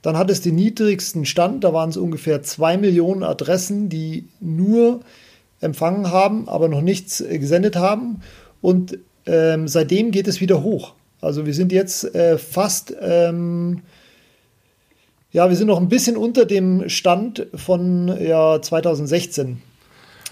Dann 0.00 0.16
hat 0.16 0.30
es 0.30 0.40
den 0.40 0.54
niedrigsten 0.54 1.26
Stand, 1.26 1.62
da 1.62 1.74
waren 1.74 1.90
es 1.90 1.96
ungefähr 1.96 2.42
2 2.42 2.78
Millionen 2.78 3.22
Adressen, 3.22 3.88
die 3.88 4.28
nur 4.40 5.00
empfangen 5.60 6.10
haben, 6.10 6.48
aber 6.48 6.68
noch 6.68 6.80
nichts 6.80 7.20
äh, 7.20 7.38
gesendet 7.38 7.76
haben. 7.76 8.20
Und 8.60 8.98
ähm, 9.26 9.68
seitdem 9.68 10.10
geht 10.10 10.28
es 10.28 10.40
wieder 10.40 10.62
hoch. 10.62 10.94
Also 11.20 11.46
wir 11.46 11.54
sind 11.54 11.72
jetzt 11.72 12.14
äh, 12.14 12.38
fast, 12.38 12.94
ähm, 13.00 13.82
ja, 15.32 15.48
wir 15.48 15.56
sind 15.56 15.66
noch 15.66 15.80
ein 15.80 15.88
bisschen 15.88 16.16
unter 16.16 16.44
dem 16.44 16.88
Stand 16.88 17.46
von 17.54 18.16
ja, 18.20 18.60
2016. 18.62 19.60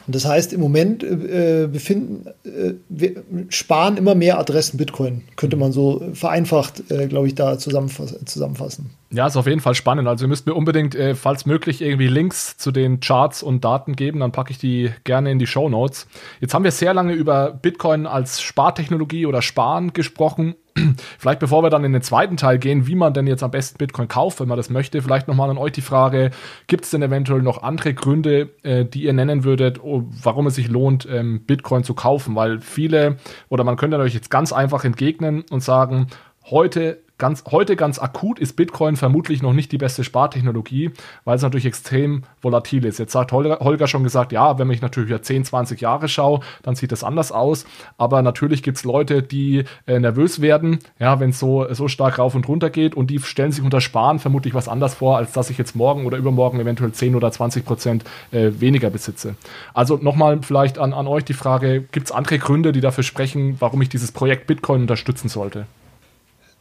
Und 0.07 0.15
das 0.15 0.25
heißt, 0.25 0.53
im 0.53 0.61
Moment 0.61 1.03
äh, 1.03 1.69
befinden, 1.71 2.29
äh, 2.45 2.75
wir 2.89 3.25
sparen 3.49 3.97
immer 3.97 4.15
mehr 4.15 4.39
Adressen 4.39 4.77
Bitcoin, 4.77 5.23
könnte 5.35 5.57
man 5.57 5.73
so 5.73 6.03
vereinfacht, 6.15 6.91
äh, 6.93 7.09
glaube 7.09 7.27
ich, 7.27 7.35
da 7.35 7.59
zusammenfass 7.59 8.15
zusammenfassen. 8.25 8.91
Ja, 9.12 9.29
ist 9.29 9.37
auf 9.37 9.47
jeden 9.47 9.61
Fall 9.61 9.77
spannend. 9.77 10.09
Also 10.09 10.25
ihr 10.25 10.29
müsst 10.29 10.47
mir 10.47 10.55
unbedingt, 10.55 10.97
äh, 10.97 11.14
falls 11.14 11.47
möglich, 11.47 11.81
irgendwie 11.81 12.09
Links 12.09 12.57
zu 12.57 12.73
den 12.73 12.99
Charts 12.99 13.40
und 13.40 13.64
Daten 13.64 13.95
geben, 13.95 14.19
dann 14.19 14.33
packe 14.33 14.51
ich 14.51 14.59
die 14.59 14.90
gerne 15.05 15.31
in 15.31 15.38
die 15.38 15.47
Show 15.47 15.69
Notes. 15.69 16.09
Jetzt 16.40 16.55
haben 16.55 16.64
wir 16.64 16.73
sehr 16.73 16.92
lange 16.92 17.12
über 17.12 17.53
Bitcoin 17.53 18.07
als 18.07 18.42
Spartechnologie 18.42 19.27
oder 19.27 19.42
Sparen 19.42 19.92
gesprochen. 19.92 20.57
Vielleicht 21.19 21.38
bevor 21.38 21.62
wir 21.62 21.71
dann 21.71 21.85
in 21.85 21.92
den 21.92 22.03
zweiten 22.03 22.37
Teil 22.37 22.59
gehen, 22.59 22.88
wie 22.88 22.97
man 22.97 23.14
denn 23.14 23.29
jetzt 23.29 23.45
am 23.45 23.53
besten 23.53 23.79
Bitcoin 23.79 24.09
kauft, 24.09 24.40
wenn 24.40 24.49
man 24.49 24.57
das 24.57 24.71
möchte, 24.71 25.01
vielleicht 25.01 25.29
nochmal 25.29 25.49
an 25.49 25.57
euch 25.57 25.73
die 25.73 25.81
Frage, 25.83 26.33
gibt 26.66 26.85
es 26.85 26.90
denn 26.90 27.01
eventuell 27.01 27.42
noch 27.42 27.62
andere 27.62 27.95
Gründe, 27.95 28.51
äh, 28.64 28.85
die 28.85 29.05
ihr 29.05 29.12
nennen 29.12 29.45
würdet, 29.45 29.83
oh, 29.83 30.03
warum 30.23 30.49
es 30.49 30.57
sich 30.57 30.69
lohnt, 30.69 31.09
ähm, 31.11 31.42
Bitcoin 31.47 31.85
zu 31.85 31.95
kaufen? 31.95 32.35
Weil 32.35 32.61
viele, 32.61 33.19
oder 33.49 33.62
man 33.62 33.77
könnte 33.77 33.99
euch 33.99 34.14
jetzt 34.14 34.31
ganz 34.31 34.53
einfach 34.53 34.85
entgegnen 34.85 35.45
und 35.49 35.62
sagen, 35.62 36.09
heute 36.51 36.99
ganz, 37.18 37.44
heute 37.50 37.76
ganz 37.76 37.98
akut 37.98 38.38
ist 38.38 38.57
Bitcoin 38.57 38.96
vermutlich 38.96 39.42
noch 39.42 39.52
nicht 39.52 39.72
die 39.72 39.79
beste 39.79 40.05
Spartechnologie, 40.05 40.90
weil 41.24 41.37
es 41.37 41.42
natürlich 41.42 41.66
extrem 41.66 42.24
volatil 42.42 42.85
ist. 42.85 42.98
Jetzt 42.98 43.12
sagt 43.12 43.33
Holger, 43.33 43.87
schon 43.88 44.05
gesagt, 44.05 44.33
ja, 44.33 44.59
wenn 44.59 44.70
ich 44.70 44.83
natürlich 44.83 45.11
über 45.11 45.22
10, 45.22 45.44
20 45.44 45.81
Jahre 45.81 46.09
schaue, 46.09 46.40
dann 46.62 46.74
sieht 46.74 46.92
das 46.92 47.05
anders 47.05 47.33
aus. 47.33 47.66
Aber 47.98 48.22
natürlich 48.22 48.62
gibt 48.62 48.79
es 48.79 48.85
Leute, 48.85 49.22
die 49.22 49.64
äh, 49.87 49.98
nervös 49.98 50.40
werden, 50.40 50.79
ja, 50.98 51.20
wenn 51.20 51.31
es 51.31 51.38
so, 51.38 51.72
so 51.72 51.88
stark 51.88 52.18
rauf 52.18 52.35
und 52.35 52.48
runter 52.48 52.70
geht 52.70 52.94
und 52.94 53.11
die 53.11 53.18
stellen 53.20 53.52
sich 53.52 53.64
unter 53.64 53.81
Sparen 53.81 54.18
vermutlich 54.18 54.55
was 54.55 54.68
anders 54.68 54.94
vor, 54.94 55.16
als 55.16 55.33
dass 55.33 55.50
ich 55.50 55.59
jetzt 55.59 55.74
morgen 55.74 56.07
oder 56.07 56.18
übermorgen 56.18 56.61
eventuell 56.61 56.92
10 56.92 57.14
oder 57.14 57.33
20 57.33 57.64
Prozent 57.64 58.05
äh, 58.31 58.50
weniger 58.59 58.90
besitze. 58.90 59.37
Also 59.72 59.96
nochmal 59.96 60.40
vielleicht 60.42 60.79
an, 60.79 60.92
an 60.92 61.07
euch 61.07 61.24
die 61.24 61.35
Frage, 61.35 61.83
gibt 61.92 62.07
es 62.07 62.12
andere 62.12 62.38
Gründe, 62.38 62.72
die 62.72 62.81
dafür 62.81 63.05
sprechen, 63.05 63.57
warum 63.61 63.81
ich 63.83 63.88
dieses 63.88 64.12
Projekt 64.12 64.46
Bitcoin 64.46 64.83
unterstützen 64.83 65.29
sollte? 65.29 65.66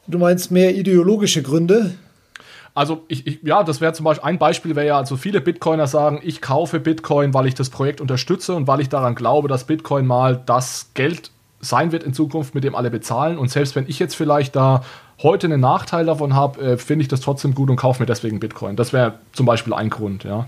Du 0.07 0.17
meinst 0.19 0.51
mehr 0.51 0.75
ideologische 0.75 1.41
Gründe? 1.41 1.95
Also 2.75 3.03
ich, 3.07 3.25
ich, 3.25 3.39
ja, 3.43 3.63
das 3.63 3.79
wäre 3.79 3.93
zum 3.93 4.03
Beispiel 4.03 4.27
ein 4.27 4.37
Beispiel 4.37 4.75
wäre 4.75 4.85
ja, 4.85 4.97
also 4.97 5.15
viele 5.15 5.39
Bitcoiner 5.39 5.87
sagen, 5.87 6.19
ich 6.23 6.41
kaufe 6.41 6.79
Bitcoin, 6.79 7.33
weil 7.33 7.47
ich 7.47 7.55
das 7.55 7.69
Projekt 7.69 8.01
unterstütze 8.01 8.53
und 8.53 8.67
weil 8.67 8.81
ich 8.81 8.89
daran 8.89 9.15
glaube, 9.15 9.47
dass 9.47 9.63
Bitcoin 9.63 10.05
mal 10.05 10.41
das 10.45 10.91
Geld 10.93 11.31
sein 11.61 11.91
wird 11.93 12.03
in 12.03 12.13
Zukunft, 12.13 12.53
mit 12.53 12.63
dem 12.63 12.75
alle 12.75 12.91
bezahlen. 12.91 13.37
Und 13.37 13.49
selbst 13.49 13.75
wenn 13.75 13.85
ich 13.87 13.97
jetzt 13.97 14.15
vielleicht 14.15 14.55
da 14.55 14.83
heute 15.23 15.47
einen 15.47 15.61
Nachteil 15.61 16.05
davon 16.05 16.35
habe, 16.35 16.61
äh, 16.61 16.77
finde 16.77 17.03
ich 17.03 17.07
das 17.07 17.21
trotzdem 17.21 17.55
gut 17.55 17.69
und 17.69 17.77
kaufe 17.77 18.01
mir 18.01 18.07
deswegen 18.07 18.41
Bitcoin. 18.41 18.75
Das 18.75 18.91
wäre 18.91 19.19
zum 19.31 19.45
Beispiel 19.45 19.73
ein 19.73 19.89
Grund, 19.89 20.25
ja. 20.25 20.45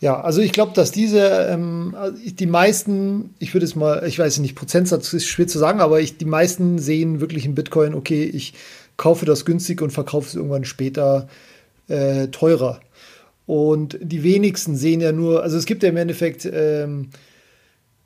Ja, 0.00 0.18
also 0.18 0.40
ich 0.40 0.52
glaube, 0.52 0.72
dass 0.74 0.92
diese, 0.92 1.20
ähm, 1.50 1.94
die 2.24 2.46
meisten, 2.46 3.34
ich 3.38 3.52
würde 3.54 3.66
es 3.66 3.76
mal, 3.76 4.06
ich 4.06 4.18
weiß 4.18 4.38
nicht, 4.38 4.54
Prozentsatz 4.54 5.12
ist 5.12 5.26
schwer 5.26 5.46
zu 5.46 5.58
sagen, 5.58 5.80
aber 5.80 6.00
ich, 6.00 6.16
die 6.16 6.24
meisten 6.24 6.78
sehen 6.78 7.20
wirklich 7.20 7.44
in 7.44 7.54
Bitcoin, 7.54 7.94
okay, 7.94 8.24
ich 8.24 8.54
kaufe 8.96 9.26
das 9.26 9.44
günstig 9.44 9.82
und 9.82 9.90
verkaufe 9.90 10.26
es 10.26 10.34
irgendwann 10.34 10.64
später 10.64 11.28
äh, 11.88 12.28
teurer. 12.28 12.80
Und 13.46 13.98
die 14.00 14.22
wenigsten 14.22 14.74
sehen 14.74 15.02
ja 15.02 15.12
nur, 15.12 15.42
also 15.42 15.58
es 15.58 15.66
gibt 15.66 15.82
ja 15.82 15.90
im 15.90 15.96
Endeffekt 15.98 16.48
ähm, 16.50 17.10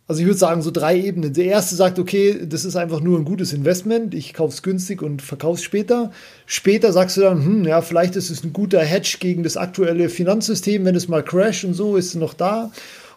also 0.07 0.21
ich 0.21 0.27
würde 0.27 0.39
sagen, 0.39 0.61
so 0.61 0.71
drei 0.71 1.01
Ebenen. 1.01 1.33
Der 1.33 1.47
erste 1.47 1.77
sagt, 1.77 1.99
okay, 1.99 2.47
das 2.47 2.65
ist 2.65 2.77
einfach 2.77 3.01
nur 3.01 3.19
ein 3.19 3.25
gutes 3.25 3.53
Investment, 3.53 4.15
ich 4.15 4.35
kaufe 4.35 4.53
es 4.53 4.63
günstig 4.63 5.01
und 5.03 5.23
verkaufe 5.23 5.59
es 5.59 5.63
später. 5.63 6.13
Später 6.45 6.93
sagst 6.93 7.17
du 7.17 7.23
dann, 7.23 7.45
hm, 7.45 7.65
ja, 7.65 7.81
vielleicht 7.81 8.15
ist 8.17 8.31
es 8.31 8.45
ein 8.45 8.53
guter 8.53 8.81
Hedge 8.81 9.17
gegen 9.19 9.43
das 9.43 9.57
aktuelle 9.57 10.11
Finanzsystem, 10.11 10.85
wenn 10.85 10.95
es 10.95 11.09
mal 11.09 11.23
crasht 11.23 11.65
und 11.65 11.75
so, 11.75 11.97
ist 11.97 12.09
es 12.09 12.15
noch 12.17 12.35
da. 12.35 12.71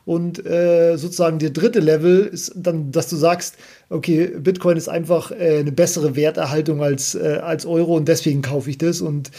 Und 0.06 0.46
äh, 0.46 0.96
sozusagen 0.96 1.38
der 1.38 1.50
dritte 1.50 1.82
Level 1.82 2.22
ist 2.22 2.54
dann, 2.56 2.94
dass 2.94 3.10
du 3.10 3.18
sagst, 3.18 3.56
okay, 3.90 4.28
Bitcoin 4.40 4.78
ist 4.78 4.88
einfach 4.88 5.32
äh, 5.32 5.60
eine 5.60 5.74
bessere 5.74 6.16
Werterhaltung 6.16 6.82
als, 6.82 7.16
äh, 7.16 7.40
als 7.44 7.66
Euro 7.66 7.98
und 7.98 8.08
deswegen 8.08 8.42
kaufe 8.42 8.70
ich 8.70 8.78
das. 8.78 9.02
Und 9.02 9.32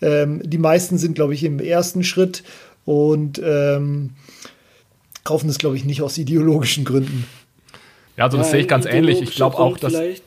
ähm, 0.00 0.40
die 0.42 0.56
meisten 0.56 0.96
sind, 0.96 1.14
glaube 1.14 1.34
ich, 1.34 1.44
im 1.44 1.58
ersten 1.58 2.02
Schritt. 2.02 2.42
Und 2.86 3.38
ähm, 3.44 4.12
kaufen 5.24 5.48
das, 5.48 5.58
glaube 5.58 5.76
ich, 5.76 5.84
nicht 5.84 6.02
aus 6.02 6.18
ideologischen 6.18 6.84
Gründen. 6.84 7.26
Ja, 8.16 8.24
also 8.24 8.36
das 8.36 8.48
ja, 8.48 8.52
sehe 8.52 8.60
ich 8.60 8.68
ganz 8.68 8.86
ähnlich. 8.86 9.20
Ich 9.20 9.32
glaube 9.32 9.58
auch, 9.58 9.76
dass. 9.78 9.94
Äh, 9.94 10.20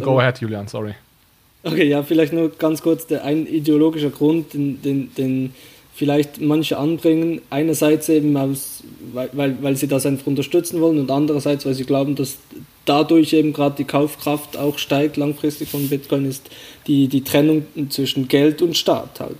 Go 0.00 0.18
ahead, 0.18 0.40
Julian, 0.40 0.68
sorry. 0.68 0.94
Okay, 1.62 1.88
ja, 1.88 2.02
vielleicht 2.02 2.32
nur 2.32 2.50
ganz 2.50 2.82
kurz 2.82 3.06
der 3.06 3.24
ein 3.24 3.46
ideologischer 3.46 4.10
Grund, 4.10 4.52
den, 4.52 4.82
den, 4.82 5.14
den 5.14 5.54
vielleicht 5.94 6.40
manche 6.40 6.76
anbringen. 6.76 7.40
Einerseits 7.48 8.08
eben 8.08 8.36
aus, 8.36 8.82
weil, 9.12 9.30
weil, 9.32 9.62
weil 9.62 9.76
sie 9.76 9.88
das 9.88 10.04
einfach 10.04 10.26
unterstützen 10.26 10.80
wollen 10.80 10.98
und 10.98 11.10
andererseits, 11.10 11.64
weil 11.64 11.74
sie 11.74 11.84
glauben, 11.84 12.16
dass 12.16 12.36
dadurch 12.84 13.32
eben 13.32 13.52
gerade 13.52 13.76
die 13.76 13.84
Kaufkraft 13.84 14.58
auch 14.58 14.78
steigt 14.78 15.16
langfristig 15.16 15.70
von 15.70 15.88
Bitcoin, 15.88 16.26
ist 16.26 16.50
die, 16.86 17.08
die 17.08 17.22
Trennung 17.22 17.66
zwischen 17.88 18.28
Geld 18.28 18.60
und 18.62 18.76
Staat 18.76 19.20
halt. 19.20 19.36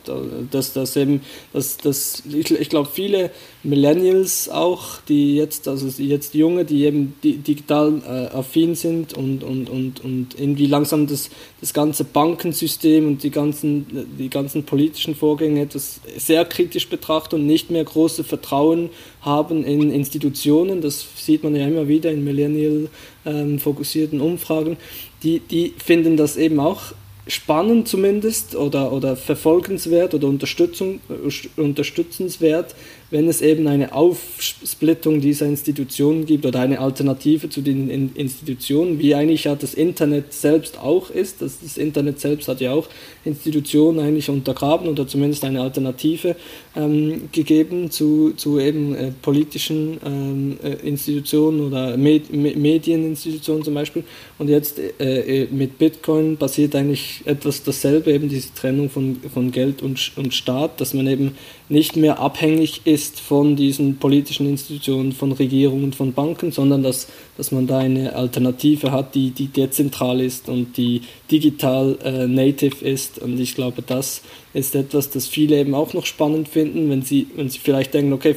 Dass 0.51 0.73
das 0.73 0.97
eben, 0.97 1.21
dass, 1.53 1.77
dass, 1.77 2.23
ich, 2.27 2.51
ich 2.51 2.69
glaube, 2.69 2.89
viele 2.93 3.31
Millennials 3.63 4.49
auch, 4.49 5.01
die 5.09 5.37
jetzt, 5.37 5.69
also 5.69 5.89
jetzt 6.03 6.35
Junge, 6.35 6.65
die 6.65 6.85
eben 6.85 7.15
digital 7.23 8.03
äh, 8.07 8.37
affin 8.37 8.75
sind 8.75 9.15
und, 9.15 9.43
und, 9.43 9.69
und, 9.69 10.05
und 10.05 10.39
irgendwie 10.39 10.67
langsam 10.67 11.07
das, 11.07 11.31
das 11.61 11.73
ganze 11.75 12.05
Bankensystem 12.05 13.07
und 13.07 13.23
die 13.23 13.31
ganzen, 13.31 13.87
die 14.19 14.31
ganzen 14.31 14.65
politischen 14.65 15.15
Vorgänge 15.15 15.63
etwas 15.63 16.01
sehr 16.17 16.45
kritisch 16.45 16.89
betrachten 16.89 17.37
und 17.37 17.47
nicht 17.47 17.71
mehr 17.71 17.85
große 17.85 18.25
Vertrauen 18.25 18.91
haben 19.21 19.65
in 19.65 19.91
Institutionen. 19.91 20.81
Das 20.81 21.07
sieht 21.17 21.43
man 21.43 21.57
ja 21.57 21.67
immer 21.67 21.89
wieder 21.89 22.11
in 22.11 22.25
Millennial-fokussierten 22.25 24.21
ähm, 24.21 24.27
Umfragen. 24.27 24.77
Die, 25.23 25.41
die 25.41 25.75
finden 25.83 26.17
das 26.17 26.37
eben 26.37 26.61
auch 26.61 26.93
spannend 27.27 27.89
zumindest 27.89 28.55
oder, 28.55 28.93
oder 28.93 29.17
verfolgenswert 29.17 30.15
oder 30.15 30.29
Unterstützung, 30.29 31.01
äh, 31.09 31.61
unterstützenswert, 31.61 32.75
wenn 33.15 33.29
es 33.29 33.43
eben 33.43 33.69
eine 33.69 33.93
Aufsplittung 33.93 35.21
dieser 35.21 35.47
Institutionen 35.47 36.27
gibt 36.27 36.45
oder 36.45 36.59
eine 36.59 36.81
Alternative 36.81 37.49
zu 37.49 37.63
den 37.63 37.89
Institutionen, 38.17 38.99
wie 38.99 39.15
eigentlich 39.15 39.45
ja 39.45 39.55
das 39.55 39.73
Internet 39.73 40.33
selbst 40.33 40.81
auch 40.81 41.11
ist. 41.11 41.41
Das, 41.41 41.61
das 41.61 41.79
Internet 41.79 42.19
selbst 42.19 42.49
hat 42.49 42.61
ja 42.61 42.73
auch 42.73 42.89
Institutionen 43.25 44.01
eigentlich 44.01 44.29
untergraben 44.29 44.89
oder 44.89 45.07
zumindest 45.07 45.45
eine 45.45 45.61
Alternative 45.61 46.35
ähm, 46.75 47.29
gegeben 47.31 47.93
zu, 47.93 48.33
zu 48.33 48.59
eben 48.59 48.97
äh, 48.97 49.13
politischen 49.23 49.99
ähm, 50.05 50.57
äh, 50.65 50.85
Institutionen 50.85 51.61
oder 51.61 51.97
Med 51.97 52.33
Medieninstitutionen 52.33 53.63
zum 53.63 53.75
Beispiel. 53.75 54.03
Und 54.41 54.49
jetzt 54.49 54.81
äh, 54.81 55.43
äh, 55.45 55.49
mit 55.53 55.79
Bitcoin 55.79 56.37
passiert 56.37 56.75
eigentlich 56.75 57.23
etwas 57.27 57.63
dasselbe, 57.63 58.13
eben 58.13 58.29
diese 58.29 58.53
Trennung 58.55 58.91
von, 58.91 59.21
von 59.33 59.53
Geld 59.53 59.83
und, 59.83 60.11
und 60.17 60.35
Staat, 60.35 60.81
dass 60.81 60.95
man 60.95 61.07
eben 61.07 61.37
nicht 61.69 61.97
mehr 61.97 62.19
abhängig 62.19 62.83
ist 62.85 63.21
von 63.21 63.57
diesen 63.57 63.97
politischen 63.97 64.47
Institutionen, 64.47 65.13
von 65.13 65.33
Regierungen, 65.33 65.93
von 65.95 66.13
Banken, 66.13 66.53
sondern 66.53 66.83
dass, 66.83 67.09
dass 67.39 67.53
man 67.53 67.67
da 67.67 67.79
eine 67.79 68.15
Alternative 68.15 68.93
hat, 68.93 69.15
die, 69.15 69.31
die 69.31 69.49
dezentral 69.49 70.21
ist 70.21 70.49
und 70.49 70.77
die 70.77 71.03
digital 71.31 71.97
äh, 72.05 72.27
native 72.27 72.85
ist. 72.85 73.19
Und 73.19 73.41
ich 73.41 73.55
glaube, 73.55 73.83
das 73.83 74.21
ist 74.53 74.75
etwas, 74.75 75.11
das 75.11 75.27
viele 75.27 75.59
eben 75.59 75.75
auch 75.75 75.95
noch 75.95 76.05
spannend 76.05 76.49
finden, 76.49 76.91
wenn 76.91 77.03
sie, 77.03 77.29
wenn 77.35 77.49
sie 77.49 77.59
vielleicht 77.59 77.95
denken, 77.95 78.13
okay, 78.13 78.37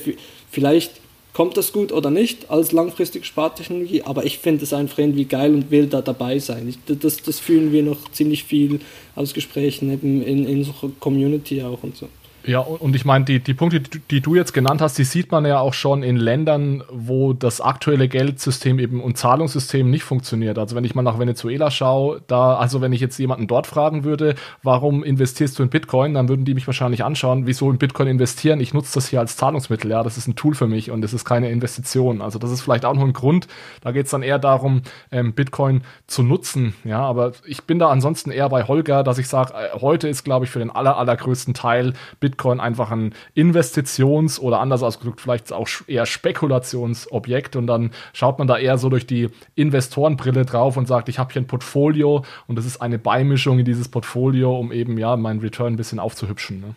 vielleicht 0.49 0.93
kommt 1.33 1.57
das 1.57 1.73
gut 1.73 1.91
oder 1.91 2.09
nicht 2.09 2.49
als 2.49 2.71
langfristige 2.71 3.25
Spartechnologie, 3.25 4.03
aber 4.03 4.25
ich 4.25 4.39
finde 4.39 4.63
es 4.63 4.73
einfach 4.73 4.99
irgendwie 4.99 5.25
geil 5.25 5.53
und 5.53 5.69
will 5.69 5.85
da 5.85 6.01
dabei 6.01 6.39
sein. 6.39 6.67
Ich, 6.67 6.79
das, 6.97 7.17
das 7.17 7.39
fühlen 7.39 7.73
wir 7.73 7.83
noch 7.83 8.09
ziemlich 8.11 8.45
viel 8.45 8.79
aus 9.15 9.33
Gesprächen 9.33 9.91
eben 9.91 10.23
in, 10.23 10.47
in 10.47 10.63
so 10.63 10.73
Community 10.99 11.61
auch 11.61 11.83
und 11.83 11.95
so. 11.97 12.07
Ja, 12.47 12.59
und 12.59 12.95
ich 12.95 13.03
meine, 13.03 13.25
die, 13.25 13.41
die 13.41 13.53
Punkte, 13.53 13.81
die 13.81 14.21
du 14.21 14.33
jetzt 14.33 14.53
genannt 14.53 14.79
hast, 14.79 14.97
die 14.97 15.03
sieht 15.03 15.33
man 15.33 15.45
ja 15.45 15.59
auch 15.59 15.73
schon 15.73 16.01
in 16.01 16.15
Ländern, 16.15 16.81
wo 16.89 17.33
das 17.33 17.59
aktuelle 17.59 18.07
Geldsystem 18.07 18.79
eben 18.79 19.01
und 19.01 19.17
Zahlungssystem 19.17 19.89
nicht 19.89 20.05
funktioniert. 20.05 20.57
Also 20.57 20.73
wenn 20.77 20.85
ich 20.85 20.95
mal 20.95 21.01
nach 21.01 21.19
Venezuela 21.19 21.69
schaue, 21.69 22.21
da, 22.27 22.55
also 22.55 22.79
wenn 22.79 22.93
ich 22.93 23.01
jetzt 23.01 23.17
jemanden 23.17 23.47
dort 23.47 23.67
fragen 23.67 24.05
würde, 24.05 24.35
warum 24.63 25.03
investierst 25.03 25.59
du 25.59 25.63
in 25.63 25.69
Bitcoin, 25.69 26.13
dann 26.13 26.29
würden 26.29 26.45
die 26.45 26.53
mich 26.53 26.65
wahrscheinlich 26.67 27.03
anschauen, 27.03 27.47
wieso 27.47 27.69
in 27.69 27.79
Bitcoin 27.79 28.07
investieren? 28.07 28.61
Ich 28.61 28.73
nutze 28.73 28.93
das 28.93 29.09
hier 29.09 29.19
als 29.19 29.35
Zahlungsmittel, 29.35 29.91
ja, 29.91 30.01
das 30.01 30.17
ist 30.17 30.29
ein 30.29 30.37
Tool 30.37 30.55
für 30.55 30.67
mich 30.67 30.89
und 30.89 31.03
es 31.03 31.11
ist 31.11 31.25
keine 31.25 31.49
Investition. 31.49 32.21
Also 32.21 32.39
das 32.39 32.51
ist 32.51 32.61
vielleicht 32.61 32.85
auch 32.85 32.95
noch 32.95 33.03
ein 33.03 33.11
Grund. 33.11 33.47
Da 33.81 33.91
geht 33.91 34.05
es 34.05 34.11
dann 34.11 34.23
eher 34.23 34.39
darum, 34.39 34.83
ähm, 35.11 35.33
Bitcoin 35.33 35.81
zu 36.07 36.23
nutzen. 36.23 36.75
Ja, 36.85 37.01
aber 37.01 37.33
ich 37.45 37.65
bin 37.65 37.77
da 37.77 37.89
ansonsten 37.89 38.31
eher 38.31 38.47
bei 38.47 38.63
Holger, 38.63 39.03
dass 39.03 39.17
ich 39.17 39.27
sage, 39.27 39.53
äh, 39.53 39.77
heute 39.81 40.07
ist, 40.07 40.23
glaube 40.23 40.45
ich, 40.45 40.51
für 40.51 40.59
den 40.59 40.69
aller, 40.69 40.95
allergrößten 40.95 41.53
Teil 41.53 41.91
Bitcoin 42.21 42.36
Bitcoin 42.37 42.59
einfach 42.59 42.91
ein 42.91 43.13
Investitions- 43.35 44.39
oder 44.39 44.59
anders 44.59 44.83
ausgedrückt 44.83 45.21
vielleicht 45.21 45.51
auch 45.51 45.67
eher 45.87 46.05
Spekulationsobjekt 46.05 47.55
und 47.55 47.65
dann 47.67 47.91
schaut 48.13 48.37
man 48.37 48.47
da 48.47 48.57
eher 48.57 48.77
so 48.77 48.89
durch 48.89 49.07
die 49.07 49.29
Investorenbrille 49.55 50.45
drauf 50.45 50.77
und 50.77 50.87
sagt, 50.87 51.09
ich 51.09 51.17
habe 51.17 51.33
hier 51.33 51.41
ein 51.41 51.47
Portfolio 51.47 52.23
und 52.45 52.57
das 52.57 52.65
ist 52.65 52.81
eine 52.81 52.99
Beimischung 52.99 53.59
in 53.59 53.65
dieses 53.65 53.87
Portfolio, 53.89 54.57
um 54.57 54.71
eben 54.71 54.97
ja 54.97 55.17
meinen 55.17 55.39
Return 55.39 55.73
ein 55.73 55.77
bisschen 55.77 55.99
aufzuhübschen. 55.99 56.61
Ne? 56.61 56.75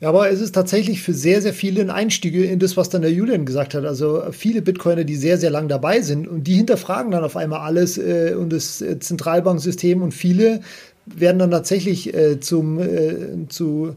Ja, 0.00 0.08
aber 0.08 0.30
es 0.30 0.40
ist 0.40 0.54
tatsächlich 0.54 1.00
für 1.00 1.14
sehr, 1.14 1.40
sehr 1.40 1.54
viele 1.54 1.80
ein 1.80 1.90
Einstieg 1.90 2.34
in 2.34 2.58
das, 2.58 2.76
was 2.76 2.90
dann 2.90 3.00
der 3.02 3.12
Julian 3.12 3.46
gesagt 3.46 3.72
hat. 3.72 3.86
Also 3.86 4.24
viele 4.32 4.60
Bitcoiner, 4.60 5.04
die 5.04 5.16
sehr, 5.16 5.38
sehr 5.38 5.50
lang 5.50 5.68
dabei 5.68 6.02
sind 6.02 6.28
und 6.28 6.44
die 6.44 6.54
hinterfragen 6.54 7.12
dann 7.12 7.24
auf 7.24 7.36
einmal 7.36 7.60
alles 7.60 7.96
äh, 7.96 8.34
und 8.36 8.52
das 8.52 8.82
äh, 8.82 8.98
Zentralbanksystem 8.98 10.02
und 10.02 10.12
viele 10.12 10.60
werden 11.06 11.38
dann 11.38 11.50
tatsächlich 11.50 12.12
äh, 12.12 12.40
zum, 12.40 12.78
äh, 12.78 13.48
zu 13.48 13.96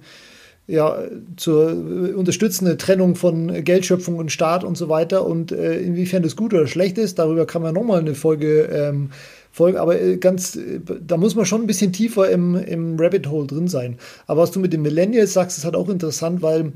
ja, 0.70 1.04
zur 1.36 1.70
unterstützende 2.16 2.78
Trennung 2.78 3.16
von 3.16 3.64
Geldschöpfung 3.64 4.18
und 4.18 4.32
Staat 4.32 4.64
und 4.64 4.78
so 4.78 4.88
weiter 4.88 5.26
und 5.26 5.52
äh, 5.52 5.80
inwiefern 5.80 6.22
das 6.22 6.36
gut 6.36 6.54
oder 6.54 6.68
schlecht 6.68 7.00
ist, 7.00 7.18
darüber 7.18 7.48
kann 7.48 7.64
man 7.64 7.74
nochmal 7.74 8.00
eine 8.00 8.14
Folge 8.14 8.70
ähm, 8.72 9.10
folgen, 9.52 9.78
aber 9.78 10.00
äh, 10.00 10.18
ganz, 10.18 10.56
äh, 10.56 10.80
da 11.06 11.18
muss 11.18 11.36
man 11.36 11.46
schon 11.46 11.62
ein 11.62 11.68
bisschen 11.68 11.92
tiefer 11.92 12.30
im, 12.30 12.56
im 12.56 13.00
Rabbit 13.00 13.28
Hole 13.28 13.48
drin 13.48 13.68
sein. 13.68 13.98
Aber 14.28 14.44
was 14.44 14.52
du 14.52 14.60
mit 14.60 14.72
den 14.72 14.84
Millennials 14.84 15.34
sagst, 15.34 15.58
ist 15.58 15.66
halt 15.66 15.76
auch 15.76 15.90
interessant, 15.90 16.44
weil 16.44 16.74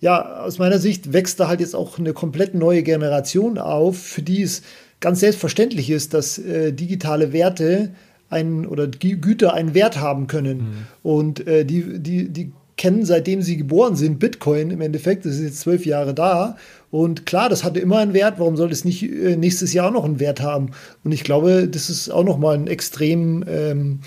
ja, 0.00 0.40
aus 0.40 0.58
meiner 0.58 0.78
Sicht 0.78 1.12
wächst 1.12 1.38
da 1.38 1.48
halt 1.48 1.60
jetzt 1.60 1.76
auch 1.76 1.98
eine 1.98 2.12
komplett 2.12 2.54
neue 2.54 2.82
Generation 2.82 3.58
auf, 3.58 3.98
für 3.98 4.22
die 4.22 4.42
es 4.42 4.62
ganz 5.00 5.20
selbstverständlich 5.20 5.90
ist, 5.90 6.12
dass 6.12 6.38
äh, 6.38 6.72
digitale 6.72 7.32
Werte 7.32 7.90
einen 8.30 8.66
oder 8.66 8.86
Güter 8.88 9.54
einen 9.54 9.74
Wert 9.74 10.00
haben 10.00 10.26
können. 10.26 10.58
Mhm. 10.58 10.86
Und 11.02 11.46
äh, 11.46 11.64
die, 11.64 11.98
die, 11.98 12.28
die 12.28 12.52
kennen, 12.78 13.04
seitdem 13.04 13.42
sie 13.42 13.56
geboren 13.56 13.96
sind, 13.96 14.18
Bitcoin 14.18 14.70
im 14.70 14.80
Endeffekt. 14.80 15.26
Das 15.26 15.34
ist 15.34 15.42
jetzt 15.42 15.60
zwölf 15.60 15.84
Jahre 15.84 16.14
da. 16.14 16.56
Und 16.90 17.26
klar, 17.26 17.48
das 17.48 17.64
hatte 17.64 17.80
immer 17.80 17.98
einen 17.98 18.14
Wert. 18.14 18.38
Warum 18.38 18.56
soll 18.56 18.72
es 18.72 18.84
nicht 18.84 19.02
äh, 19.02 19.36
nächstes 19.36 19.74
Jahr 19.74 19.88
auch 19.88 19.92
noch 19.92 20.04
einen 20.04 20.20
Wert 20.20 20.40
haben? 20.40 20.70
Und 21.04 21.12
ich 21.12 21.24
glaube, 21.24 21.68
das 21.68 21.90
ist 21.90 22.08
auch 22.08 22.24
noch 22.24 22.38
mal 22.38 22.54
ein 22.54 22.66
extrem 22.66 23.44
ähm, 23.46 24.00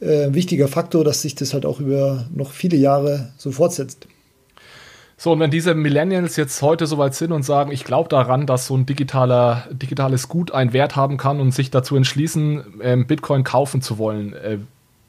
äh, 0.00 0.32
wichtiger 0.32 0.68
Faktor, 0.68 1.04
dass 1.04 1.22
sich 1.22 1.34
das 1.34 1.52
halt 1.52 1.66
auch 1.66 1.80
über 1.80 2.26
noch 2.34 2.52
viele 2.52 2.76
Jahre 2.76 3.30
so 3.36 3.50
fortsetzt. 3.50 4.06
So, 5.20 5.32
und 5.32 5.40
wenn 5.40 5.50
diese 5.50 5.74
Millennials 5.74 6.36
jetzt 6.36 6.62
heute 6.62 6.86
soweit 6.86 7.12
sind 7.12 7.32
und 7.32 7.42
sagen, 7.42 7.72
ich 7.72 7.82
glaube 7.82 8.08
daran, 8.08 8.46
dass 8.46 8.68
so 8.68 8.76
ein 8.76 8.86
digitaler, 8.86 9.66
digitales 9.72 10.28
Gut 10.28 10.52
einen 10.52 10.72
Wert 10.72 10.94
haben 10.94 11.16
kann 11.16 11.40
und 11.40 11.50
sich 11.50 11.72
dazu 11.72 11.96
entschließen, 11.96 12.62
ähm, 12.80 13.06
Bitcoin 13.08 13.42
kaufen 13.42 13.82
zu 13.82 13.98
wollen, 13.98 14.32
äh, 14.34 14.58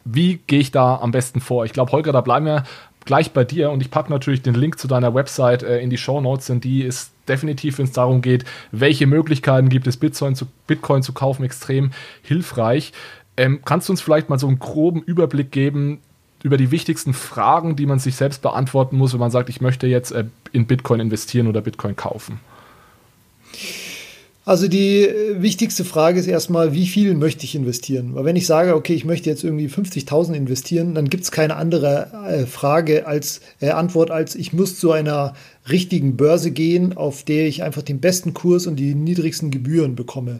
wie 0.05 0.39
gehe 0.47 0.59
ich 0.59 0.71
da 0.71 0.97
am 0.97 1.11
besten 1.11 1.41
vor? 1.41 1.65
Ich 1.65 1.73
glaube, 1.73 1.91
Holger, 1.91 2.11
da 2.11 2.21
bleiben 2.21 2.45
wir 2.45 2.63
gleich 3.05 3.31
bei 3.31 3.43
dir 3.43 3.71
und 3.71 3.81
ich 3.81 3.91
packe 3.91 4.11
natürlich 4.11 4.41
den 4.41 4.53
Link 4.53 4.77
zu 4.77 4.87
deiner 4.87 5.13
Website 5.15 5.63
äh, 5.63 5.79
in 5.79 5.89
die 5.89 5.97
Show 5.97 6.21
Notes, 6.21 6.47
denn 6.47 6.61
die 6.61 6.83
ist 6.83 7.11
definitiv, 7.27 7.77
wenn 7.77 7.85
es 7.85 7.91
darum 7.91 8.21
geht, 8.21 8.45
welche 8.71 9.07
Möglichkeiten 9.07 9.69
gibt 9.69 9.87
es, 9.87 9.97
Bitcoin 9.97 10.35
zu, 10.35 10.47
Bitcoin 10.67 11.03
zu 11.03 11.13
kaufen, 11.13 11.43
extrem 11.43 11.91
hilfreich. 12.21 12.93
Ähm, 13.37 13.61
kannst 13.63 13.87
du 13.87 13.93
uns 13.93 14.01
vielleicht 14.01 14.29
mal 14.29 14.39
so 14.39 14.47
einen 14.47 14.59
groben 14.59 15.01
Überblick 15.01 15.51
geben 15.51 15.99
über 16.43 16.57
die 16.57 16.71
wichtigsten 16.71 17.13
Fragen, 17.13 17.75
die 17.75 17.85
man 17.85 17.99
sich 17.99 18.15
selbst 18.15 18.41
beantworten 18.41 18.97
muss, 18.97 19.13
wenn 19.13 19.19
man 19.19 19.31
sagt, 19.31 19.49
ich 19.49 19.61
möchte 19.61 19.87
jetzt 19.87 20.11
äh, 20.11 20.25
in 20.51 20.67
Bitcoin 20.67 20.99
investieren 20.99 21.47
oder 21.47 21.61
Bitcoin 21.61 21.95
kaufen? 21.95 22.39
Also 24.49 24.67
die 24.67 25.03
äh, 25.03 25.43
wichtigste 25.43 25.85
Frage 25.85 26.19
ist 26.19 26.25
erstmal, 26.25 26.73
wie 26.73 26.87
viel 26.87 27.13
möchte 27.13 27.43
ich 27.43 27.53
investieren? 27.53 28.15
Weil 28.15 28.25
wenn 28.25 28.35
ich 28.35 28.47
sage, 28.47 28.73
okay, 28.73 28.95
ich 28.95 29.05
möchte 29.05 29.29
jetzt 29.29 29.43
irgendwie 29.43 29.67
50.000 29.67 30.33
investieren, 30.33 30.95
dann 30.95 31.07
gibt 31.07 31.23
es 31.23 31.29
keine 31.29 31.55
andere 31.55 32.07
äh, 32.27 32.45
Frage 32.47 33.05
als 33.05 33.41
äh, 33.61 33.69
Antwort 33.69 34.09
als 34.09 34.33
ich 34.33 34.51
muss 34.51 34.79
zu 34.79 34.91
einer 34.91 35.35
richtigen 35.69 36.17
Börse 36.17 36.49
gehen, 36.49 36.97
auf 36.97 37.21
der 37.21 37.45
ich 37.45 37.61
einfach 37.61 37.83
den 37.83 37.99
besten 37.99 38.33
Kurs 38.33 38.65
und 38.65 38.77
die 38.77 38.95
niedrigsten 38.95 39.51
Gebühren 39.51 39.95
bekomme. 39.95 40.39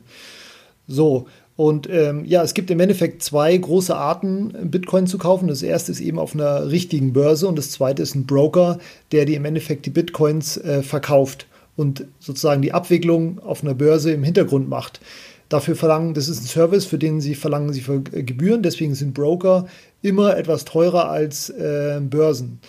So, 0.88 1.28
und 1.56 1.88
ähm, 1.88 2.26
ja, 2.26 2.42
es 2.42 2.56
gibt 2.56 2.72
im 2.72 2.80
Endeffekt 2.80 3.22
zwei 3.22 3.56
große 3.56 3.96
Arten, 3.96 4.56
Bitcoin 4.72 5.06
zu 5.06 5.20
kaufen. 5.20 5.48
Das 5.50 5.62
erste 5.62 5.92
ist 5.92 6.00
eben 6.00 6.18
auf 6.18 6.34
einer 6.34 6.72
richtigen 6.72 7.14
Börse 7.14 7.48
und 7.48 7.60
das 7.60 7.70
zweite 7.70 8.02
ist 8.02 8.16
ein 8.16 8.26
Broker, 8.26 8.80
der 9.12 9.26
dir 9.26 9.38
im 9.38 9.46
Endeffekt 9.46 9.86
die 9.86 9.92
Bitcoins 9.92 10.58
äh, 10.58 10.82
verkauft 10.82 11.46
und 11.80 12.04
sozusagen 12.20 12.62
die 12.62 12.74
Abwicklung 12.74 13.40
auf 13.40 13.64
einer 13.64 13.74
Börse 13.74 14.12
im 14.12 14.24
Hintergrund 14.24 14.68
macht. 14.68 15.00
Dafür 15.48 15.78
verlangen, 15.78 16.14
das 16.14 16.28
ist 16.28 16.44
ein 16.44 16.48
Service, 16.48 16.86
für 16.86 16.98
den 16.98 17.22
sie 17.22 17.36
verlangen 17.36 17.72
sie 17.72 17.80
für 17.80 18.02
Gebühren, 18.02 18.62
deswegen 18.64 18.96
sind 18.96 19.14
Broker 19.14 19.66
immer 20.02 20.36
etwas 20.36 20.66
teurer 20.66 21.10
als 21.10 21.50
äh, 21.50 22.02
Börsen. 22.02 22.60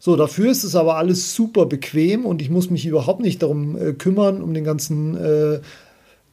So, 0.00 0.16
dafür 0.16 0.50
ist 0.50 0.64
es 0.64 0.74
aber 0.74 0.96
alles 0.96 1.34
super 1.34 1.66
bequem 1.66 2.26
und 2.26 2.42
ich 2.42 2.50
muss 2.50 2.68
mich 2.68 2.84
überhaupt 2.86 3.20
nicht 3.20 3.40
darum 3.42 3.78
äh, 3.78 3.92
kümmern, 3.92 4.42
um 4.42 4.52
den 4.52 4.64
ganzen 4.64 5.16
äh, 5.16 5.60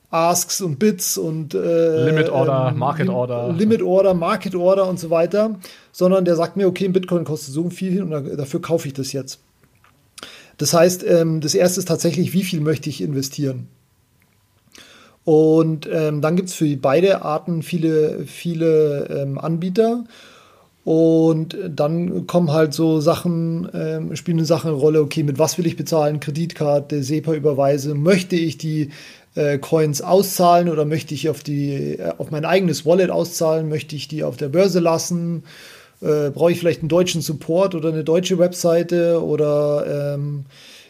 Asks 0.10 0.60
und 0.60 0.80
Bits 0.80 1.20
und 1.20 1.54
äh, 1.54 2.06
Limit 2.06 2.30
Order, 2.30 2.70
ähm, 2.72 2.80
Market 2.80 3.10
Order. 3.10 3.54
Limit 3.54 3.84
Order, 3.84 4.16
Market 4.16 4.56
Order 4.56 4.90
und 4.90 5.00
so 5.00 5.12
weiter, 5.12 5.60
sondern 5.92 6.26
der 6.26 6.36
sagt 6.36 6.58
mir, 6.58 6.68
okay, 6.68 6.86
ein 6.86 6.94
Bitcoin 6.94 7.26
kostet 7.26 7.54
so 7.54 7.70
viel 7.70 8.02
und 8.02 8.10
dafür 8.12 8.60
kaufe 8.60 8.88
ich 8.88 8.96
das 8.96 9.14
jetzt. 9.14 9.40
Das 10.64 10.74
heißt, 10.74 11.04
ähm, 11.06 11.42
das 11.42 11.56
erste 11.56 11.82
ist 11.82 11.90
tatsächlich, 11.90 12.32
wie 12.32 12.46
viel 12.46 12.62
möchte 12.62 12.90
ich 12.90 13.02
investieren? 13.02 13.68
Und 15.26 15.90
ähm, 15.92 16.22
dann 16.22 16.38
gibt 16.38 16.48
es 16.48 16.56
für 16.56 16.78
beide 16.78 17.22
Arten 17.22 17.64
viele, 17.64 18.26
viele 18.26 19.10
ähm, 19.10 19.38
Anbieter. 19.38 20.06
Und 20.86 21.58
dann 21.68 22.28
kommen 22.28 22.54
halt 22.54 22.74
so 22.74 23.02
Sachen, 23.02 23.68
ähm, 23.74 24.16
spielen 24.16 24.38
eine 24.38 24.46
Sache 24.46 24.70
eine 24.70 24.78
Rolle, 24.78 25.02
okay, 25.02 25.24
mit 25.24 25.38
was 25.38 25.58
will 25.58 25.68
ich 25.68 25.76
bezahlen? 25.76 26.22
Kreditkarte, 26.22 27.04
SEPA 27.04 27.34
überweise, 27.34 27.94
möchte 27.94 28.38
ich 28.38 28.58
die 28.58 28.92
äh, 29.36 29.58
Coins 29.58 30.02
auszahlen 30.02 30.70
oder 30.70 30.86
möchte 30.86 31.14
ich 31.14 31.28
auf, 31.28 31.44
die, 31.44 31.98
äh, 31.98 32.14
auf 32.18 32.32
mein 32.32 32.46
eigenes 32.46 32.86
Wallet 32.86 33.10
auszahlen? 33.10 33.68
Möchte 33.68 33.98
ich 33.98 34.08
die 34.08 34.24
auf 34.24 34.38
der 34.38 34.48
Börse 34.48 34.80
lassen? 34.80 35.44
Äh, 36.04 36.32
Brauche 36.32 36.52
ich 36.52 36.60
vielleicht 36.60 36.82
einen 36.82 36.90
deutschen 36.90 37.22
Support 37.22 37.76
oder 37.76 37.90
eine 37.90 38.04
deutsche 38.04 38.38
Webseite 38.38 39.24
oder 39.24 40.16
ähm, 40.16 40.46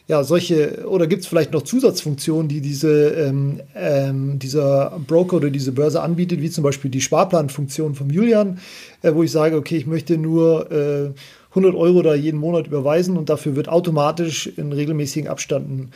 ja, 0.07 0.23
solche, 0.23 0.85
oder 0.85 1.07
gibt 1.07 1.21
es 1.21 1.27
vielleicht 1.27 1.53
noch 1.53 1.61
Zusatzfunktionen, 1.61 2.49
die 2.49 2.59
diese, 2.59 3.09
ähm, 3.09 3.61
ähm, 3.73 4.37
dieser 4.37 4.99
Broker 5.07 5.37
oder 5.37 5.49
diese 5.49 5.71
Börse 5.71 6.01
anbietet, 6.01 6.41
wie 6.41 6.49
zum 6.49 6.63
Beispiel 6.63 6.91
die 6.91 6.99
Sparplanfunktion 6.99 7.95
von 7.95 8.09
Julian, 8.09 8.59
äh, 9.01 9.13
wo 9.13 9.23
ich 9.23 9.31
sage, 9.31 9.55
okay, 9.55 9.77
ich 9.77 9.87
möchte 9.87 10.17
nur 10.17 10.69
äh, 10.71 11.11
100 11.49 11.75
Euro 11.75 12.01
da 12.01 12.15
jeden 12.15 12.39
Monat 12.39 12.67
überweisen 12.67 13.15
und 13.15 13.29
dafür 13.29 13.55
wird 13.55 13.69
automatisch 13.69 14.47
in 14.47 14.73
regelmäßigen 14.73 15.29
Abständen 15.29 15.91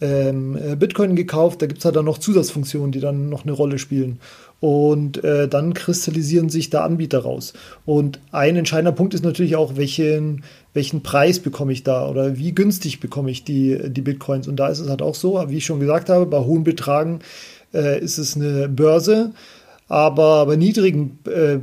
ähm, 0.00 0.56
äh, 0.56 0.74
Bitcoin 0.74 1.14
gekauft. 1.14 1.62
Da 1.62 1.66
gibt 1.66 1.78
es 1.78 1.84
halt 1.84 1.96
dann 1.96 2.06
noch 2.06 2.18
Zusatzfunktionen, 2.18 2.90
die 2.90 3.00
dann 3.00 3.28
noch 3.28 3.44
eine 3.44 3.52
Rolle 3.52 3.78
spielen. 3.78 4.18
Und 4.62 5.24
äh, 5.24 5.48
dann 5.48 5.74
kristallisieren 5.74 6.48
sich 6.48 6.70
da 6.70 6.84
Anbieter 6.84 7.18
raus. 7.18 7.52
Und 7.84 8.20
ein 8.30 8.54
entscheidender 8.54 8.92
Punkt 8.92 9.12
ist 9.12 9.24
natürlich 9.24 9.56
auch, 9.56 9.74
welchen, 9.74 10.44
welchen 10.72 11.02
Preis 11.02 11.40
bekomme 11.40 11.72
ich 11.72 11.82
da 11.82 12.08
oder 12.08 12.38
wie 12.38 12.54
günstig 12.54 13.00
bekomme 13.00 13.32
ich 13.32 13.42
die, 13.42 13.90
die 13.90 14.02
Bitcoins. 14.02 14.46
Und 14.46 14.54
da 14.54 14.68
ist 14.68 14.78
es 14.78 14.88
halt 14.88 15.02
auch 15.02 15.16
so, 15.16 15.42
wie 15.48 15.56
ich 15.56 15.66
schon 15.66 15.80
gesagt 15.80 16.08
habe, 16.10 16.26
bei 16.26 16.38
hohen 16.38 16.62
Betragen 16.62 17.18
äh, 17.74 18.00
ist 18.00 18.18
es 18.18 18.36
eine 18.36 18.68
Börse, 18.68 19.32
aber 19.88 20.46
bei 20.46 20.54
niedrigen 20.54 21.18
äh, 21.26 21.58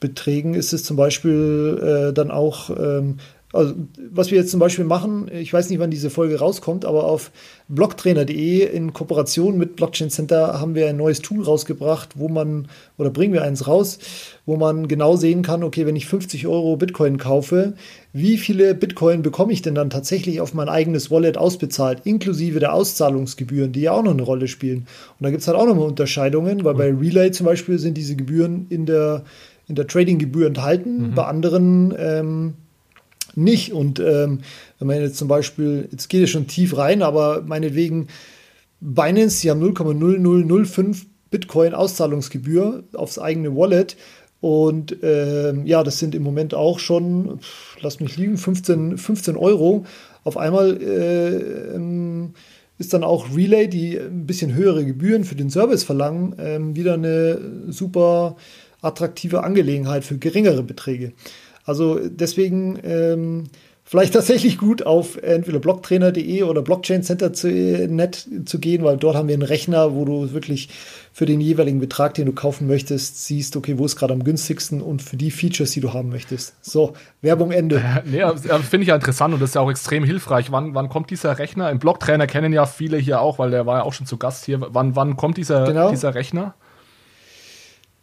Beträgen 0.00 0.54
ist 0.54 0.72
es 0.72 0.84
zum 0.84 0.96
Beispiel 0.96 2.08
äh, 2.08 2.12
dann 2.14 2.30
auch 2.30 2.70
ähm, 2.70 3.18
also, 3.50 3.74
was 4.10 4.30
wir 4.30 4.38
jetzt 4.38 4.50
zum 4.50 4.60
Beispiel 4.60 4.84
machen, 4.84 5.30
ich 5.32 5.50
weiß 5.50 5.70
nicht, 5.70 5.78
wann 5.78 5.90
diese 5.90 6.10
Folge 6.10 6.38
rauskommt, 6.38 6.84
aber 6.84 7.04
auf 7.04 7.30
blocktrainer.de 7.68 8.66
in 8.66 8.92
Kooperation 8.92 9.56
mit 9.56 9.74
Blockchain 9.74 10.10
Center 10.10 10.60
haben 10.60 10.74
wir 10.74 10.86
ein 10.86 10.98
neues 10.98 11.22
Tool 11.22 11.42
rausgebracht, 11.42 12.18
wo 12.18 12.28
man, 12.28 12.68
oder 12.98 13.08
bringen 13.08 13.32
wir 13.32 13.42
eins 13.42 13.66
raus, 13.66 14.00
wo 14.44 14.56
man 14.56 14.86
genau 14.86 15.16
sehen 15.16 15.40
kann, 15.40 15.62
okay, 15.62 15.86
wenn 15.86 15.96
ich 15.96 16.04
50 16.04 16.46
Euro 16.46 16.76
Bitcoin 16.76 17.16
kaufe, 17.16 17.72
wie 18.12 18.36
viele 18.36 18.74
Bitcoin 18.74 19.22
bekomme 19.22 19.54
ich 19.54 19.62
denn 19.62 19.74
dann 19.74 19.88
tatsächlich 19.88 20.42
auf 20.42 20.52
mein 20.52 20.68
eigenes 20.68 21.10
Wallet 21.10 21.38
ausbezahlt, 21.38 22.02
inklusive 22.04 22.60
der 22.60 22.74
Auszahlungsgebühren, 22.74 23.72
die 23.72 23.80
ja 23.80 23.92
auch 23.92 24.02
noch 24.02 24.12
eine 24.12 24.22
Rolle 24.22 24.48
spielen. 24.48 24.80
Und 24.80 25.24
da 25.24 25.30
gibt 25.30 25.40
es 25.40 25.48
halt 25.48 25.56
auch 25.56 25.66
nochmal 25.66 25.88
Unterscheidungen, 25.88 26.64
weil 26.64 26.74
bei 26.74 26.92
Relay 26.92 27.30
zum 27.30 27.46
Beispiel 27.46 27.78
sind 27.78 27.96
diese 27.96 28.14
Gebühren 28.14 28.66
in 28.68 28.84
der, 28.84 29.24
in 29.68 29.74
der 29.74 29.86
Trading-Gebühr 29.86 30.46
enthalten, 30.46 31.10
mhm. 31.10 31.14
bei 31.14 31.24
anderen 31.24 31.94
ähm, 31.98 32.54
nicht. 33.38 33.72
Und 33.72 34.00
ähm, 34.00 34.40
wenn 34.78 34.86
man 34.88 35.00
jetzt 35.00 35.16
zum 35.16 35.28
Beispiel, 35.28 35.88
jetzt 35.90 36.08
geht 36.08 36.24
es 36.24 36.30
schon 36.30 36.46
tief 36.46 36.76
rein, 36.76 37.02
aber 37.02 37.42
meinetwegen 37.46 38.08
Binance, 38.80 39.42
die 39.42 39.50
haben 39.50 39.62
0,0005 39.62 41.06
Bitcoin 41.30 41.74
Auszahlungsgebühr 41.74 42.84
aufs 42.94 43.18
eigene 43.18 43.54
Wallet. 43.54 43.96
Und 44.40 44.96
ähm, 45.02 45.66
ja, 45.66 45.82
das 45.82 45.98
sind 45.98 46.14
im 46.14 46.22
Moment 46.22 46.54
auch 46.54 46.78
schon, 46.78 47.40
lass 47.80 47.98
mich 48.00 48.16
liegen, 48.16 48.36
15, 48.36 48.96
15 48.96 49.36
Euro. 49.36 49.84
Auf 50.22 50.36
einmal 50.36 50.80
äh, 50.80 51.74
ähm, 51.74 52.34
ist 52.78 52.92
dann 52.92 53.02
auch 53.02 53.34
Relay, 53.34 53.66
die 53.66 53.98
ein 53.98 54.26
bisschen 54.26 54.54
höhere 54.54 54.84
Gebühren 54.84 55.24
für 55.24 55.34
den 55.34 55.50
Service 55.50 55.82
verlangen, 55.82 56.36
ähm, 56.38 56.76
wieder 56.76 56.94
eine 56.94 57.40
super 57.68 58.36
attraktive 58.80 59.42
Angelegenheit 59.42 60.04
für 60.04 60.18
geringere 60.18 60.62
Beträge. 60.62 61.12
Also 61.68 62.00
deswegen 62.02 62.78
ähm, 62.82 63.44
vielleicht 63.84 64.14
tatsächlich 64.14 64.56
gut 64.56 64.86
auf 64.86 65.22
entweder 65.22 65.58
blocktrainer.de 65.58 66.42
oder 66.44 66.62
blockchaincenter.net 66.62 68.28
zu 68.46 68.58
gehen, 68.58 68.84
weil 68.84 68.96
dort 68.96 69.16
haben 69.16 69.28
wir 69.28 69.34
einen 69.34 69.42
Rechner, 69.42 69.94
wo 69.94 70.06
du 70.06 70.32
wirklich 70.32 70.70
für 71.12 71.26
den 71.26 71.42
jeweiligen 71.42 71.78
Betrag, 71.78 72.14
den 72.14 72.24
du 72.24 72.32
kaufen 72.32 72.66
möchtest, 72.68 73.26
siehst, 73.26 73.54
okay, 73.54 73.76
wo 73.76 73.84
ist 73.84 73.96
gerade 73.96 74.14
am 74.14 74.24
günstigsten 74.24 74.80
und 74.80 75.02
für 75.02 75.18
die 75.18 75.30
Features, 75.30 75.72
die 75.72 75.80
du 75.80 75.92
haben 75.92 76.08
möchtest. 76.08 76.54
So, 76.62 76.94
Werbung 77.20 77.50
Ende. 77.50 77.76
Äh, 77.76 78.02
nee, 78.06 78.24
finde 78.62 78.82
ich 78.82 78.88
ja 78.88 78.94
interessant 78.94 79.34
und 79.34 79.40
das 79.40 79.50
ist 79.50 79.54
ja 79.54 79.60
auch 79.60 79.70
extrem 79.70 80.04
hilfreich. 80.04 80.50
Wann, 80.50 80.74
wann 80.74 80.88
kommt 80.88 81.10
dieser 81.10 81.38
Rechner? 81.38 81.70
Im 81.70 81.80
Blocktrainer 81.80 82.26
kennen 82.26 82.54
ja 82.54 82.64
viele 82.64 82.96
hier 82.96 83.20
auch, 83.20 83.38
weil 83.38 83.50
der 83.50 83.66
war 83.66 83.78
ja 83.78 83.84
auch 83.84 83.92
schon 83.92 84.06
zu 84.06 84.16
Gast 84.16 84.46
hier. 84.46 84.58
Wann, 84.70 84.96
wann 84.96 85.16
kommt 85.16 85.36
dieser, 85.36 85.66
genau. 85.66 85.90
dieser 85.90 86.14
Rechner? 86.14 86.54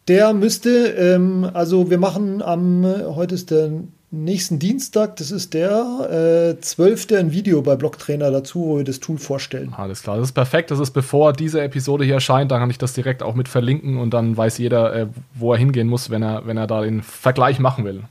Der 0.07 0.33
müsste, 0.33 0.69
ähm, 0.69 1.49
also 1.53 1.89
wir 1.89 1.97
machen 1.97 2.41
am, 2.41 2.85
heute 2.85 3.33
ist 3.33 3.49
der 3.49 3.71
nächsten 4.11 4.59
Dienstag, 4.59 5.15
das 5.15 5.31
ist 5.31 5.53
der 5.55 6.55
äh, 6.57 6.61
12. 6.61 7.11
ein 7.13 7.31
Video 7.31 7.61
bei 7.63 7.75
Blocktrainer 7.75 8.29
dazu, 8.29 8.65
wo 8.65 8.77
wir 8.77 8.83
das 8.83 8.99
Tool 8.99 9.17
vorstellen. 9.17 9.73
Alles 9.75 10.03
klar, 10.03 10.17
das 10.17 10.29
ist 10.29 10.33
perfekt. 10.33 10.69
Das 10.69 10.79
ist 10.79 10.91
bevor 10.91 11.33
diese 11.33 11.61
Episode 11.61 12.05
hier 12.05 12.15
erscheint, 12.15 12.51
dann 12.51 12.59
kann 12.59 12.69
ich 12.69 12.77
das 12.77 12.93
direkt 12.93 13.23
auch 13.23 13.33
mit 13.33 13.47
verlinken 13.47 13.97
und 13.97 14.13
dann 14.13 14.37
weiß 14.37 14.59
jeder, 14.59 14.95
äh, 14.95 15.07
wo 15.33 15.53
er 15.53 15.57
hingehen 15.57 15.87
muss, 15.87 16.11
wenn 16.11 16.21
er, 16.21 16.45
wenn 16.45 16.57
er 16.57 16.67
da 16.67 16.81
den 16.81 17.01
Vergleich 17.01 17.59
machen 17.59 17.83
will. 17.83 18.03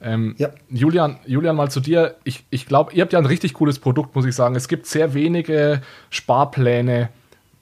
Ähm, 0.00 0.34
ja. 0.38 0.50
Julian, 0.70 1.18
Julian, 1.26 1.56
mal 1.56 1.70
zu 1.70 1.80
dir. 1.80 2.14
Ich, 2.24 2.44
ich 2.50 2.66
glaube, 2.66 2.92
ihr 2.94 3.02
habt 3.02 3.12
ja 3.12 3.18
ein 3.18 3.26
richtig 3.26 3.54
cooles 3.54 3.78
Produkt, 3.78 4.14
muss 4.14 4.24
ich 4.24 4.34
sagen. 4.34 4.54
Es 4.54 4.68
gibt 4.68 4.86
sehr 4.86 5.12
wenige 5.12 5.82
Sparpläne, 6.10 7.10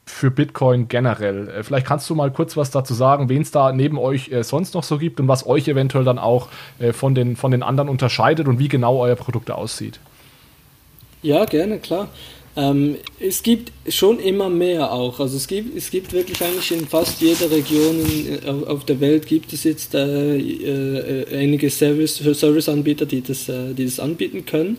für 0.07 0.31
Bitcoin 0.31 0.89
generell. 0.89 1.49
Äh, 1.49 1.63
vielleicht 1.63 1.87
kannst 1.87 2.09
du 2.09 2.15
mal 2.15 2.31
kurz 2.31 2.57
was 2.57 2.71
dazu 2.71 2.95
sagen, 2.95 3.29
wen 3.29 3.43
es 3.43 3.51
da 3.51 3.73
neben 3.73 3.99
euch 3.99 4.31
äh, 4.31 4.45
sonst 4.45 4.75
noch 4.75 4.85
so 4.85 4.99
gibt 4.99 5.21
und 5.21 5.29
was 5.29 5.47
euch 5.47 5.69
eventuell 5.69 6.05
dann 6.05 6.19
auch 6.19 6.49
äh, 6.79 6.93
von, 6.93 7.15
den, 7.15 7.37
von 7.37 7.51
den 7.51 7.63
anderen 7.63 7.89
unterscheidet 7.89 8.49
und 8.49 8.59
wie 8.59 8.69
genau 8.69 8.99
euer 9.01 9.17
Produkt 9.17 9.51
aussieht. 9.51 9.99
Ja, 11.23 11.45
gerne, 11.45 11.79
klar. 11.79 12.09
Ähm, 12.57 12.97
es 13.21 13.43
gibt 13.43 13.71
schon 13.89 14.19
immer 14.19 14.49
mehr 14.49 14.91
auch. 14.91 15.21
Also 15.21 15.37
es 15.37 15.47
gibt, 15.47 15.77
es 15.77 15.91
gibt 15.91 16.13
wirklich 16.15 16.41
eigentlich 16.43 16.73
in 16.73 16.87
fast 16.87 17.21
jeder 17.21 17.51
Region 17.51 18.01
in, 18.01 18.49
auf, 18.49 18.67
auf, 18.69 18.85
der 18.85 18.99
Welt 19.01 19.27
gibt 19.27 19.53
es 19.53 19.65
jetzt 19.65 19.95
äh, 19.95 20.39
äh, 20.39 21.37
einige 21.37 21.69
Service, 21.69 22.17
Serviceanbieter, 22.17 23.05
die 23.05 23.21
das, 23.21 23.49
äh, 23.51 23.75
die 23.75 23.85
das 23.85 24.01
anbieten 24.01 24.47
können. 24.47 24.79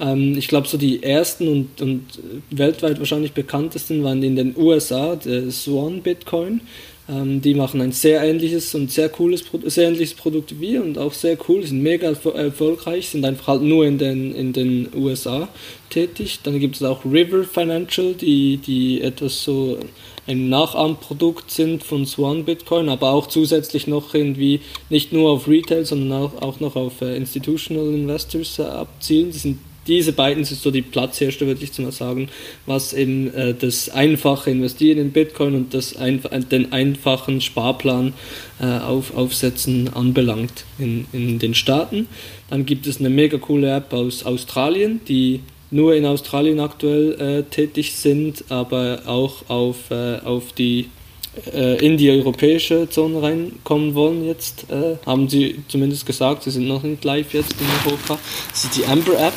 Ähm, 0.00 0.36
ich 0.36 0.48
glaube, 0.48 0.68
so 0.68 0.78
die 0.78 1.02
ersten 1.02 1.48
und, 1.48 1.80
und 1.80 2.04
weltweit 2.50 2.98
wahrscheinlich 2.98 3.32
bekanntesten 3.32 4.04
waren 4.04 4.22
in 4.22 4.36
den 4.36 4.56
USA, 4.56 5.16
der 5.16 5.50
Swan 5.50 6.02
Bitcoin. 6.02 6.60
Ähm, 7.08 7.40
die 7.40 7.54
machen 7.54 7.80
ein 7.80 7.92
sehr 7.92 8.22
ähnliches 8.22 8.74
und 8.74 8.90
sehr 8.90 9.08
cooles, 9.08 9.44
sehr 9.64 9.88
ähnliches 9.88 10.14
Produkt 10.14 10.60
wie 10.60 10.78
und 10.78 10.98
auch 10.98 11.14
sehr 11.14 11.38
cool, 11.48 11.64
sind 11.64 11.82
mega 11.82 12.12
erfolgreich, 12.34 13.08
sind 13.08 13.24
einfach 13.24 13.46
halt 13.48 13.62
nur 13.62 13.86
in 13.86 13.96
den, 13.96 14.34
in 14.34 14.52
den 14.52 14.88
USA 14.94 15.48
tätig. 15.88 16.40
Dann 16.42 16.60
gibt 16.60 16.76
es 16.76 16.82
auch 16.82 17.04
River 17.06 17.44
Financial, 17.44 18.12
die, 18.12 18.58
die 18.58 19.00
etwas 19.00 19.42
so 19.42 19.78
ein 20.26 20.50
Nachahmprodukt 20.50 21.50
sind 21.50 21.82
von 21.82 22.04
Swan 22.04 22.44
Bitcoin, 22.44 22.90
aber 22.90 23.12
auch 23.12 23.28
zusätzlich 23.28 23.86
noch 23.86 24.12
irgendwie 24.12 24.60
nicht 24.90 25.10
nur 25.10 25.30
auf 25.30 25.48
Retail, 25.48 25.86
sondern 25.86 26.22
auch, 26.22 26.42
auch 26.42 26.60
noch 26.60 26.76
auf 26.76 27.00
äh, 27.00 27.16
Institutional 27.16 27.94
Investors 27.94 28.58
äh, 28.58 28.64
abzielen. 28.64 29.30
Die 29.32 29.38
sind 29.38 29.58
diese 29.88 30.12
beiden 30.12 30.44
sind 30.44 30.60
so 30.60 30.70
die 30.70 30.82
Platzhersteller, 30.82 31.48
würde 31.48 31.64
ich 31.64 31.76
mal 31.78 31.90
sagen, 31.90 32.28
was 32.66 32.92
eben 32.92 33.32
äh, 33.34 33.54
das 33.54 33.88
einfache 33.88 34.50
Investieren 34.50 34.98
in 34.98 35.10
Bitcoin 35.12 35.54
und 35.54 35.74
das 35.74 35.96
ein, 35.96 36.20
den 36.50 36.72
einfachen 36.72 37.40
Sparplan 37.40 38.12
äh, 38.60 38.66
auf, 38.66 39.16
aufsetzen 39.16 39.92
anbelangt 39.92 40.64
in, 40.78 41.06
in 41.12 41.38
den 41.38 41.54
Staaten. 41.54 42.06
Dann 42.50 42.66
gibt 42.66 42.86
es 42.86 43.00
eine 43.00 43.10
mega 43.10 43.38
coole 43.38 43.74
App 43.74 43.92
aus 43.92 44.24
Australien, 44.24 45.00
die 45.08 45.40
nur 45.70 45.94
in 45.94 46.06
Australien 46.06 46.60
aktuell 46.60 47.20
äh, 47.20 47.42
tätig 47.42 47.92
sind, 47.92 48.44
aber 48.48 49.02
auch 49.06 49.48
auf, 49.48 49.90
äh, 49.90 50.18
auf 50.24 50.52
die 50.52 50.88
äh, 51.52 51.84
in 51.84 51.96
die 51.96 52.10
europäische 52.10 52.88
Zone 52.88 53.22
reinkommen 53.22 53.94
wollen 53.94 54.26
jetzt, 54.26 54.66
äh, 54.70 54.96
haben 55.06 55.28
sie 55.28 55.62
zumindest 55.68 56.06
gesagt, 56.06 56.42
sie 56.42 56.50
sind 56.50 56.68
noch 56.68 56.82
nicht 56.82 57.04
live 57.04 57.32
jetzt 57.34 57.54
in 57.60 57.66
Europa. 57.84 58.18
Das 58.50 58.64
ist 58.64 58.76
die 58.76 58.84
Amber 58.84 59.18
App, 59.18 59.34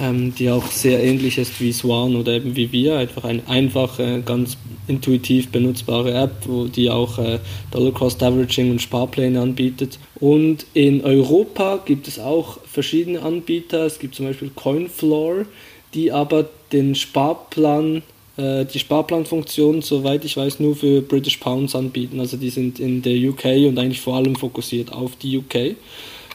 ähm, 0.00 0.34
die 0.34 0.50
auch 0.50 0.66
sehr 0.66 1.02
ähnlich 1.02 1.38
ist 1.38 1.60
wie 1.60 1.72
Swan 1.72 2.16
oder 2.16 2.32
eben 2.32 2.56
wie 2.56 2.72
wir, 2.72 2.98
einfach 2.98 3.24
eine 3.24 3.46
einfache, 3.48 4.22
ganz 4.24 4.56
intuitiv 4.86 5.50
benutzbare 5.50 6.12
App, 6.12 6.32
wo 6.46 6.66
die 6.66 6.90
auch 6.90 7.18
äh, 7.18 7.38
Dollar 7.70 7.92
Cost 7.92 8.22
Averaging 8.22 8.70
und 8.70 8.82
Sparpläne 8.82 9.40
anbietet. 9.40 9.98
Und 10.20 10.66
in 10.74 11.02
Europa 11.04 11.80
gibt 11.84 12.08
es 12.08 12.18
auch 12.18 12.58
verschiedene 12.70 13.22
Anbieter. 13.22 13.86
Es 13.86 13.98
gibt 13.98 14.14
zum 14.14 14.26
Beispiel 14.26 14.50
Coinfloor, 14.54 15.46
die 15.94 16.12
aber 16.12 16.46
den 16.72 16.94
Sparplan 16.94 18.02
äh, 18.36 18.64
die 18.64 18.78
Sparplanfunktion, 18.78 19.82
soweit 19.82 20.24
ich 20.24 20.36
weiß, 20.36 20.60
nur 20.60 20.76
für 20.76 21.02
British 21.02 21.38
Pounds 21.38 21.74
anbieten. 21.74 22.20
Also 22.20 22.36
die 22.36 22.50
sind 22.50 22.80
in 22.80 23.02
der 23.02 23.16
UK 23.16 23.68
und 23.68 23.78
eigentlich 23.78 24.00
vor 24.00 24.16
allem 24.16 24.36
fokussiert 24.36 24.92
auf 24.92 25.16
die 25.16 25.38
UK. 25.38 25.76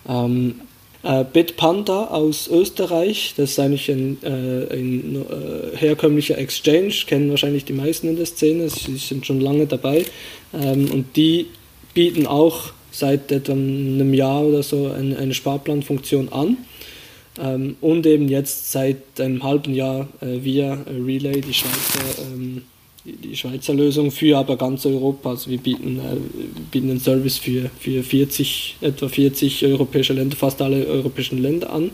Ähm, 0.08 0.62
äh, 1.02 1.24
Bitpanda 1.24 2.06
aus 2.06 2.50
Österreich, 2.50 3.34
das 3.38 3.52
ist 3.52 3.60
eigentlich 3.60 3.90
ein, 3.90 4.18
äh, 4.22 4.74
ein 4.74 5.16
äh, 5.16 5.78
herkömmlicher 5.78 6.38
Exchange, 6.38 6.94
kennen 7.08 7.30
wahrscheinlich 7.30 7.64
die 7.64 7.74
meisten 7.74 8.10
in 8.10 8.18
der 8.18 8.26
Szene, 8.26 8.70
sie 8.70 8.98
sind 8.98 9.26
schon 9.26 9.40
lange 9.40 9.66
dabei. 9.66 10.06
Ähm, 10.54 10.92
und 10.92 11.16
die 11.16 11.48
bieten 11.94 12.28
auch 12.28 12.72
seit 12.92 13.32
etwa 13.32 13.54
einem 13.54 14.14
Jahr 14.14 14.44
oder 14.44 14.62
so 14.64 14.92
eine, 14.92 15.18
eine 15.18 15.34
Sparplanfunktion 15.34 16.30
an. 16.30 16.58
Ähm, 17.40 17.78
und 17.82 18.06
eben 18.06 18.28
jetzt 18.28 18.72
seit 18.72 19.20
einem 19.20 19.44
halben 19.44 19.74
Jahr 19.74 20.08
äh, 20.22 20.44
via 20.44 20.78
Relay, 20.88 21.42
die 21.42 21.54
Schweizer, 21.54 22.22
ähm, 22.32 22.64
die 23.06 23.36
Schweizer 23.36 23.74
Lösung 23.74 24.12
für 24.12 24.38
aber 24.38 24.58
ganz 24.58 24.86
Europa. 24.86 25.30
Also 25.30 25.50
wir 25.50 25.58
bieten, 25.58 26.00
äh, 26.00 26.18
bieten 26.72 26.90
einen 26.90 27.00
Service 27.00 27.38
für, 27.38 27.70
für 27.80 28.04
40, 28.04 28.78
etwa 28.82 29.08
40 29.08 29.66
europäische 29.66 30.14
Länder, 30.14 30.36
fast 30.36 30.62
alle 30.62 30.86
europäischen 30.86 31.42
Länder 31.42 31.72
an. 31.72 31.92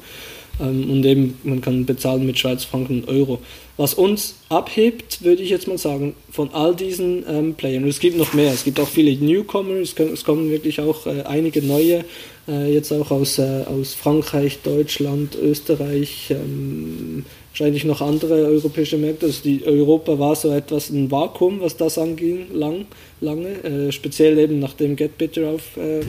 Ähm, 0.60 0.90
und 0.90 1.06
eben 1.06 1.38
man 1.44 1.62
kann 1.62 1.86
bezahlen 1.86 2.26
mit 2.26 2.40
Schweizer 2.40 2.68
Franken 2.68 3.02
und 3.02 3.08
Euro. 3.10 3.40
Was 3.78 3.94
uns 3.94 4.36
abhebt, 4.50 5.24
würde 5.24 5.44
ich 5.44 5.50
jetzt 5.50 5.68
mal 5.68 5.78
sagen, 5.78 6.16
von 6.32 6.54
all 6.54 6.76
diesen 6.76 7.26
ähm, 7.30 7.56
Playern, 7.56 7.84
und 7.84 7.90
es 7.90 8.00
gibt 8.00 8.18
noch 8.18 8.34
mehr, 8.34 8.54
es 8.54 8.64
gibt 8.64 8.80
auch 8.80 8.88
viele 8.88 9.14
Newcomer, 9.16 9.76
es, 9.76 9.94
es 9.94 10.24
kommen 10.24 10.50
wirklich 10.50 10.80
auch 10.80 11.08
äh, 11.08 11.24
einige 11.24 11.62
neue, 11.62 12.06
äh, 12.48 12.74
jetzt 12.74 12.92
auch 12.92 13.12
aus, 13.12 13.40
äh, 13.40 13.64
aus 13.66 13.94
Frankreich, 13.94 14.60
Deutschland, 14.64 15.36
Österreich, 15.36 16.28
ähm, 16.30 17.26
wahrscheinlich 17.50 17.86
noch 17.86 18.02
andere 18.02 18.46
europäische 18.48 18.98
Märkte. 18.98 19.28
Also 19.28 19.42
die 19.44 19.66
Europa 19.66 20.20
war 20.20 20.36
so 20.36 20.52
etwas 20.52 20.90
ein 20.90 21.10
Vakuum, 21.10 21.62
was 21.62 21.78
das 21.78 21.98
anging, 21.98 22.54
lang, 22.54 22.86
lange, 23.22 23.64
äh, 23.64 23.92
speziell 23.92 24.38
eben 24.38 24.60
nachdem 24.60 24.96
GetBitter 24.96 25.50
auf, 25.50 25.78
äh, 25.78 26.02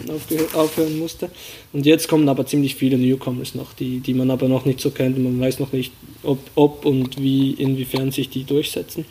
aufhören 0.54 0.98
musste. 0.98 1.30
Und 1.72 1.86
jetzt 1.86 2.08
kommen 2.08 2.28
aber 2.28 2.46
ziemlich 2.46 2.74
viele 2.74 2.98
Newcomers 2.98 3.54
noch, 3.54 3.74
die, 3.74 4.00
die 4.00 4.14
man 4.14 4.30
aber 4.30 4.48
noch 4.48 4.64
nicht 4.64 4.80
so 4.80 4.90
kennt. 4.90 5.18
Man 5.18 5.40
weiß 5.40 5.60
noch 5.60 5.72
nicht, 5.72 5.92
ob, 6.24 6.38
ob 6.56 6.84
und 6.84 7.22
wie, 7.22 7.52
inwiefern 7.52 8.10
sich 8.10 8.28
die 8.28 8.44
durchsetzen. 8.44 9.06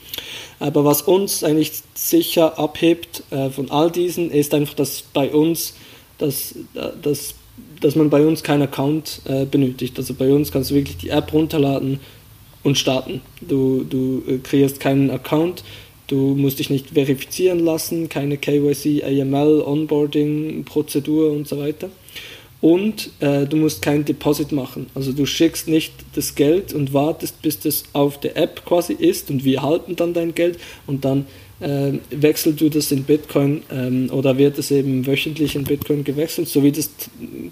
Aber 0.59 0.84
was 0.84 1.03
uns 1.03 1.43
eigentlich 1.43 1.71
sicher 1.93 2.59
abhebt 2.59 3.23
äh, 3.32 3.49
von 3.49 3.71
all 3.71 3.89
diesen, 3.89 4.30
ist 4.30 4.53
einfach, 4.53 4.73
dass 4.73 5.03
bei 5.13 5.30
uns 5.30 5.73
dass, 6.18 6.55
dass, 7.01 7.36
dass 7.82 7.95
man 7.95 8.09
bei 8.09 8.26
uns 8.26 8.43
keinen 8.43 8.63
Account 8.63 9.22
äh, 9.26 9.45
benötigt. 9.45 9.97
Also 9.97 10.13
bei 10.13 10.32
uns 10.32 10.51
kannst 10.51 10.72
du 10.72 10.76
wirklich 10.76 10.97
die 10.97 11.09
App 11.09 11.34
runterladen, 11.34 11.99
und 12.66 12.78
starten. 12.78 13.22
Du, 13.41 13.86
du 13.88 14.24
äh, 14.28 14.38
kreierst 14.39 14.82
keinen 14.82 15.11
Account, 15.11 15.63
du 16.07 16.36
musst 16.36 16.59
dich 16.59 16.70
nicht 16.70 16.89
verifizieren 16.89 17.59
lassen, 17.59 18.09
keine 18.09 18.38
KYC, 18.38 19.03
AML, 19.03 19.61
Onboarding, 19.61 20.66
Prozedur 20.66 21.32
und 21.32 21.47
so 21.47 21.59
weiter. 21.59 21.89
Und 22.61 23.11
äh, 23.20 23.45
du 23.45 23.57
musst 23.57 23.84
kein 23.84 24.03
Deposit 24.03 24.51
machen. 24.51 24.88
Also 24.95 25.13
du 25.13 25.28
schickst 25.28 25.68
nicht 25.68 25.93
das 26.16 26.34
Geld 26.34 26.74
und 26.74 26.93
wartest, 26.93 27.41
bis 27.43 27.59
das 27.59 27.84
auf 27.93 28.20
der 28.20 28.36
App 28.36 28.66
quasi 28.66 28.93
ist 28.93 29.30
und 29.30 29.45
wir 29.45 29.61
halten 29.61 29.95
dann 29.95 30.13
dein 30.13 30.34
Geld 30.34 30.57
und 30.88 31.05
dann 31.05 31.28
äh, 31.60 31.93
wechselst 32.12 32.60
du 32.60 32.70
das 32.70 32.91
in 32.91 33.03
Bitcoin 33.03 33.64
ähm, 33.72 34.10
oder 34.12 34.38
wird 34.38 34.58
es 34.58 34.72
eben 34.72 35.06
wöchentlich 35.06 35.56
in 35.56 35.64
Bitcoin 35.64 36.03
gewechselt, 36.03 36.47
so 36.47 36.64
wie 36.64 36.72
das 36.72 36.89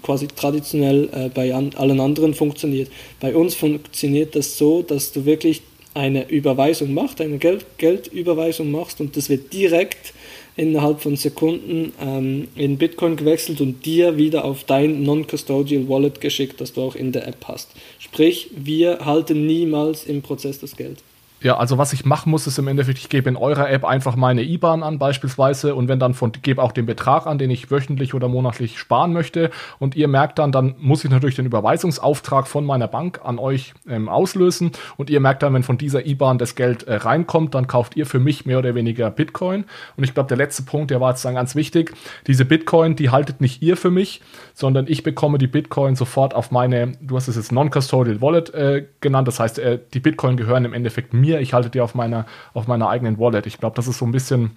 quasi 0.02 0.28
traditionell 0.28 1.08
äh, 1.12 1.28
bei 1.28 1.54
an, 1.54 1.70
allen 1.76 2.00
anderen 2.00 2.34
funktioniert. 2.34 2.90
Bei 3.20 3.34
uns 3.34 3.54
funktioniert 3.54 4.36
das 4.36 4.58
so, 4.58 4.82
dass 4.82 5.12
du 5.12 5.24
wirklich 5.24 5.62
eine 5.94 6.28
Überweisung 6.28 6.92
machst, 6.92 7.20
eine 7.20 7.38
Geld 7.38 7.64
Geldüberweisung 7.78 8.70
machst 8.70 9.00
und 9.00 9.16
das 9.16 9.28
wird 9.28 9.52
direkt 9.52 10.12
innerhalb 10.56 11.00
von 11.00 11.16
Sekunden 11.16 11.92
ähm, 12.00 12.48
in 12.54 12.78
Bitcoin 12.78 13.16
gewechselt 13.16 13.60
und 13.60 13.84
dir 13.86 14.16
wieder 14.16 14.44
auf 14.44 14.64
dein 14.64 15.02
Non-Custodial 15.02 15.88
Wallet 15.88 16.20
geschickt, 16.20 16.60
das 16.60 16.72
du 16.72 16.82
auch 16.82 16.94
in 16.94 17.12
der 17.12 17.26
App 17.26 17.44
hast. 17.46 17.70
Sprich, 17.98 18.50
wir 18.56 19.04
halten 19.04 19.46
niemals 19.46 20.04
im 20.04 20.22
Prozess 20.22 20.60
das 20.60 20.76
Geld. 20.76 20.98
Ja, 21.44 21.58
also 21.58 21.76
was 21.76 21.92
ich 21.92 22.06
machen 22.06 22.30
muss, 22.30 22.46
ist 22.46 22.58
im 22.58 22.68
Endeffekt, 22.68 22.96
ich 22.96 23.10
gebe 23.10 23.28
in 23.28 23.36
eurer 23.36 23.70
App 23.70 23.84
einfach 23.84 24.16
meine 24.16 24.42
IBAN 24.42 24.82
an 24.82 24.98
beispielsweise 24.98 25.74
und 25.74 25.88
wenn 25.88 25.98
dann 25.98 26.14
von, 26.14 26.32
gebe 26.32 26.62
auch 26.62 26.72
den 26.72 26.86
Betrag 26.86 27.26
an, 27.26 27.36
den 27.36 27.50
ich 27.50 27.70
wöchentlich 27.70 28.14
oder 28.14 28.28
monatlich 28.28 28.78
sparen 28.78 29.12
möchte. 29.12 29.50
Und 29.78 29.94
ihr 29.94 30.08
merkt 30.08 30.38
dann, 30.38 30.52
dann 30.52 30.74
muss 30.78 31.04
ich 31.04 31.10
natürlich 31.10 31.34
den 31.34 31.44
Überweisungsauftrag 31.44 32.46
von 32.46 32.64
meiner 32.64 32.88
Bank 32.88 33.20
an 33.22 33.38
euch 33.38 33.74
ähm, 33.86 34.08
auslösen. 34.08 34.72
Und 34.96 35.10
ihr 35.10 35.20
merkt 35.20 35.42
dann, 35.42 35.52
wenn 35.52 35.64
von 35.64 35.76
dieser 35.76 36.06
IBAN 36.06 36.38
das 36.38 36.54
Geld 36.54 36.84
äh, 36.84 36.94
reinkommt, 36.94 37.54
dann 37.54 37.66
kauft 37.66 37.94
ihr 37.94 38.06
für 38.06 38.20
mich 38.20 38.46
mehr 38.46 38.58
oder 38.60 38.74
weniger 38.74 39.10
Bitcoin. 39.10 39.66
Und 39.98 40.04
ich 40.04 40.14
glaube, 40.14 40.28
der 40.28 40.38
letzte 40.38 40.62
Punkt, 40.62 40.90
der 40.90 41.02
war 41.02 41.10
jetzt 41.10 41.26
dann 41.26 41.34
ganz 41.34 41.54
wichtig, 41.54 41.92
diese 42.26 42.46
Bitcoin, 42.46 42.96
die 42.96 43.10
haltet 43.10 43.42
nicht 43.42 43.60
ihr 43.60 43.76
für 43.76 43.90
mich, 43.90 44.22
sondern 44.54 44.86
ich 44.88 45.02
bekomme 45.02 45.36
die 45.36 45.48
Bitcoin 45.48 45.94
sofort 45.94 46.32
auf 46.32 46.50
meine, 46.50 46.92
du 47.02 47.16
hast 47.16 47.28
es 47.28 47.36
jetzt 47.36 47.52
Non-Custodial 47.52 48.22
Wallet 48.22 48.54
äh, 48.54 48.86
genannt, 49.02 49.28
das 49.28 49.40
heißt, 49.40 49.58
äh, 49.58 49.78
die 49.92 50.00
Bitcoin 50.00 50.38
gehören 50.38 50.64
im 50.64 50.72
Endeffekt 50.72 51.12
mir 51.12 51.33
mir, 51.34 51.40
ich 51.40 51.52
halte 51.52 51.70
die 51.70 51.80
auf 51.80 51.94
meiner, 51.94 52.26
auf 52.52 52.66
meiner 52.66 52.88
eigenen 52.88 53.18
Wallet. 53.18 53.46
Ich 53.46 53.58
glaube, 53.58 53.76
das 53.76 53.88
ist 53.88 53.98
so 53.98 54.04
ein 54.04 54.12
bisschen 54.12 54.56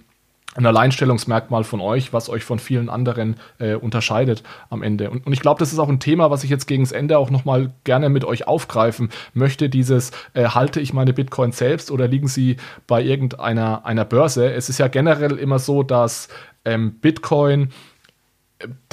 ein 0.54 0.66
Alleinstellungsmerkmal 0.66 1.62
von 1.62 1.80
euch, 1.80 2.12
was 2.12 2.28
euch 2.28 2.42
von 2.42 2.58
vielen 2.58 2.88
anderen 2.88 3.36
äh, 3.58 3.74
unterscheidet 3.74 4.42
am 4.70 4.82
Ende. 4.82 5.10
Und, 5.10 5.26
und 5.26 5.32
ich 5.32 5.40
glaube, 5.40 5.58
das 5.58 5.72
ist 5.72 5.78
auch 5.78 5.88
ein 5.88 6.00
Thema, 6.00 6.30
was 6.30 6.42
ich 6.42 6.50
jetzt 6.50 6.66
gegen 6.66 6.82
das 6.82 6.92
Ende 6.92 7.18
auch 7.18 7.30
nochmal 7.30 7.72
gerne 7.84 8.08
mit 8.08 8.24
euch 8.24 8.48
aufgreifen 8.48 9.10
möchte. 9.34 9.68
Dieses, 9.68 10.10
äh, 10.34 10.46
halte 10.46 10.80
ich 10.80 10.92
meine 10.92 11.12
Bitcoin 11.12 11.52
selbst 11.52 11.90
oder 11.90 12.08
liegen 12.08 12.28
sie 12.28 12.56
bei 12.86 13.02
irgendeiner 13.02 13.84
einer 13.84 14.04
Börse? 14.04 14.52
Es 14.52 14.68
ist 14.68 14.78
ja 14.78 14.88
generell 14.88 15.32
immer 15.32 15.58
so, 15.58 15.82
dass 15.82 16.28
ähm, 16.64 16.94
Bitcoin 16.94 17.70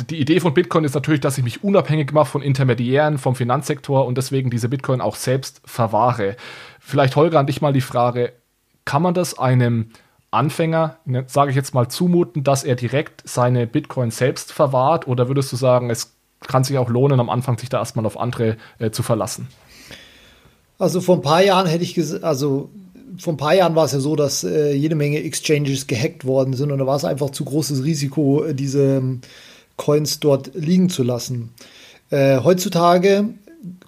die 0.10 0.20
Idee 0.20 0.40
von 0.40 0.54
Bitcoin 0.54 0.84
ist 0.84 0.94
natürlich, 0.94 1.22
dass 1.22 1.38
ich 1.38 1.44
mich 1.44 1.64
unabhängig 1.64 2.12
mache 2.12 2.28
von 2.30 2.42
Intermediären, 2.44 3.18
vom 3.18 3.36
Finanzsektor 3.36 4.06
und 4.06 4.18
deswegen 4.18 4.52
diese 4.52 4.70
Bitcoin 4.70 5.02
auch 5.02 5.16
selbst 5.16 5.62
verwahre. 5.66 6.36
Vielleicht 6.88 7.16
Holger 7.16 7.40
an 7.40 7.48
dich 7.48 7.62
mal 7.62 7.74
die 7.74 7.82
Frage, 7.82 8.32
kann 8.86 9.02
man 9.02 9.16
das 9.16 9.40
einem 9.40 9.90
Anfänger, 10.30 10.98
ne, 11.06 11.24
sage 11.26 11.50
ich 11.50 11.56
jetzt 11.56 11.74
mal, 11.74 11.88
zumuten, 11.88 12.44
dass 12.44 12.64
er 12.64 12.76
direkt 12.76 13.24
seine 13.28 13.66
Bitcoin 13.66 14.12
selbst 14.12 14.52
verwahrt 14.52 15.08
oder 15.08 15.28
würdest 15.28 15.52
du 15.52 15.56
sagen, 15.56 15.90
es 15.90 16.14
kann 16.42 16.64
sich 16.64 16.78
auch 16.78 16.88
lohnen, 16.88 17.20
am 17.20 17.32
Anfang 17.32 17.58
sich 17.58 17.70
da 17.70 17.80
erstmal 17.80 18.06
auf 18.06 18.20
andere 18.20 18.58
äh, 18.78 18.92
zu 18.92 19.02
verlassen? 19.02 19.48
Also 20.78 21.02
vor 21.02 21.16
ein 21.16 21.24
paar 21.24 21.42
Jahren 21.42 21.66
hätte 21.66 21.84
ich 21.84 21.96
gesagt, 21.96 22.24
also 22.24 22.70
vor 23.18 23.34
ein 23.34 23.38
paar 23.38 23.56
Jahren 23.56 23.74
war 23.74 23.86
es 23.86 23.94
ja 23.94 24.00
so, 24.00 24.16
dass 24.16 24.44
äh, 24.44 24.74
jede 24.74 24.94
Menge 24.94 25.24
Exchanges 25.24 25.88
gehackt 25.88 26.24
worden 26.24 26.54
sind 26.54 26.72
und 26.72 26.78
da 26.78 26.86
war 26.86 26.98
es 26.98 27.06
einfach 27.06 27.32
zu 27.32 27.46
großes 27.46 27.84
Risiko, 27.84 28.44
äh, 28.44 28.54
diese 28.54 28.98
ähm, 28.98 29.22
Coins 29.76 30.20
dort 30.20 30.52
liegen 30.54 30.90
zu 30.90 31.02
lassen. 31.02 31.50
Äh, 32.12 32.42
heutzutage 32.44 33.34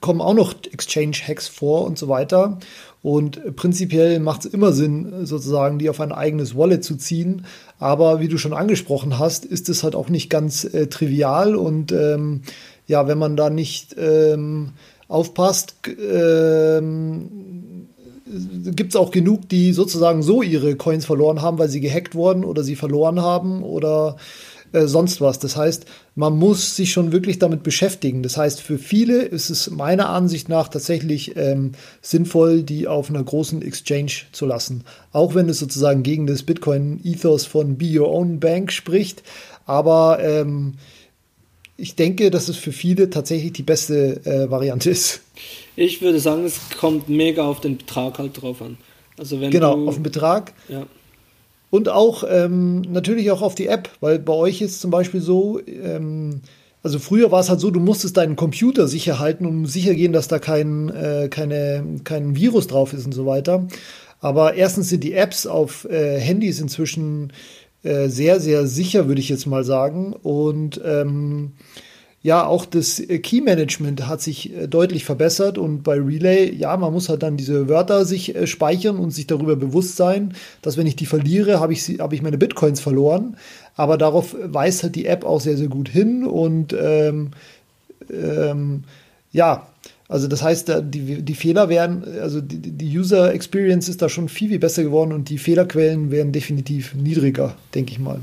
kommen 0.01 0.21
auch 0.21 0.33
noch 0.33 0.53
Exchange-Hacks 0.71 1.47
vor 1.47 1.85
und 1.85 1.97
so 1.97 2.07
weiter. 2.07 2.59
Und 3.07 3.55
prinzipiell 3.55 4.19
macht 4.19 4.43
es 4.43 4.53
immer 4.53 4.73
Sinn, 4.73 5.25
sozusagen 5.25 5.79
die 5.79 5.89
auf 5.89 6.01
ein 6.01 6.11
eigenes 6.11 6.57
Wallet 6.57 6.83
zu 6.83 6.97
ziehen. 6.97 7.45
Aber 7.79 8.19
wie 8.19 8.27
du 8.27 8.37
schon 8.37 8.51
angesprochen 8.51 9.17
hast, 9.17 9.45
ist 9.45 9.69
es 9.69 9.81
halt 9.81 9.95
auch 9.95 10.09
nicht 10.09 10.29
ganz 10.29 10.65
äh, 10.65 10.87
trivial. 10.87 11.55
Und 11.55 11.93
ähm, 11.93 12.41
ja, 12.85 13.07
wenn 13.07 13.17
man 13.17 13.37
da 13.37 13.49
nicht 13.49 13.95
ähm, 13.97 14.71
aufpasst, 15.07 15.75
ähm, 15.87 17.87
gibt 18.75 18.89
es 18.89 18.97
auch 18.97 19.11
genug, 19.11 19.47
die 19.47 19.71
sozusagen 19.71 20.21
so 20.21 20.41
ihre 20.41 20.75
Coins 20.75 21.05
verloren 21.05 21.41
haben, 21.41 21.59
weil 21.59 21.69
sie 21.69 21.79
gehackt 21.79 22.13
wurden 22.13 22.43
oder 22.43 22.61
sie 22.61 22.75
verloren 22.75 23.21
haben 23.21 23.63
oder 23.63 24.17
äh, 24.71 24.87
sonst 24.87 25.21
was. 25.21 25.39
Das 25.39 25.55
heißt, 25.55 25.85
man 26.15 26.37
muss 26.37 26.75
sich 26.75 26.91
schon 26.91 27.11
wirklich 27.11 27.39
damit 27.39 27.63
beschäftigen. 27.63 28.23
Das 28.23 28.37
heißt, 28.37 28.61
für 28.61 28.77
viele 28.77 29.21
ist 29.21 29.49
es 29.49 29.69
meiner 29.69 30.09
Ansicht 30.09 30.49
nach 30.49 30.67
tatsächlich 30.67 31.35
ähm, 31.37 31.73
sinnvoll, 32.01 32.63
die 32.63 32.87
auf 32.87 33.09
einer 33.09 33.23
großen 33.23 33.61
Exchange 33.61 34.11
zu 34.31 34.45
lassen. 34.45 34.83
Auch 35.11 35.35
wenn 35.35 35.49
es 35.49 35.59
sozusagen 35.59 36.03
gegen 36.03 36.27
das 36.27 36.43
Bitcoin-Ethos 36.43 37.45
von 37.45 37.77
Be 37.77 37.99
Your 37.99 38.09
Own 38.09 38.39
Bank 38.39 38.71
spricht. 38.71 39.23
Aber 39.65 40.19
ähm, 40.21 40.73
ich 41.77 41.95
denke, 41.95 42.31
dass 42.31 42.49
es 42.49 42.57
für 42.57 42.71
viele 42.71 43.09
tatsächlich 43.09 43.53
die 43.53 43.63
beste 43.63 44.25
äh, 44.25 44.49
Variante 44.49 44.89
ist. 44.89 45.21
Ich 45.75 46.01
würde 46.01 46.19
sagen, 46.19 46.43
es 46.43 46.59
kommt 46.79 47.07
mega 47.07 47.45
auf 47.45 47.61
den 47.61 47.77
Betrag 47.77 48.17
halt 48.17 48.41
drauf 48.41 48.61
an. 48.61 48.77
Also 49.17 49.39
wenn 49.39 49.51
genau, 49.51 49.75
du, 49.75 49.87
auf 49.87 49.95
den 49.95 50.03
Betrag. 50.03 50.53
Ja. 50.69 50.87
Und 51.69 51.89
auch 51.89 52.23
ähm, 52.29 52.81
natürlich 52.81 53.29
auch 53.31 53.41
auf 53.41 53.55
die 53.55 53.67
App, 53.67 53.89
weil 53.99 54.19
bei 54.19 54.33
euch 54.33 54.61
ist 54.61 54.79
zum 54.79 54.91
Beispiel 54.91 55.19
so, 55.19 55.59
ähm, 55.65 56.41
also 56.81 56.99
früher 56.99 57.31
war 57.31 57.41
es 57.41 57.49
halt 57.49 57.59
so, 57.59 57.71
du 57.71 57.81
musstest 57.81 58.15
deinen 58.15 58.37
Computer 58.37 58.87
sicher 58.87 59.19
halten, 59.19 59.45
um 59.45 59.65
sicher 59.65 59.93
gehen, 59.93 60.13
dass 60.13 60.29
da 60.29 60.39
kein, 60.39 60.89
äh, 60.89 61.27
keine, 61.29 61.83
kein 62.05 62.35
Virus 62.35 62.67
drauf 62.67 62.93
ist 62.93 63.05
und 63.05 63.13
so 63.13 63.25
weiter. 63.25 63.67
Aber 64.19 64.53
erstens 64.53 64.89
sind 64.89 65.03
die 65.03 65.13
Apps 65.13 65.45
auf 65.45 65.85
äh, 65.85 66.19
Handys 66.19 66.59
inzwischen 66.59 67.33
äh, 67.83 68.07
sehr, 68.07 68.39
sehr 68.39 68.65
sicher, 68.67 69.07
würde 69.07 69.21
ich 69.21 69.29
jetzt 69.29 69.45
mal 69.45 69.63
sagen. 69.63 70.13
Und 70.13 70.81
ähm, 70.83 71.51
ja, 72.27 72.45
auch 72.45 72.65
das 72.65 72.99
äh, 72.99 73.19
Key 73.19 73.39
Management 73.39 74.05
hat 74.05 74.19
sich 74.21 74.53
äh, 74.53 74.67
deutlich 74.67 75.05
verbessert 75.05 75.57
und 75.57 75.83
bei 75.83 75.93
Relay, 75.93 76.53
ja, 76.53 76.75
man 76.75 76.91
muss 76.91 77.07
halt 77.07 77.23
dann 77.23 77.37
diese 77.37 77.69
Wörter 77.69 78.03
sich 78.03 78.35
äh, 78.35 78.47
speichern 78.47 78.97
und 78.97 79.11
sich 79.11 79.27
darüber 79.27 79.55
bewusst 79.55 79.95
sein, 79.95 80.33
dass 80.61 80.75
wenn 80.75 80.87
ich 80.87 80.97
die 80.97 81.05
verliere, 81.05 81.61
habe 81.61 81.71
ich, 81.71 81.87
hab 81.99 82.11
ich 82.11 82.21
meine 82.21 82.37
Bitcoins 82.37 82.81
verloren. 82.81 83.37
Aber 83.77 83.97
darauf 83.97 84.35
weist 84.43 84.83
halt 84.83 84.95
die 84.95 85.05
App 85.05 85.23
auch 85.23 85.39
sehr, 85.39 85.55
sehr 85.55 85.69
gut 85.69 85.87
hin 85.87 86.25
und 86.25 86.75
ähm, 86.77 87.31
ähm, 88.11 88.83
ja, 89.31 89.65
also 90.09 90.27
das 90.27 90.43
heißt, 90.43 90.81
die, 90.81 91.21
die 91.21 91.35
Fehler 91.35 91.69
werden, 91.69 92.03
also 92.21 92.41
die, 92.41 92.59
die 92.59 92.97
User 92.99 93.33
Experience 93.33 93.87
ist 93.87 94.01
da 94.01 94.09
schon 94.09 94.27
viel, 94.27 94.49
viel 94.49 94.59
besser 94.59 94.83
geworden 94.83 95.13
und 95.13 95.29
die 95.29 95.37
Fehlerquellen 95.37 96.11
werden 96.11 96.33
definitiv 96.33 96.93
niedriger, 96.93 97.55
denke 97.73 97.93
ich 97.93 97.99
mal. 97.99 98.19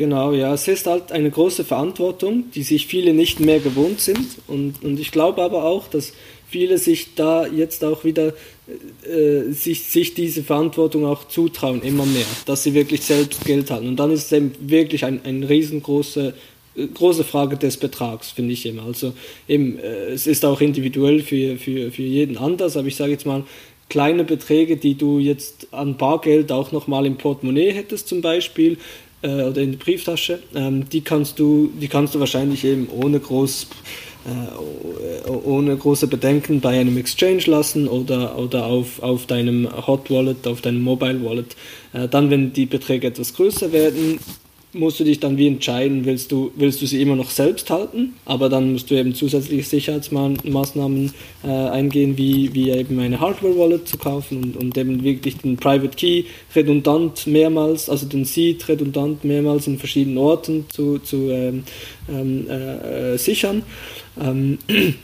Genau, 0.00 0.32
ja, 0.32 0.54
es 0.54 0.66
ist 0.66 0.86
halt 0.86 1.12
eine 1.12 1.30
große 1.30 1.62
Verantwortung, 1.62 2.44
die 2.54 2.62
sich 2.62 2.86
viele 2.86 3.12
nicht 3.12 3.38
mehr 3.38 3.60
gewohnt 3.60 4.00
sind. 4.00 4.26
Und, 4.46 4.82
und 4.82 4.98
ich 4.98 5.10
glaube 5.10 5.42
aber 5.42 5.64
auch, 5.64 5.88
dass 5.88 6.14
viele 6.48 6.78
sich 6.78 7.16
da 7.16 7.46
jetzt 7.46 7.84
auch 7.84 8.02
wieder 8.02 8.32
äh, 9.04 9.52
sich, 9.52 9.82
sich 9.82 10.14
diese 10.14 10.42
Verantwortung 10.42 11.04
auch 11.04 11.28
zutrauen, 11.28 11.82
immer 11.82 12.06
mehr, 12.06 12.24
dass 12.46 12.62
sie 12.62 12.72
wirklich 12.72 13.02
selbst 13.02 13.44
Geld 13.44 13.70
haben. 13.70 13.88
Und 13.88 13.96
dann 13.96 14.10
ist 14.10 14.24
es 14.24 14.32
eben 14.32 14.52
wirklich 14.58 15.04
ein, 15.04 15.20
ein 15.24 15.44
riesengroße 15.44 16.32
äh, 16.76 16.86
große 16.86 17.24
Frage 17.24 17.58
des 17.58 17.76
Betrags, 17.76 18.30
finde 18.30 18.54
ich 18.54 18.64
immer. 18.64 18.84
Also 18.84 19.12
eben, 19.48 19.78
äh, 19.78 20.12
es 20.12 20.26
ist 20.26 20.46
auch 20.46 20.62
individuell 20.62 21.20
für, 21.20 21.58
für, 21.58 21.92
für 21.92 22.02
jeden 22.02 22.38
anders, 22.38 22.78
aber 22.78 22.88
ich 22.88 22.96
sage 22.96 23.12
jetzt 23.12 23.26
mal, 23.26 23.44
kleine 23.90 24.24
Beträge, 24.24 24.78
die 24.78 24.94
du 24.94 25.18
jetzt 25.18 25.66
an 25.72 25.98
Bargeld 25.98 26.52
auch 26.52 26.72
nochmal 26.72 27.04
im 27.04 27.18
Portemonnaie 27.18 27.72
hättest 27.72 28.08
zum 28.08 28.22
Beispiel 28.22 28.78
äh, 29.22 29.42
oder 29.42 29.60
in 29.60 29.72
der 29.72 29.78
Brieftasche, 29.78 30.40
ähm, 30.54 30.88
die, 30.88 31.00
kannst 31.02 31.38
du, 31.38 31.70
die 31.80 31.88
kannst 31.88 32.14
du 32.14 32.20
wahrscheinlich 32.20 32.64
eben 32.64 32.88
ohne 32.88 33.20
groß 33.20 33.68
äh, 34.26 35.28
ohne 35.30 35.74
große 35.76 36.06
Bedenken 36.06 36.60
bei 36.60 36.78
einem 36.78 36.98
Exchange 36.98 37.42
lassen 37.46 37.88
oder, 37.88 38.38
oder 38.38 38.66
auf, 38.66 39.02
auf 39.02 39.24
deinem 39.24 39.66
Hot 39.86 40.10
Wallet, 40.10 40.46
auf 40.46 40.60
deinem 40.60 40.82
Mobile 40.82 41.24
Wallet. 41.24 41.56
Äh, 41.94 42.06
dann, 42.06 42.28
wenn 42.28 42.52
die 42.52 42.66
Beträge 42.66 43.06
etwas 43.06 43.32
größer 43.32 43.72
werden, 43.72 44.18
musst 44.72 45.00
du 45.00 45.04
dich 45.04 45.18
dann 45.18 45.36
wie 45.36 45.48
entscheiden, 45.48 46.04
willst 46.04 46.30
du, 46.30 46.52
willst 46.54 46.80
du 46.80 46.86
sie 46.86 47.02
immer 47.02 47.16
noch 47.16 47.30
selbst 47.30 47.70
halten, 47.70 48.14
aber 48.24 48.48
dann 48.48 48.72
musst 48.72 48.90
du 48.90 48.94
eben 48.94 49.14
zusätzliche 49.14 49.64
Sicherheitsmaßnahmen 49.64 51.12
äh, 51.42 51.48
eingehen, 51.48 52.16
wie, 52.16 52.54
wie 52.54 52.70
eben 52.70 52.98
eine 53.00 53.18
Hardware-Wallet 53.18 53.88
zu 53.88 53.98
kaufen 53.98 54.44
und, 54.44 54.56
und 54.56 54.78
eben 54.78 55.02
wirklich 55.02 55.38
den 55.38 55.56
Private 55.56 55.96
Key 55.96 56.24
redundant 56.54 57.26
mehrmals, 57.26 57.88
also 57.88 58.06
den 58.06 58.24
Seed 58.24 58.68
redundant 58.68 59.24
mehrmals 59.24 59.66
in 59.66 59.78
verschiedenen 59.78 60.18
Orten 60.18 60.66
zu, 60.68 60.98
zu 60.98 61.30
ähm, 61.30 61.64
ähm, 62.08 62.48
äh, 62.48 63.18
sichern. 63.18 63.62
Ähm, 64.20 64.58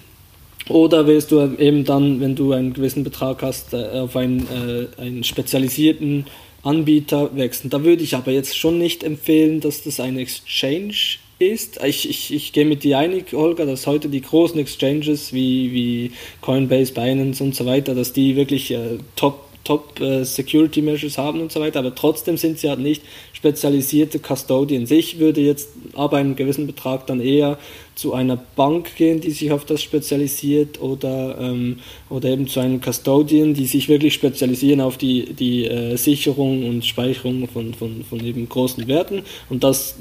oder 0.68 1.06
willst 1.08 1.32
du 1.32 1.40
eben 1.58 1.84
dann, 1.84 2.20
wenn 2.20 2.36
du 2.36 2.52
einen 2.52 2.72
gewissen 2.72 3.02
Betrag 3.02 3.42
hast, 3.42 3.74
äh, 3.74 3.76
auf 3.76 4.16
einen, 4.16 4.46
äh, 4.46 5.00
einen 5.00 5.24
spezialisierten 5.24 6.26
Anbieter 6.66 7.36
wechseln. 7.36 7.70
Da 7.70 7.84
würde 7.84 8.02
ich 8.02 8.14
aber 8.16 8.32
jetzt 8.32 8.56
schon 8.56 8.78
nicht 8.78 9.04
empfehlen, 9.04 9.60
dass 9.60 9.82
das 9.82 10.00
ein 10.00 10.18
Exchange 10.18 11.18
ist. 11.38 11.82
Ich, 11.84 12.08
ich, 12.08 12.32
ich 12.34 12.52
gehe 12.52 12.64
mit 12.64 12.82
dir 12.82 12.98
einig, 12.98 13.32
Holger, 13.32 13.66
dass 13.66 13.86
heute 13.86 14.08
die 14.08 14.22
großen 14.22 14.58
Exchanges 14.58 15.32
wie, 15.32 15.72
wie 15.72 16.12
Coinbase, 16.40 16.92
Binance 16.92 17.42
und 17.42 17.54
so 17.54 17.66
weiter, 17.66 17.94
dass 17.94 18.12
die 18.12 18.36
wirklich 18.36 18.70
äh, 18.70 18.98
top 19.16 19.45
Top 19.66 20.00
äh, 20.00 20.24
Security 20.24 20.80
Measures 20.80 21.18
haben 21.18 21.40
und 21.40 21.50
so 21.50 21.60
weiter, 21.60 21.80
aber 21.80 21.94
trotzdem 21.94 22.36
sind 22.36 22.58
sie 22.58 22.68
halt 22.68 22.78
nicht 22.78 23.02
spezialisierte 23.32 24.20
Custodians. 24.20 24.90
Ich 24.90 25.18
würde 25.18 25.40
jetzt 25.40 25.70
aber 25.94 26.18
einen 26.18 26.36
gewissen 26.36 26.66
Betrag 26.66 27.06
dann 27.06 27.20
eher 27.20 27.58
zu 27.96 28.14
einer 28.14 28.36
Bank 28.36 28.94
gehen, 28.96 29.20
die 29.20 29.32
sich 29.32 29.50
auf 29.50 29.64
das 29.64 29.82
spezialisiert 29.82 30.80
oder, 30.80 31.36
ähm, 31.40 31.80
oder 32.10 32.28
eben 32.28 32.46
zu 32.46 32.60
einem 32.60 32.80
Custodian, 32.80 33.54
die 33.54 33.66
sich 33.66 33.88
wirklich 33.88 34.14
spezialisieren 34.14 34.80
auf 34.80 34.98
die, 34.98 35.32
die 35.34 35.64
äh, 35.66 35.96
Sicherung 35.96 36.68
und 36.68 36.84
Speicherung 36.84 37.48
von, 37.48 37.74
von, 37.74 38.04
von 38.04 38.24
eben 38.24 38.48
großen 38.48 38.86
Werten 38.86 39.22
und 39.48 39.64
das 39.64 39.96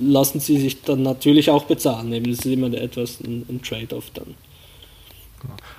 lassen 0.00 0.40
sie 0.40 0.58
sich 0.58 0.82
dann 0.82 1.02
natürlich 1.02 1.50
auch 1.50 1.64
bezahlen. 1.64 2.12
Eben, 2.12 2.30
das 2.30 2.44
ist 2.44 2.46
immer 2.46 2.72
etwas 2.72 3.20
ein, 3.20 3.44
ein 3.48 3.62
Trade-off 3.62 4.10
dann. 4.14 4.34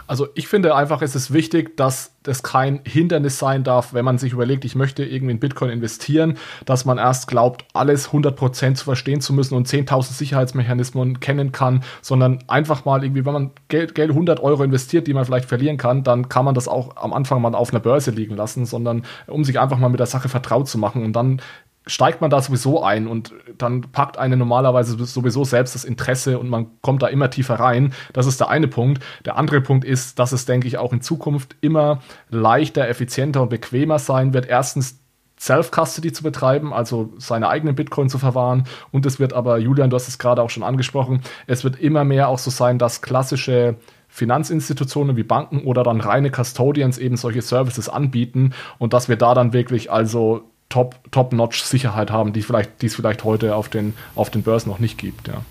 Also 0.05 0.27
ich 0.35 0.47
finde 0.47 0.75
einfach, 0.75 1.01
es 1.01 1.15
ist 1.15 1.33
wichtig, 1.33 1.75
dass 1.75 2.13
das 2.23 2.43
kein 2.43 2.81
Hindernis 2.85 3.39
sein 3.39 3.63
darf, 3.63 3.93
wenn 3.93 4.05
man 4.05 4.17
sich 4.17 4.33
überlegt, 4.33 4.63
ich 4.65 4.75
möchte 4.75 5.03
irgendwie 5.03 5.33
in 5.33 5.39
Bitcoin 5.39 5.69
investieren, 5.69 6.37
dass 6.65 6.85
man 6.85 6.97
erst 6.97 7.27
glaubt, 7.27 7.65
alles 7.73 8.09
100% 8.09 8.75
zu 8.75 8.85
verstehen 8.85 9.21
zu 9.21 9.33
müssen 9.33 9.55
und 9.55 9.67
10.000 9.67 10.13
Sicherheitsmechanismen 10.13 11.19
kennen 11.19 11.51
kann, 11.51 11.83
sondern 12.01 12.39
einfach 12.47 12.85
mal 12.85 13.03
irgendwie, 13.03 13.25
wenn 13.25 13.33
man 13.33 13.51
Geld, 13.67 13.95
Geld 13.95 14.11
100 14.11 14.39
Euro 14.41 14.63
investiert, 14.63 15.07
die 15.07 15.13
man 15.13 15.25
vielleicht 15.25 15.47
verlieren 15.47 15.77
kann, 15.77 16.03
dann 16.03 16.29
kann 16.29 16.45
man 16.45 16.55
das 16.55 16.67
auch 16.67 16.95
am 16.97 17.13
Anfang 17.13 17.41
mal 17.41 17.55
auf 17.55 17.71
einer 17.71 17.79
Börse 17.79 18.11
liegen 18.11 18.35
lassen, 18.35 18.65
sondern 18.65 19.03
um 19.27 19.43
sich 19.43 19.59
einfach 19.59 19.77
mal 19.77 19.89
mit 19.89 19.99
der 19.99 20.07
Sache 20.07 20.29
vertraut 20.29 20.67
zu 20.67 20.77
machen 20.77 21.03
und 21.03 21.13
dann 21.13 21.41
steigt 21.88 22.21
man 22.21 22.29
da 22.29 22.41
sowieso 22.41 22.83
ein 22.83 23.07
und 23.07 23.33
dann 23.57 23.81
packt 23.81 24.17
eine 24.17 24.38
normalerweise 24.38 25.03
sowieso 25.05 25.43
selbst 25.43 25.75
das 25.75 25.85
Interesse 25.85 26.39
und 26.39 26.49
man 26.49 26.67
kommt 26.81 27.01
da 27.01 27.07
immer 27.07 27.29
tiefer 27.29 27.55
rein. 27.55 27.93
Das 28.13 28.27
ist 28.27 28.39
der 28.39 28.49
eine 28.49 28.67
Punkt. 28.67 29.03
Der 29.25 29.38
andere 29.38 29.61
Punkt 29.61 29.85
ist, 29.85 30.19
dass 30.19 30.31
es, 30.31 30.45
denke 30.45 30.67
ich, 30.67 30.77
auch 30.77 30.93
in 30.93 31.01
Zukunft 31.01 31.55
immer 31.61 31.99
leichter, 32.29 32.88
effizienter 32.88 33.41
und 33.41 33.49
bequemer 33.49 33.99
sein 33.99 34.33
wird. 34.33 34.45
Erstens 34.45 34.99
Self-Custody 35.39 36.11
zu 36.11 36.23
betreiben, 36.23 36.73
also 36.73 37.13
seine 37.17 37.49
eigenen 37.49 37.75
Bitcoin 37.75 38.09
zu 38.09 38.17
verwahren. 38.17 38.63
Und 38.91 39.05
es 39.05 39.19
wird 39.19 39.33
aber, 39.33 39.59
Julian, 39.59 39.89
du 39.89 39.95
hast 39.95 40.07
es 40.07 40.17
gerade 40.17 40.41
auch 40.41 40.49
schon 40.49 40.63
angesprochen, 40.63 41.21
es 41.45 41.63
wird 41.63 41.79
immer 41.79 42.03
mehr 42.03 42.27
auch 42.29 42.39
so 42.39 42.49
sein, 42.49 42.79
dass 42.79 43.01
klassische 43.01 43.75
Finanzinstitutionen 44.07 45.15
wie 45.15 45.23
Banken 45.23 45.63
oder 45.63 45.83
dann 45.83 46.01
reine 46.01 46.31
Custodians 46.31 46.97
eben 46.97 47.17
solche 47.17 47.41
Services 47.41 47.89
anbieten 47.89 48.53
und 48.79 48.93
dass 48.93 49.09
wir 49.09 49.15
da 49.15 49.33
dann 49.33 49.53
wirklich 49.53 49.91
also 49.91 50.49
top, 50.70 50.95
top-notch 51.11 51.63
Sicherheit 51.63 52.11
haben, 52.11 52.34
die 52.34 52.41
vielleicht, 52.41 52.84
es 52.84 52.95
vielleicht 52.95 53.24
heute 53.24 53.55
auf 53.55 53.70
den, 53.70 53.93
auf 54.15 54.30
den 54.30 54.43
Börsen 54.43 54.70
noch 54.70 54.80
nicht 54.80 54.97
gibt, 54.97 55.28
ja. 55.28 55.41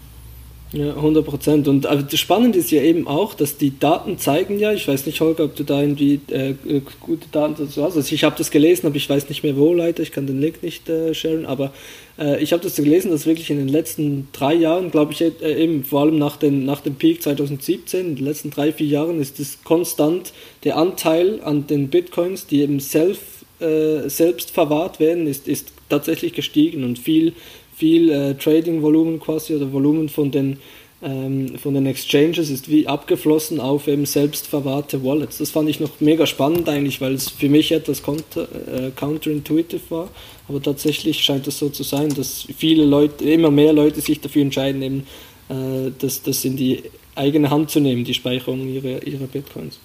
Ja, 0.73 0.91
100 0.91 1.25
Prozent. 1.25 1.69
Und 1.69 1.85
das 1.85 2.19
Spannende 2.19 2.59
ist 2.59 2.73
ja 2.73 2.83
eben 2.83 3.07
auch, 3.07 3.35
dass 3.35 3.57
die 3.57 3.79
Daten 3.79 4.19
zeigen 4.19 4.59
ja, 4.59 4.73
ich 4.73 4.87
weiß 4.87 5.07
nicht, 5.07 5.21
Holger, 5.21 5.45
ob 5.45 5.55
du 5.55 5.63
da 5.63 5.81
irgendwie 5.81 6.21
äh, 6.29 6.55
gute 7.01 7.29
Daten 7.31 7.55
dazu 7.57 7.85
hast. 7.85 7.97
Also 7.97 8.13
ich 8.13 8.25
habe 8.25 8.35
das 8.37 8.51
gelesen, 8.51 8.87
aber 8.87 8.97
ich 8.97 9.09
weiß 9.09 9.29
nicht 9.29 9.45
mehr 9.45 9.57
wo, 9.57 9.73
leider. 9.73 10.03
Ich 10.03 10.11
kann 10.11 10.27
den 10.27 10.41
Link 10.41 10.65
nicht 10.65 10.89
äh, 10.89 11.15
sharen. 11.15 11.47
Aber 11.47 11.73
äh, 12.19 12.43
ich 12.43 12.53
habe 12.53 12.65
das 12.65 12.75
gelesen, 12.75 13.13
dass 13.13 13.27
wirklich 13.27 13.49
in 13.49 13.59
den 13.59 13.69
letzten 13.69 14.29
drei 14.33 14.55
Jahren, 14.55 14.91
glaube 14.91 15.13
ich, 15.13 15.21
äh, 15.23 15.31
eben 15.41 15.85
vor 15.85 16.03
allem 16.03 16.19
nach, 16.19 16.37
den, 16.37 16.65
nach 16.65 16.81
dem 16.81 16.97
Peak 16.97 17.23
2017, 17.23 18.01
in 18.01 18.17
den 18.17 18.25
letzten 18.25 18.51
drei, 18.51 18.73
vier 18.73 18.89
Jahren, 18.89 19.21
ist 19.21 19.39
es 19.39 19.63
konstant 19.63 20.33
der 20.65 20.77
Anteil 20.77 21.41
an 21.45 21.69
den 21.69 21.89
Bitcoins, 21.89 22.49
die 22.49 22.63
eben 22.63 22.81
self 22.81 23.36
äh, 23.61 24.09
selbst 24.09 24.51
verwahrt 24.51 25.01
werden, 25.01 25.27
ist, 25.27 25.49
ist 25.49 25.73
tatsächlich 25.89 26.33
gestiegen 26.33 26.85
und 26.85 26.99
viel, 26.99 27.33
viel 27.77 28.11
äh, 28.11 28.35
Trading-Volumen 28.35 29.21
quasi 29.21 29.55
oder 29.55 29.73
Volumen 29.73 30.09
von 30.09 30.31
den, 30.31 30.59
ähm, 31.03 31.59
von 31.59 31.75
den 31.75 31.87
Exchanges 31.87 32.51
ist 32.51 32.71
wie 32.71 32.87
abgeflossen 32.87 33.61
auf 33.61 33.87
eben 33.89 34.07
selbst 34.07 34.47
verwahrte 34.47 35.05
Wallets. 35.05 35.39
Das 35.39 35.51
fand 35.51 35.69
ich 35.69 35.81
noch 35.81 36.01
mega 36.01 36.27
spannend 36.27 36.69
eigentlich, 36.69 37.01
weil 37.01 37.15
es 37.15 37.31
für 37.31 37.49
mich 37.49 37.73
etwas 37.73 38.03
counter, 38.03 38.43
äh, 38.43 38.91
counterintuitive 38.95 39.83
war, 39.91 40.09
aber 40.49 40.63
tatsächlich 40.63 41.21
scheint 41.21 41.47
es 41.47 41.59
so 41.59 41.69
zu 41.69 41.83
sein, 41.83 42.11
dass 42.11 42.47
viele 42.57 42.85
Leute, 42.85 43.25
immer 43.25 43.51
mehr 43.51 43.73
Leute 43.73 44.01
sich 44.01 44.21
dafür 44.21 44.43
entscheiden, 44.43 44.83
eben 44.83 45.07
äh, 45.49 45.93
das, 45.99 46.23
das 46.23 46.45
in 46.45 46.57
die 46.57 46.83
eigene 47.15 47.51
Hand 47.51 47.71
zu 47.71 47.81
nehmen, 47.81 48.05
die 48.05 48.15
Speicherung 48.15 48.69
ihrer, 48.69 49.03
ihrer 49.07 49.27
Bitcoins. 49.27 49.79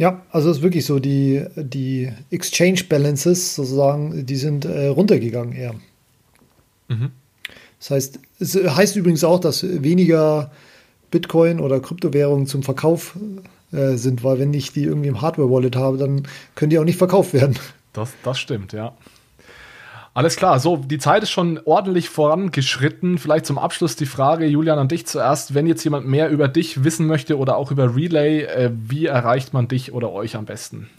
Ja, 0.00 0.22
also 0.30 0.48
es 0.48 0.56
ist 0.56 0.62
wirklich 0.62 0.86
so, 0.86 0.98
die, 0.98 1.44
die 1.56 2.10
Exchange 2.30 2.84
Balances 2.88 3.54
sozusagen, 3.54 4.24
die 4.24 4.36
sind 4.36 4.64
äh, 4.64 4.86
runtergegangen 4.86 5.54
eher. 5.54 5.74
Mhm. 6.88 7.10
Das 7.78 7.90
heißt, 7.90 8.18
es 8.38 8.54
heißt 8.54 8.96
übrigens 8.96 9.24
auch, 9.24 9.40
dass 9.40 9.62
weniger 9.62 10.52
Bitcoin 11.10 11.60
oder 11.60 11.80
Kryptowährungen 11.80 12.46
zum 12.46 12.62
Verkauf 12.62 13.14
äh, 13.72 13.96
sind, 13.96 14.24
weil 14.24 14.38
wenn 14.38 14.54
ich 14.54 14.72
die 14.72 14.84
irgendwie 14.84 15.08
im 15.08 15.20
Hardware-Wallet 15.20 15.76
habe, 15.76 15.98
dann 15.98 16.22
können 16.54 16.70
die 16.70 16.78
auch 16.78 16.84
nicht 16.84 16.96
verkauft 16.96 17.34
werden. 17.34 17.58
Das, 17.92 18.14
das 18.22 18.38
stimmt, 18.38 18.72
ja. 18.72 18.96
Alles 20.20 20.36
klar, 20.36 20.60
so, 20.60 20.76
die 20.76 20.98
Zeit 20.98 21.22
ist 21.22 21.30
schon 21.30 21.58
ordentlich 21.64 22.10
vorangeschritten. 22.10 23.16
Vielleicht 23.16 23.46
zum 23.46 23.56
Abschluss 23.56 23.96
die 23.96 24.04
Frage, 24.04 24.44
Julian, 24.44 24.78
an 24.78 24.86
dich 24.86 25.06
zuerst. 25.06 25.54
Wenn 25.54 25.66
jetzt 25.66 25.82
jemand 25.82 26.06
mehr 26.06 26.28
über 26.28 26.46
dich 26.46 26.84
wissen 26.84 27.06
möchte 27.06 27.38
oder 27.38 27.56
auch 27.56 27.70
über 27.70 27.96
Relay, 27.96 28.42
äh, 28.42 28.70
wie 28.70 29.06
erreicht 29.06 29.54
man 29.54 29.66
dich 29.66 29.94
oder 29.94 30.12
euch 30.12 30.36
am 30.36 30.44
besten? 30.44 30.90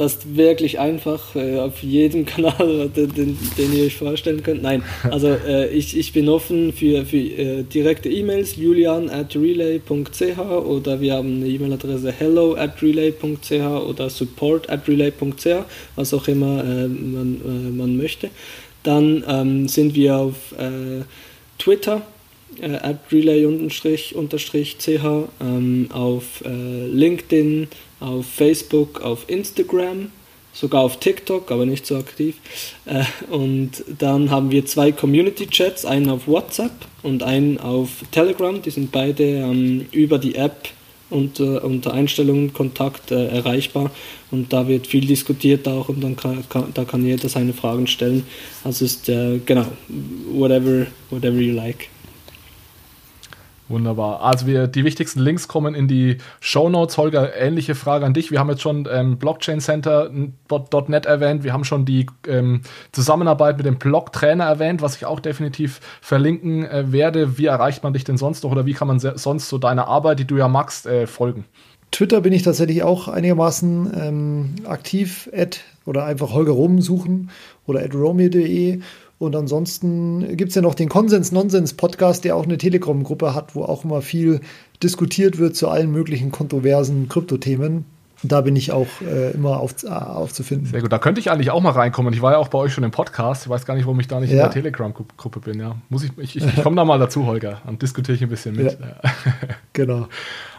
Das 0.00 0.14
ist 0.14 0.34
wirklich 0.34 0.78
einfach 0.78 1.36
äh, 1.36 1.58
auf 1.58 1.82
jedem 1.82 2.24
Kanal, 2.32 2.88
den, 2.88 3.12
den, 3.12 3.38
den, 3.58 3.72
ihr 3.74 3.84
euch 3.84 3.96
vorstellen 3.98 4.42
könnt. 4.42 4.62
Nein, 4.62 4.82
also 5.10 5.28
äh, 5.28 5.68
ich, 5.74 5.94
ich 5.94 6.14
bin 6.14 6.26
offen 6.30 6.72
für, 6.72 7.04
für 7.04 7.18
äh, 7.18 7.64
direkte 7.64 8.08
E-Mails, 8.08 8.56
julian 8.56 9.10
at 9.10 9.36
relay.ch 9.36 10.38
oder 10.38 11.02
wir 11.02 11.12
haben 11.12 11.42
eine 11.42 11.48
E-Mail-Adresse 11.48 12.12
hello 12.12 12.54
at 12.54 12.80
relay.ch 12.80 13.52
oder 13.52 14.08
support 14.08 14.70
at 14.70 14.88
relay.ch, 14.88 15.46
was 15.96 16.14
auch 16.14 16.28
immer 16.28 16.64
äh, 16.64 16.88
man, 16.88 17.38
äh, 17.44 17.70
man 17.70 17.98
möchte. 17.98 18.30
Dann 18.82 19.22
ähm, 19.28 19.68
sind 19.68 19.94
wir 19.94 20.16
auf 20.16 20.52
äh, 20.52 21.04
Twitter, 21.58 22.00
at 22.62 23.00
relay-ch, 23.12 24.14
ähm, 25.40 25.88
auf 25.92 26.42
LinkedIn, 26.44 27.68
auf 28.00 28.26
Facebook, 28.26 29.00
auf 29.02 29.24
Instagram, 29.28 30.10
sogar 30.52 30.82
auf 30.82 30.98
TikTok, 30.98 31.50
aber 31.50 31.66
nicht 31.66 31.86
so 31.86 31.96
aktiv. 31.96 32.36
Äh, 32.86 33.04
und 33.32 33.84
dann 33.98 34.30
haben 34.30 34.50
wir 34.50 34.66
zwei 34.66 34.92
Community-Chats, 34.92 35.84
einen 35.84 36.10
auf 36.10 36.26
WhatsApp 36.26 36.72
und 37.02 37.22
einen 37.22 37.58
auf 37.58 37.88
Telegram. 38.10 38.60
Die 38.60 38.70
sind 38.70 38.90
beide 38.90 39.24
ähm, 39.24 39.86
über 39.92 40.18
die 40.18 40.34
App 40.34 40.68
unter, 41.10 41.64
unter 41.64 41.92
Einstellungen, 41.92 42.52
Kontakt 42.52 43.10
äh, 43.10 43.26
erreichbar 43.26 43.90
und 44.30 44.52
da 44.52 44.68
wird 44.68 44.86
viel 44.86 45.06
diskutiert 45.06 45.66
auch 45.68 45.88
und 45.88 46.02
dann 46.02 46.16
kann, 46.16 46.44
kann, 46.48 46.66
da 46.72 46.84
kann 46.84 47.04
jeder 47.04 47.28
seine 47.28 47.52
Fragen 47.52 47.86
stellen. 47.86 48.24
Also 48.64 48.84
ist 48.84 49.08
äh, 49.08 49.40
genau, 49.44 49.66
whatever, 50.32 50.86
whatever 51.10 51.40
you 51.40 51.54
like. 51.54 51.88
Wunderbar. 53.70 54.20
Also 54.22 54.48
wir, 54.48 54.66
die 54.66 54.84
wichtigsten 54.84 55.20
Links 55.20 55.46
kommen 55.46 55.76
in 55.76 55.86
die 55.86 56.18
Show 56.40 56.68
Notes. 56.68 56.98
Holger, 56.98 57.36
ähnliche 57.36 57.76
Frage 57.76 58.04
an 58.04 58.12
dich. 58.12 58.32
Wir 58.32 58.40
haben 58.40 58.50
jetzt 58.50 58.62
schon 58.62 58.88
ähm, 58.90 59.16
Blockchain 59.16 59.60
Center.net 59.60 61.06
erwähnt. 61.06 61.44
Wir 61.44 61.52
haben 61.52 61.62
schon 61.62 61.84
die 61.84 62.06
ähm, 62.26 62.62
Zusammenarbeit 62.90 63.58
mit 63.58 63.66
dem 63.66 63.78
Blog-Trainer 63.78 64.44
erwähnt, 64.44 64.82
was 64.82 64.96
ich 64.96 65.06
auch 65.06 65.20
definitiv 65.20 65.78
verlinken 66.00 66.64
äh, 66.64 66.90
werde. 66.90 67.38
Wie 67.38 67.46
erreicht 67.46 67.84
man 67.84 67.92
dich 67.92 68.02
denn 68.02 68.18
sonst 68.18 68.42
noch 68.42 68.50
oder 68.50 68.66
wie 68.66 68.74
kann 68.74 68.88
man 68.88 68.98
sonst 68.98 69.48
so 69.48 69.56
deiner 69.56 69.86
Arbeit, 69.86 70.18
die 70.18 70.26
du 70.26 70.36
ja 70.36 70.48
magst, 70.48 70.86
äh, 70.86 71.06
folgen? 71.06 71.44
Twitter 71.92 72.20
bin 72.22 72.32
ich 72.32 72.42
tatsächlich 72.42 72.82
auch 72.82 73.06
einigermaßen 73.06 73.92
ähm, 73.96 74.54
aktiv. 74.66 75.30
Ad 75.32 75.58
oder 75.86 76.04
einfach 76.06 76.32
Holger 76.32 76.52
Rum 76.52 76.80
suchen 76.80 77.30
oder 77.66 77.84
at 77.84 77.94
romeo.de 77.94 78.80
und 79.20 79.36
ansonsten 79.36 80.34
gibt 80.38 80.48
es 80.48 80.54
ja 80.54 80.62
noch 80.62 80.74
den 80.74 80.88
Konsens-Nonsens-Podcast, 80.88 82.24
der 82.24 82.36
auch 82.36 82.44
eine 82.44 82.56
Telegram-Gruppe 82.56 83.34
hat, 83.34 83.54
wo 83.54 83.64
auch 83.64 83.84
immer 83.84 84.00
viel 84.00 84.40
diskutiert 84.82 85.36
wird 85.36 85.54
zu 85.54 85.68
allen 85.68 85.92
möglichen 85.92 86.32
kontroversen 86.32 87.06
Kryptothemen. 87.10 87.84
Da 88.22 88.40
bin 88.40 88.56
ich 88.56 88.72
auch 88.72 88.86
äh, 89.02 89.32
immer 89.32 89.60
auf, 89.60 89.84
äh, 89.84 89.88
aufzufinden. 89.88 90.68
Sehr 90.68 90.80
gut, 90.80 90.90
da 90.90 90.98
könnte 90.98 91.20
ich 91.20 91.30
eigentlich 91.30 91.50
auch 91.50 91.60
mal 91.60 91.72
reinkommen. 91.72 92.14
Ich 92.14 92.22
war 92.22 92.32
ja 92.32 92.38
auch 92.38 92.48
bei 92.48 92.56
euch 92.56 92.72
schon 92.72 92.82
im 92.82 92.92
Podcast. 92.92 93.44
Ich 93.44 93.50
weiß 93.50 93.66
gar 93.66 93.74
nicht, 93.74 93.84
warum 93.84 94.00
ich 94.00 94.08
da 94.08 94.20
nicht 94.20 94.30
ja. 94.30 94.36
in 94.36 94.42
der 94.42 94.50
Telegram-Gruppe 94.52 95.40
bin. 95.40 95.60
Ja, 95.60 95.76
muss 95.90 96.02
ich, 96.02 96.16
ich, 96.16 96.36
ich, 96.36 96.62
komme 96.62 96.76
da 96.76 96.86
mal 96.86 96.98
dazu, 96.98 97.26
Holger, 97.26 97.60
und 97.66 97.82
diskutiere 97.82 98.16
ich 98.16 98.22
ein 98.22 98.30
bisschen 98.30 98.56
mit. 98.56 98.78
Ja. 98.80 99.10
genau. 99.74 100.08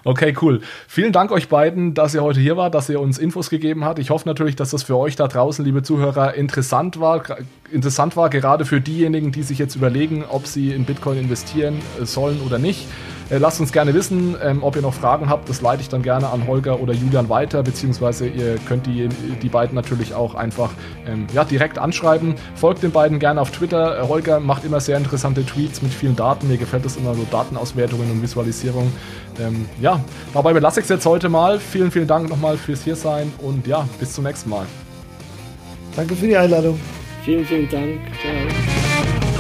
Okay, 0.03 0.35
cool. 0.41 0.61
Vielen 0.87 1.11
Dank 1.11 1.31
euch 1.31 1.47
beiden, 1.47 1.93
dass 1.93 2.15
ihr 2.15 2.23
heute 2.23 2.39
hier 2.39 2.57
wart, 2.57 2.73
dass 2.73 2.89
ihr 2.89 2.99
uns 2.99 3.19
Infos 3.19 3.49
gegeben 3.49 3.85
habt. 3.85 3.99
Ich 3.99 4.09
hoffe 4.09 4.27
natürlich, 4.27 4.55
dass 4.55 4.71
das 4.71 4.83
für 4.83 4.97
euch 4.97 5.15
da 5.15 5.27
draußen, 5.27 5.63
liebe 5.63 5.83
Zuhörer, 5.83 6.33
interessant 6.33 6.99
war. 6.99 7.23
Interessant 7.71 8.17
war, 8.17 8.29
gerade 8.29 8.65
für 8.65 8.81
diejenigen, 8.81 9.31
die 9.31 9.43
sich 9.43 9.59
jetzt 9.59 9.75
überlegen, 9.75 10.23
ob 10.27 10.47
sie 10.47 10.71
in 10.71 10.85
Bitcoin 10.85 11.19
investieren 11.19 11.79
äh, 12.01 12.05
sollen 12.05 12.41
oder 12.41 12.57
nicht. 12.57 12.87
Äh, 13.31 13.37
lasst 13.37 13.61
uns 13.61 13.71
gerne 13.71 13.93
wissen, 13.93 14.35
ähm, 14.43 14.61
ob 14.61 14.75
ihr 14.75 14.81
noch 14.81 14.93
Fragen 14.93 15.29
habt. 15.29 15.47
Das 15.47 15.61
leite 15.61 15.81
ich 15.81 15.89
dann 15.89 16.01
gerne 16.01 16.29
an 16.29 16.47
Holger 16.47 16.79
oder 16.81 16.93
Julian 16.93 17.29
weiter, 17.29 17.63
beziehungsweise 17.63 18.27
ihr 18.27 18.57
könnt 18.67 18.85
die, 18.85 19.07
die 19.41 19.49
beiden 19.49 19.73
natürlich 19.73 20.13
auch 20.13 20.35
einfach 20.35 20.71
ähm, 21.07 21.27
ja, 21.33 21.45
direkt 21.45 21.79
anschreiben. 21.79 22.35
Folgt 22.55 22.83
den 22.83 22.91
beiden 22.91 23.19
gerne 23.19 23.39
auf 23.39 23.51
Twitter. 23.51 23.99
Äh, 23.99 24.07
Holger 24.07 24.39
macht 24.41 24.65
immer 24.65 24.81
sehr 24.81 24.97
interessante 24.97 25.45
Tweets 25.45 25.81
mit 25.81 25.93
vielen 25.93 26.15
Daten. 26.15 26.49
Mir 26.49 26.57
gefällt 26.57 26.83
das 26.83 26.97
immer 26.97 27.15
so 27.15 27.25
Datenauswertungen 27.31 28.11
und 28.11 28.21
Visualisierung. 28.21 28.91
Ähm, 29.39 29.65
ja, 29.79 30.01
dabei 30.33 30.51
belasse 30.51 30.81
ich 30.81 30.83
es 30.83 30.89
jetzt 30.89 31.05
heute 31.05 31.29
mal. 31.29 31.59
Vielen, 31.59 31.89
vielen 31.89 32.07
Dank 32.07 32.29
nochmal 32.29 32.57
fürs 32.57 32.83
Hiersein 32.83 33.31
und 33.39 33.65
ja, 33.65 33.87
bis 33.97 34.11
zum 34.13 34.25
nächsten 34.25 34.49
Mal. 34.49 34.65
Danke 35.95 36.15
für 36.15 36.27
die 36.27 36.35
Einladung. 36.35 36.77
Vielen, 37.23 37.45
vielen 37.45 37.69
Dank. 37.69 37.99
Ciao. 38.21 39.30